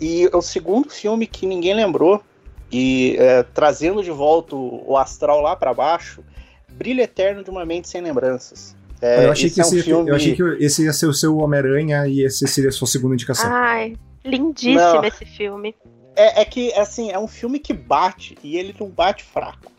E 0.00 0.28
o 0.32 0.42
segundo 0.42 0.90
filme 0.90 1.26
que 1.26 1.46
ninguém 1.46 1.74
lembrou, 1.74 2.22
e 2.70 3.16
é, 3.18 3.42
trazendo 3.42 4.02
de 4.02 4.10
volta 4.10 4.56
o, 4.56 4.96
astral 4.96 5.40
lá 5.40 5.54
para 5.54 5.72
baixo, 5.72 6.22
Brilho 6.68 7.00
Eterno 7.00 7.44
de 7.44 7.50
uma 7.50 7.64
Mente 7.64 7.88
Sem 7.88 8.00
Lembranças. 8.00 8.76
É, 9.00 9.26
eu, 9.26 9.32
achei 9.32 9.50
que 9.50 9.60
esse, 9.60 9.76
é 9.76 9.80
um 9.80 9.82
filme... 9.82 10.10
eu 10.10 10.16
achei 10.16 10.34
que 10.34 10.42
esse 10.64 10.84
ia 10.84 10.92
ser 10.92 11.06
o 11.06 11.12
seu 11.12 11.36
Homem-Aranha 11.36 12.06
e 12.06 12.22
esse 12.22 12.46
seria 12.48 12.70
a 12.70 12.72
sua 12.72 12.86
segunda 12.86 13.14
indicação. 13.14 13.50
Ai, 13.52 13.94
lindíssimo 14.24 14.80
não, 14.80 15.04
esse 15.04 15.24
filme. 15.24 15.74
É, 16.16 16.40
é, 16.40 16.44
que, 16.44 16.72
assim, 16.74 17.10
é 17.10 17.18
um 17.18 17.28
filme 17.28 17.58
que 17.58 17.72
bate 17.72 18.36
e 18.42 18.56
ele 18.56 18.74
não 18.78 18.88
bate 18.88 19.22
fraco. 19.22 19.70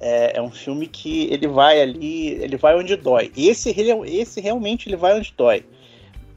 É, 0.00 0.38
é, 0.38 0.42
um 0.42 0.50
filme 0.50 0.86
que 0.86 1.32
ele 1.32 1.46
vai 1.46 1.80
ali, 1.80 2.28
ele 2.28 2.56
vai 2.56 2.76
onde 2.76 2.96
dói. 2.96 3.30
Esse, 3.36 3.74
esse 4.06 4.40
realmente 4.40 4.88
ele 4.88 4.96
vai 4.96 5.16
onde 5.16 5.32
dói. 5.36 5.64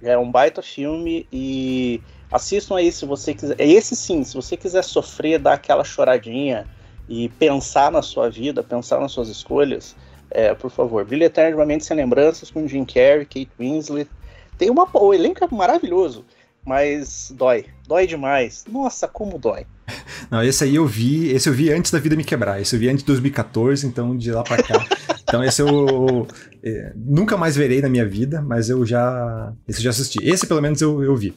É 0.01 0.17
um 0.17 0.29
baita 0.29 0.61
filme 0.61 1.27
e 1.31 2.01
assistam 2.31 2.75
aí 2.75 2.91
se 2.91 3.05
você 3.05 3.33
quiser. 3.33 3.55
Esse 3.59 3.95
sim, 3.95 4.23
se 4.23 4.35
você 4.35 4.57
quiser 4.57 4.83
sofrer, 4.83 5.39
dar 5.39 5.53
aquela 5.53 5.83
choradinha 5.83 6.67
e 7.07 7.29
pensar 7.29 7.91
na 7.91 8.01
sua 8.01 8.29
vida, 8.29 8.63
pensar 8.63 8.99
nas 8.99 9.11
suas 9.11 9.29
escolhas, 9.29 9.95
é, 10.31 10.53
por 10.53 10.71
favor. 10.71 11.05
Brilho 11.05 11.23
Eternamente 11.23 11.85
Sem 11.85 11.97
Lembranças 11.97 12.49
com 12.49 12.67
Jim 12.67 12.85
Carrey, 12.85 13.25
Kate 13.25 13.49
Winslet. 13.59 14.09
Tem 14.57 14.69
uma, 14.69 14.87
o 14.93 15.13
elenco 15.13 15.43
é 15.43 15.47
maravilhoso, 15.55 16.25
mas 16.65 17.33
dói. 17.35 17.65
Dói 17.87 18.07
demais. 18.07 18.65
Nossa, 18.69 19.07
como 19.07 19.37
dói. 19.37 19.65
Não, 20.31 20.43
esse 20.43 20.63
aí 20.63 20.75
eu 20.75 20.85
vi, 20.85 21.29
esse 21.31 21.47
eu 21.47 21.53
vi 21.53 21.71
antes 21.71 21.91
da 21.91 21.99
vida 21.99 22.15
me 22.15 22.23
quebrar. 22.23 22.59
Esse 22.59 22.75
eu 22.75 22.79
vi 22.79 22.89
antes 22.89 23.03
de 23.03 23.07
2014, 23.07 23.85
então 23.85 24.17
de 24.17 24.31
lá 24.31 24.43
pra 24.43 24.61
cá. 24.61 24.85
então 25.23 25.43
esse 25.43 25.61
eu 25.61 26.27
é, 26.63 26.93
nunca 26.95 27.37
mais 27.37 27.55
verei 27.55 27.81
na 27.81 27.89
minha 27.89 28.07
vida, 28.07 28.41
mas 28.41 28.69
eu 28.69 28.85
já, 28.85 29.53
esse 29.67 29.79
eu 29.79 29.83
já 29.83 29.89
assisti. 29.91 30.19
Esse 30.23 30.47
pelo 30.47 30.61
menos 30.61 30.81
eu, 30.81 31.03
eu 31.03 31.15
vi. 31.15 31.35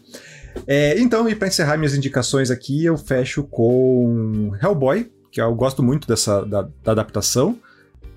É, 0.66 0.98
então, 0.98 1.28
e 1.28 1.34
para 1.34 1.48
encerrar 1.48 1.76
minhas 1.76 1.94
indicações 1.94 2.50
aqui, 2.50 2.84
eu 2.84 2.96
fecho 2.96 3.44
com 3.44 4.52
Hellboy, 4.62 5.10
que 5.30 5.40
eu 5.40 5.54
gosto 5.54 5.82
muito 5.82 6.06
dessa 6.08 6.44
da, 6.44 6.62
da 6.82 6.92
adaptação 6.92 7.58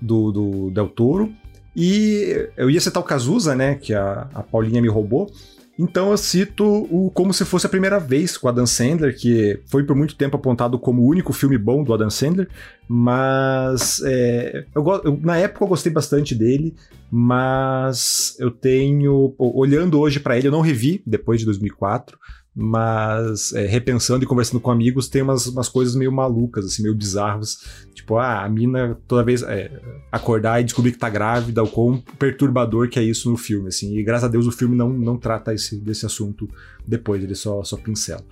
do, 0.00 0.32
do 0.32 0.70
Del 0.70 0.88
Toro. 0.88 1.32
E 1.74 2.48
eu 2.56 2.68
ia 2.68 2.80
citar 2.80 3.02
o 3.02 3.06
Cazuza, 3.06 3.54
né, 3.54 3.76
que 3.76 3.94
a, 3.94 4.28
a 4.34 4.42
Paulinha 4.42 4.82
me 4.82 4.88
roubou. 4.88 5.30
Então 5.78 6.10
eu 6.10 6.16
cito 6.16 6.64
o 6.64 7.10
Como 7.10 7.32
Se 7.32 7.44
Fosse 7.44 7.66
a 7.66 7.70
Primeira 7.70 7.98
Vez 7.98 8.36
com 8.36 8.46
Adam 8.46 8.66
Sandler, 8.66 9.16
que 9.16 9.60
foi 9.66 9.84
por 9.84 9.96
muito 9.96 10.14
tempo 10.14 10.36
apontado 10.36 10.78
como 10.78 11.02
o 11.02 11.06
único 11.06 11.32
filme 11.32 11.56
bom 11.56 11.82
do 11.82 11.94
Adam 11.94 12.10
Sandler, 12.10 12.48
mas 12.86 14.02
é, 14.04 14.66
eu, 14.74 14.84
eu, 15.04 15.18
na 15.22 15.38
época 15.38 15.64
eu 15.64 15.68
gostei 15.68 15.90
bastante 15.90 16.34
dele, 16.34 16.74
mas 17.10 18.36
eu 18.38 18.50
tenho, 18.50 19.34
olhando 19.38 19.98
hoje 19.98 20.20
para 20.20 20.36
ele, 20.36 20.48
eu 20.48 20.52
não 20.52 20.60
revi 20.60 21.02
depois 21.06 21.40
de 21.40 21.46
2004, 21.46 22.18
mas 22.54 23.52
é, 23.54 23.66
repensando 23.66 24.24
e 24.24 24.26
conversando 24.26 24.60
com 24.60 24.70
amigos, 24.70 25.08
tem 25.08 25.22
umas, 25.22 25.46
umas 25.46 25.68
coisas 25.68 25.94
meio 25.94 26.12
malucas, 26.12 26.66
assim, 26.66 26.82
meio 26.82 26.94
bizarras. 26.94 27.58
Tipo, 27.94 28.18
ah, 28.18 28.44
a 28.44 28.48
mina 28.48 28.98
toda 29.08 29.24
vez 29.24 29.42
é, 29.42 29.70
acordar 30.10 30.60
e 30.60 30.64
descobrir 30.64 30.92
que 30.92 30.98
tá 30.98 31.08
grávida, 31.08 31.62
o 31.62 31.68
quão 31.68 31.98
perturbador 32.18 32.88
que 32.88 32.98
é 32.98 33.02
isso 33.02 33.30
no 33.30 33.36
filme, 33.36 33.68
assim. 33.68 33.96
E 33.96 34.02
graças 34.02 34.24
a 34.24 34.28
Deus 34.28 34.46
o 34.46 34.52
filme 34.52 34.76
não, 34.76 34.90
não 34.92 35.16
trata 35.16 35.54
esse, 35.54 35.78
desse 35.78 36.04
assunto 36.04 36.48
depois, 36.86 37.24
ele 37.24 37.34
só, 37.34 37.64
só 37.64 37.76
pincela. 37.76 38.24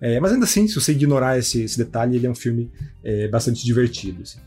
É, 0.00 0.18
mas 0.20 0.32
ainda 0.32 0.44
assim, 0.44 0.66
se 0.66 0.74
você 0.74 0.92
ignorar 0.92 1.38
esse, 1.38 1.62
esse 1.62 1.76
detalhe, 1.76 2.16
ele 2.16 2.26
é 2.26 2.30
um 2.30 2.34
filme 2.34 2.70
é, 3.04 3.28
bastante 3.28 3.64
divertido, 3.64 4.22
assim. 4.22 4.38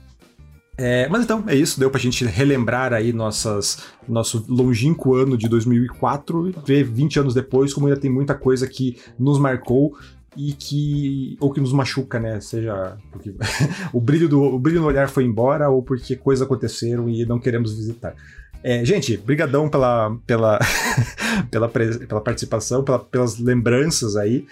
É, 0.81 1.09
mas 1.09 1.23
então, 1.23 1.43
é 1.45 1.53
isso. 1.53 1.77
Deu 1.77 1.91
pra 1.91 1.99
gente 1.99 2.23
relembrar 2.23 2.93
aí 2.93 3.11
nossas, 3.11 3.83
nosso 4.07 4.45
longínquo 4.47 5.13
ano 5.13 5.37
de 5.37 5.49
2004 5.49 6.49
e 6.49 6.55
ver 6.65 6.83
20 6.85 7.19
anos 7.19 7.33
depois 7.33 7.73
como 7.73 7.87
ainda 7.87 7.99
tem 7.99 8.09
muita 8.09 8.33
coisa 8.33 8.65
que 8.65 8.97
nos 9.19 9.37
marcou 9.37 9.97
e 10.37 10.53
que 10.53 11.35
ou 11.41 11.51
que 11.51 11.59
nos 11.59 11.73
machuca, 11.73 12.17
né? 12.17 12.39
Seja 12.39 12.97
porque 13.11 13.35
o 13.91 13.99
brilho 13.99 14.29
do 14.29 14.41
o 14.41 14.57
brilho 14.57 14.79
no 14.79 14.87
olhar 14.87 15.09
foi 15.09 15.25
embora 15.25 15.69
ou 15.69 15.83
porque 15.83 16.15
coisas 16.15 16.45
aconteceram 16.45 17.09
e 17.09 17.25
não 17.25 17.39
queremos 17.39 17.75
visitar. 17.75 18.15
É, 18.63 18.85
gente, 18.85 19.17
brigadão 19.17 19.67
pela 19.67 20.15
pela 20.25 20.59
pela, 21.51 21.67
pela 21.67 22.21
participação, 22.21 22.85
pela, 22.85 22.99
pelas 22.99 23.37
lembranças 23.37 24.15
aí. 24.15 24.45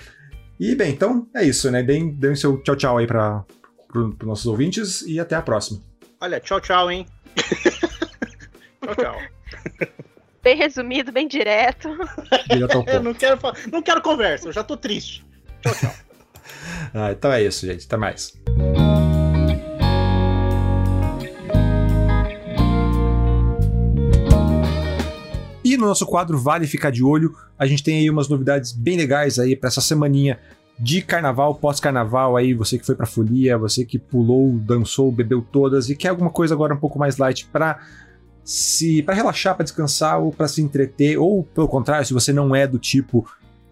E 0.59 0.75
bem, 0.75 0.91
então 0.91 1.25
é 1.33 1.45
isso, 1.45 1.71
né? 1.71 1.81
Deem, 1.81 2.11
deem 2.11 2.35
seu 2.35 2.57
tchau 2.57 2.75
tchau 2.75 2.97
aí 2.97 3.07
para 3.07 3.45
os 3.95 4.27
nossos 4.27 4.45
ouvintes 4.45 5.03
e 5.03 5.21
até 5.21 5.33
a 5.33 5.41
próxima. 5.41 5.79
Olha, 6.19 6.39
tchau, 6.39 6.59
tchau, 6.59 6.89
hein? 6.89 7.05
tchau, 8.83 8.95
tchau. 8.95 9.21
Bem 10.41 10.57
resumido, 10.57 11.11
bem 11.11 11.27
direto. 11.27 11.89
direto 12.49 12.83
eu 12.89 13.03
não 13.03 13.13
quero, 13.13 13.39
não 13.71 13.81
quero 13.83 14.01
conversa, 14.01 14.47
eu 14.47 14.51
já 14.51 14.63
tô 14.63 14.75
triste. 14.75 15.23
Tchau, 15.61 15.75
tchau. 15.75 15.93
ah, 16.95 17.11
então 17.11 17.31
é 17.31 17.43
isso, 17.43 17.67
gente. 17.67 17.85
Até 17.85 17.97
mais. 17.97 18.33
E 25.63 25.77
no 25.77 25.85
nosso 25.85 26.05
quadro 26.07 26.39
Vale 26.39 26.65
Ficar 26.65 26.89
de 26.89 27.03
Olho, 27.03 27.35
a 27.59 27.67
gente 27.67 27.83
tem 27.83 27.99
aí 27.99 28.09
umas 28.09 28.27
novidades 28.27 28.71
bem 28.71 28.97
legais 28.97 29.37
aí 29.37 29.55
para 29.55 29.67
essa 29.67 29.81
semaninha 29.81 30.39
de 30.79 31.01
carnaval, 31.01 31.55
pós-carnaval 31.55 32.37
aí, 32.37 32.53
você 32.53 32.77
que 32.77 32.85
foi 32.85 32.95
pra 32.95 33.05
folia, 33.05 33.57
você 33.57 33.83
que 33.83 33.97
pulou, 33.97 34.51
dançou, 34.59 35.11
bebeu 35.11 35.41
todas 35.41 35.89
e 35.89 35.95
quer 35.95 36.09
alguma 36.09 36.29
coisa 36.29 36.53
agora 36.53 36.73
um 36.73 36.79
pouco 36.79 36.99
mais 36.99 37.17
light 37.17 37.47
pra 37.47 37.79
se 38.43 39.01
para 39.01 39.15
relaxar, 39.15 39.55
para 39.55 39.63
descansar 39.63 40.21
ou 40.21 40.31
para 40.31 40.47
se 40.47 40.61
entreter, 40.61 41.17
ou 41.17 41.43
pelo 41.43 41.67
contrário, 41.67 42.05
se 42.05 42.13
você 42.13 42.31
não 42.31 42.55
é 42.55 42.67
do 42.67 42.79
tipo 42.79 43.27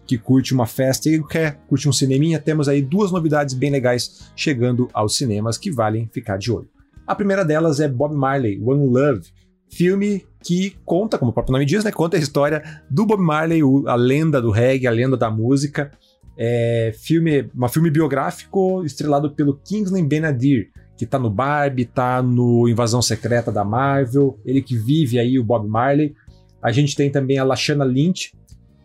que 0.06 0.18
curte 0.18 0.52
uma 0.52 0.66
festa 0.66 1.08
e 1.08 1.22
quer 1.22 1.58
curtir 1.68 1.88
um 1.88 1.92
cineminha, 1.92 2.38
temos 2.38 2.68
aí 2.68 2.82
duas 2.82 3.10
novidades 3.10 3.54
bem 3.54 3.70
legais 3.70 4.30
chegando 4.36 4.88
aos 4.92 5.16
cinemas 5.16 5.56
que 5.58 5.70
valem 5.70 6.08
ficar 6.12 6.36
de 6.36 6.52
olho. 6.52 6.68
A 7.06 7.14
primeira 7.14 7.44
delas 7.44 7.80
é 7.80 7.88
Bob 7.88 8.14
Marley, 8.14 8.60
One 8.62 8.86
Love, 8.86 9.28
filme 9.68 10.24
que 10.42 10.76
conta, 10.84 11.18
como 11.18 11.30
o 11.30 11.34
próprio 11.34 11.52
nome 11.52 11.64
diz, 11.64 11.82
né, 11.82 11.90
conta 11.90 12.16
a 12.16 12.20
história 12.20 12.62
do 12.90 13.04
Bob 13.04 13.20
Marley, 13.20 13.60
a 13.86 13.94
lenda 13.94 14.40
do 14.40 14.50
reggae, 14.50 14.86
a 14.86 14.92
lenda 14.92 15.16
da 15.16 15.30
música, 15.30 15.90
é, 16.36 16.92
filme, 16.98 17.48
uma 17.54 17.68
filme 17.68 17.90
biográfico 17.90 18.84
estrelado 18.84 19.30
pelo 19.30 19.56
Kingsley 19.56 20.02
Ben-Adir, 20.02 20.70
que 20.96 21.06
tá 21.06 21.18
no 21.18 21.30
Barbie, 21.30 21.84
tá 21.84 22.22
no 22.22 22.68
Invasão 22.68 23.00
Secreta 23.00 23.50
da 23.50 23.64
Marvel, 23.64 24.38
ele 24.44 24.62
que 24.62 24.76
vive 24.76 25.18
aí 25.18 25.38
o 25.38 25.44
Bob 25.44 25.68
Marley. 25.68 26.14
A 26.62 26.72
gente 26.72 26.96
tem 26.96 27.10
também 27.10 27.38
a 27.38 27.44
Lashana 27.44 27.84
Lynch, 27.84 28.34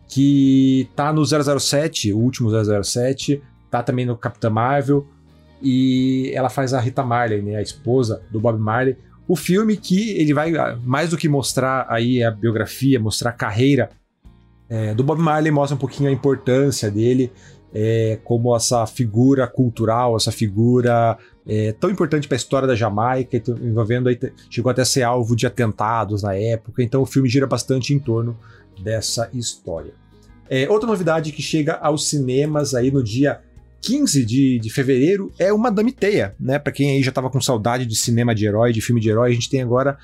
que 0.08 0.88
tá 0.94 1.12
no 1.12 1.24
007, 1.24 2.12
o 2.12 2.18
último 2.18 2.50
007, 2.82 3.42
tá 3.70 3.82
também 3.82 4.04
no 4.04 4.16
Capitã 4.16 4.50
Marvel, 4.50 5.06
e 5.62 6.30
ela 6.34 6.50
faz 6.50 6.74
a 6.74 6.80
Rita 6.80 7.02
Marley, 7.02 7.40
né, 7.40 7.56
a 7.56 7.62
esposa 7.62 8.22
do 8.30 8.40
Bob 8.40 8.58
Marley. 8.58 8.96
O 9.26 9.36
filme 9.36 9.76
que 9.76 10.10
ele 10.10 10.34
vai, 10.34 10.52
mais 10.84 11.10
do 11.10 11.16
que 11.16 11.28
mostrar 11.28 11.86
aí 11.88 12.22
a 12.22 12.30
biografia, 12.30 13.00
mostrar 13.00 13.30
a 13.30 13.34
carreira 13.34 13.90
é, 14.72 14.94
do 14.94 15.04
Bob 15.04 15.20
Marley 15.20 15.52
mostra 15.52 15.74
um 15.74 15.78
pouquinho 15.78 16.08
a 16.08 16.12
importância 16.12 16.90
dele 16.90 17.30
é, 17.74 18.18
como 18.24 18.56
essa 18.56 18.86
figura 18.86 19.46
cultural, 19.46 20.16
essa 20.16 20.32
figura 20.32 21.18
é, 21.46 21.72
tão 21.72 21.90
importante 21.90 22.26
para 22.26 22.36
a 22.36 22.38
história 22.38 22.66
da 22.66 22.74
Jamaica, 22.74 23.36
envolvendo 23.62 24.08
aí, 24.08 24.18
chegou 24.48 24.70
até 24.70 24.80
a 24.80 24.86
ser 24.86 25.02
alvo 25.02 25.36
de 25.36 25.46
atentados 25.46 26.22
na 26.22 26.34
época, 26.34 26.82
então 26.82 27.02
o 27.02 27.06
filme 27.06 27.28
gira 27.28 27.46
bastante 27.46 27.92
em 27.92 27.98
torno 27.98 28.34
dessa 28.82 29.28
história. 29.34 29.92
É, 30.48 30.66
outra 30.70 30.88
novidade 30.88 31.32
que 31.32 31.42
chega 31.42 31.74
aos 31.74 32.08
cinemas 32.08 32.74
aí 32.74 32.90
no 32.90 33.02
dia 33.02 33.40
15 33.82 34.24
de, 34.24 34.58
de 34.58 34.70
fevereiro 34.70 35.30
é 35.38 35.52
o 35.52 35.58
Madame 35.58 35.92
Teia, 35.92 36.34
né? 36.40 36.58
Para 36.58 36.72
quem 36.72 36.92
aí 36.92 37.02
já 37.02 37.10
estava 37.10 37.28
com 37.28 37.42
saudade 37.42 37.84
de 37.84 37.94
cinema 37.94 38.34
de 38.34 38.46
herói, 38.46 38.72
de 38.72 38.80
filme 38.80 39.02
de 39.02 39.10
herói, 39.10 39.32
a 39.32 39.34
gente 39.34 39.50
tem 39.50 39.60
agora 39.60 39.98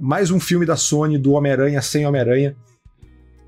mais 0.00 0.32
um 0.32 0.40
filme 0.40 0.66
da 0.66 0.76
Sony 0.76 1.18
do 1.18 1.32
Homem-Aranha 1.32 1.80
sem 1.82 2.04
Homem-Aranha, 2.04 2.56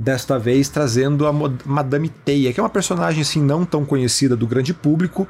desta 0.00 0.38
vez 0.38 0.70
trazendo 0.70 1.26
a 1.26 1.32
Madame 1.66 2.08
Teia, 2.08 2.54
que 2.54 2.58
é 2.58 2.62
uma 2.62 2.70
personagem 2.70 3.20
assim 3.20 3.42
não 3.42 3.66
tão 3.66 3.84
conhecida 3.84 4.34
do 4.34 4.46
grande 4.46 4.72
público, 4.72 5.28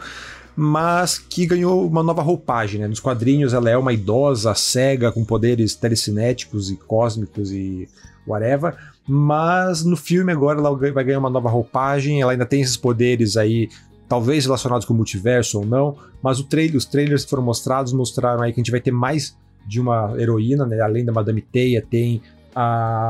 mas 0.54 1.18
que 1.18 1.44
ganhou 1.44 1.84
uma 1.88 2.04
nova 2.04 2.22
roupagem. 2.22 2.80
Né? 2.80 2.86
Nos 2.86 3.00
quadrinhos 3.00 3.52
ela 3.52 3.68
é 3.68 3.76
uma 3.76 3.92
idosa, 3.92 4.54
cega, 4.54 5.10
com 5.10 5.24
poderes 5.24 5.74
telecinéticos 5.74 6.70
e 6.70 6.76
cósmicos 6.76 7.50
e 7.50 7.88
whatever, 8.24 8.76
mas 9.08 9.84
no 9.84 9.96
filme 9.96 10.30
agora 10.30 10.60
ela 10.60 10.72
vai 10.76 11.02
ganhar 11.02 11.18
uma 11.18 11.30
nova 11.30 11.50
roupagem, 11.50 12.20
ela 12.20 12.30
ainda 12.30 12.46
tem 12.46 12.60
esses 12.60 12.76
poderes 12.76 13.36
aí, 13.36 13.68
talvez 14.08 14.44
relacionados 14.44 14.86
com 14.86 14.94
o 14.94 14.96
multiverso 14.96 15.58
ou 15.58 15.66
não, 15.66 15.96
mas 16.22 16.40
trailer, 16.42 16.76
os 16.76 16.84
trailers 16.84 17.24
que 17.24 17.30
foram 17.30 17.42
mostrados 17.42 17.92
mostraram 17.92 18.42
aí 18.42 18.52
que 18.52 18.60
a 18.60 18.62
gente 18.62 18.70
vai 18.70 18.80
ter 18.80 18.92
mais 18.92 19.36
de 19.66 19.80
uma 19.80 20.14
heroína, 20.16 20.64
né? 20.64 20.80
além 20.80 21.04
da 21.04 21.12
Madame 21.12 21.42
Teia, 21.42 21.84
tem 21.84 22.22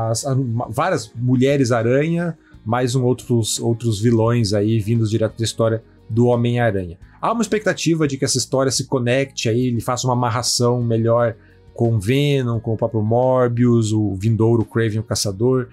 as, 0.09 0.25
as, 0.25 0.37
várias 0.69 1.11
mulheres 1.15 1.71
aranha, 1.71 2.37
mais 2.65 2.95
um 2.95 3.03
outros, 3.03 3.59
outros 3.59 3.99
vilões 3.99 4.53
aí 4.53 4.79
vindos 4.79 5.09
direto 5.09 5.37
da 5.37 5.43
história 5.43 5.83
do 6.09 6.27
Homem-Aranha. 6.27 6.97
Há 7.21 7.31
uma 7.31 7.41
expectativa 7.41 8.07
de 8.07 8.17
que 8.17 8.25
essa 8.25 8.37
história 8.37 8.71
se 8.71 8.85
conecte 8.85 9.47
aí, 9.47 9.67
ele 9.67 9.81
faça 9.81 10.07
uma 10.07 10.13
amarração 10.13 10.83
melhor 10.83 11.35
com 11.73 11.99
Venom, 11.99 12.59
com 12.59 12.73
o 12.73 12.77
próprio 12.77 13.01
Morbius, 13.01 13.91
o 13.91 14.15
Vindouro, 14.15 14.63
o 14.63 14.65
Craven, 14.65 14.99
o 14.99 15.03
Caçador. 15.03 15.69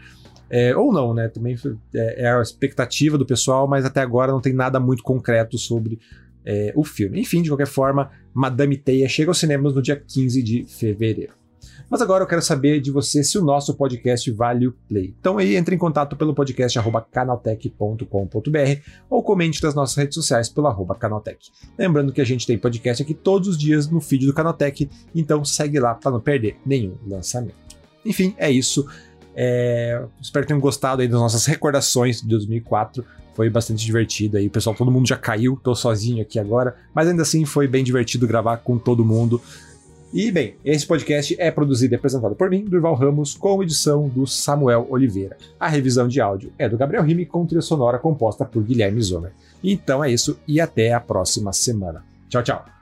É, 0.50 0.74
ou 0.76 0.92
não, 0.92 1.12
né? 1.12 1.28
Também 1.28 1.56
é, 1.94 2.24
é, 2.24 2.30
a 2.30 2.40
expectativa 2.40 3.18
do 3.18 3.26
pessoal, 3.26 3.66
mas 3.66 3.84
até 3.84 4.00
agora 4.00 4.32
não 4.32 4.40
tem 4.40 4.52
nada 4.52 4.80
muito 4.80 5.02
concreto 5.02 5.58
sobre 5.58 5.98
é, 6.44 6.72
o 6.74 6.84
filme. 6.84 7.20
Enfim, 7.20 7.42
de 7.42 7.50
qualquer 7.50 7.66
forma, 7.66 8.10
Madame 8.32 8.76
Teia 8.76 9.08
chega 9.08 9.30
aos 9.30 9.38
cinemas 9.38 9.74
no 9.74 9.82
dia 9.82 9.96
15 9.96 10.42
de 10.42 10.64
fevereiro. 10.64 11.32
Mas 11.90 12.02
agora 12.02 12.22
eu 12.22 12.28
quero 12.28 12.42
saber 12.42 12.80
de 12.80 12.90
você 12.90 13.24
se 13.24 13.38
o 13.38 13.42
nosso 13.42 13.74
podcast 13.74 14.30
vale 14.30 14.66
o 14.66 14.72
play. 14.88 15.14
Então 15.18 15.38
aí 15.38 15.56
entre 15.56 15.74
em 15.74 15.78
contato 15.78 16.16
pelo 16.16 16.34
podcast 16.34 16.78
canaltech.com.br 17.10 18.80
ou 19.08 19.22
comente 19.22 19.62
nas 19.62 19.74
nossas 19.74 19.96
redes 19.96 20.14
sociais 20.14 20.48
pelo 20.48 20.66
arroba 20.66 20.94
canaltech. 20.94 21.50
Lembrando 21.78 22.12
que 22.12 22.20
a 22.20 22.24
gente 22.24 22.46
tem 22.46 22.58
podcast 22.58 23.02
aqui 23.02 23.14
todos 23.14 23.48
os 23.48 23.58
dias 23.58 23.88
no 23.88 24.00
feed 24.00 24.26
do 24.26 24.34
Canaltech, 24.34 24.88
então 25.14 25.44
segue 25.44 25.80
lá 25.80 25.94
para 25.94 26.10
não 26.10 26.20
perder 26.20 26.56
nenhum 26.64 26.94
lançamento. 27.06 27.54
Enfim, 28.04 28.34
é 28.36 28.50
isso. 28.50 28.86
É, 29.34 30.04
espero 30.20 30.44
que 30.44 30.48
tenham 30.48 30.60
gostado 30.60 31.00
aí 31.00 31.08
das 31.08 31.20
nossas 31.20 31.46
recordações 31.46 32.20
de 32.20 32.28
2004 32.28 33.04
foi 33.38 33.48
bastante 33.48 33.86
divertido 33.86 34.36
aí. 34.36 34.48
Pessoal, 34.48 34.74
todo 34.74 34.90
mundo 34.90 35.06
já 35.06 35.16
caiu, 35.16 35.56
tô 35.62 35.72
sozinho 35.72 36.20
aqui 36.20 36.40
agora, 36.40 36.74
mas 36.92 37.06
ainda 37.06 37.22
assim 37.22 37.44
foi 37.44 37.68
bem 37.68 37.84
divertido 37.84 38.26
gravar 38.26 38.56
com 38.56 38.76
todo 38.76 39.04
mundo. 39.04 39.40
E 40.12 40.32
bem, 40.32 40.56
esse 40.64 40.86
podcast 40.86 41.36
é 41.38 41.50
produzido 41.50 41.94
e 41.94 41.96
apresentado 41.96 42.34
por 42.34 42.48
mim, 42.48 42.64
Durval 42.64 42.94
Ramos, 42.94 43.34
com 43.34 43.62
edição 43.62 44.08
do 44.08 44.26
Samuel 44.26 44.86
Oliveira. 44.88 45.36
A 45.60 45.68
revisão 45.68 46.08
de 46.08 46.18
áudio 46.18 46.50
é 46.58 46.66
do 46.66 46.78
Gabriel 46.78 47.02
Rime, 47.02 47.26
com 47.26 47.44
trilha 47.44 47.60
sonora 47.60 47.98
composta 47.98 48.44
por 48.44 48.62
Guilherme 48.62 49.02
Zomer. 49.02 49.32
Então 49.62 50.02
é 50.02 50.10
isso 50.10 50.38
e 50.48 50.60
até 50.60 50.94
a 50.94 51.00
próxima 51.00 51.52
semana. 51.52 52.02
Tchau, 52.28 52.42
tchau. 52.42 52.77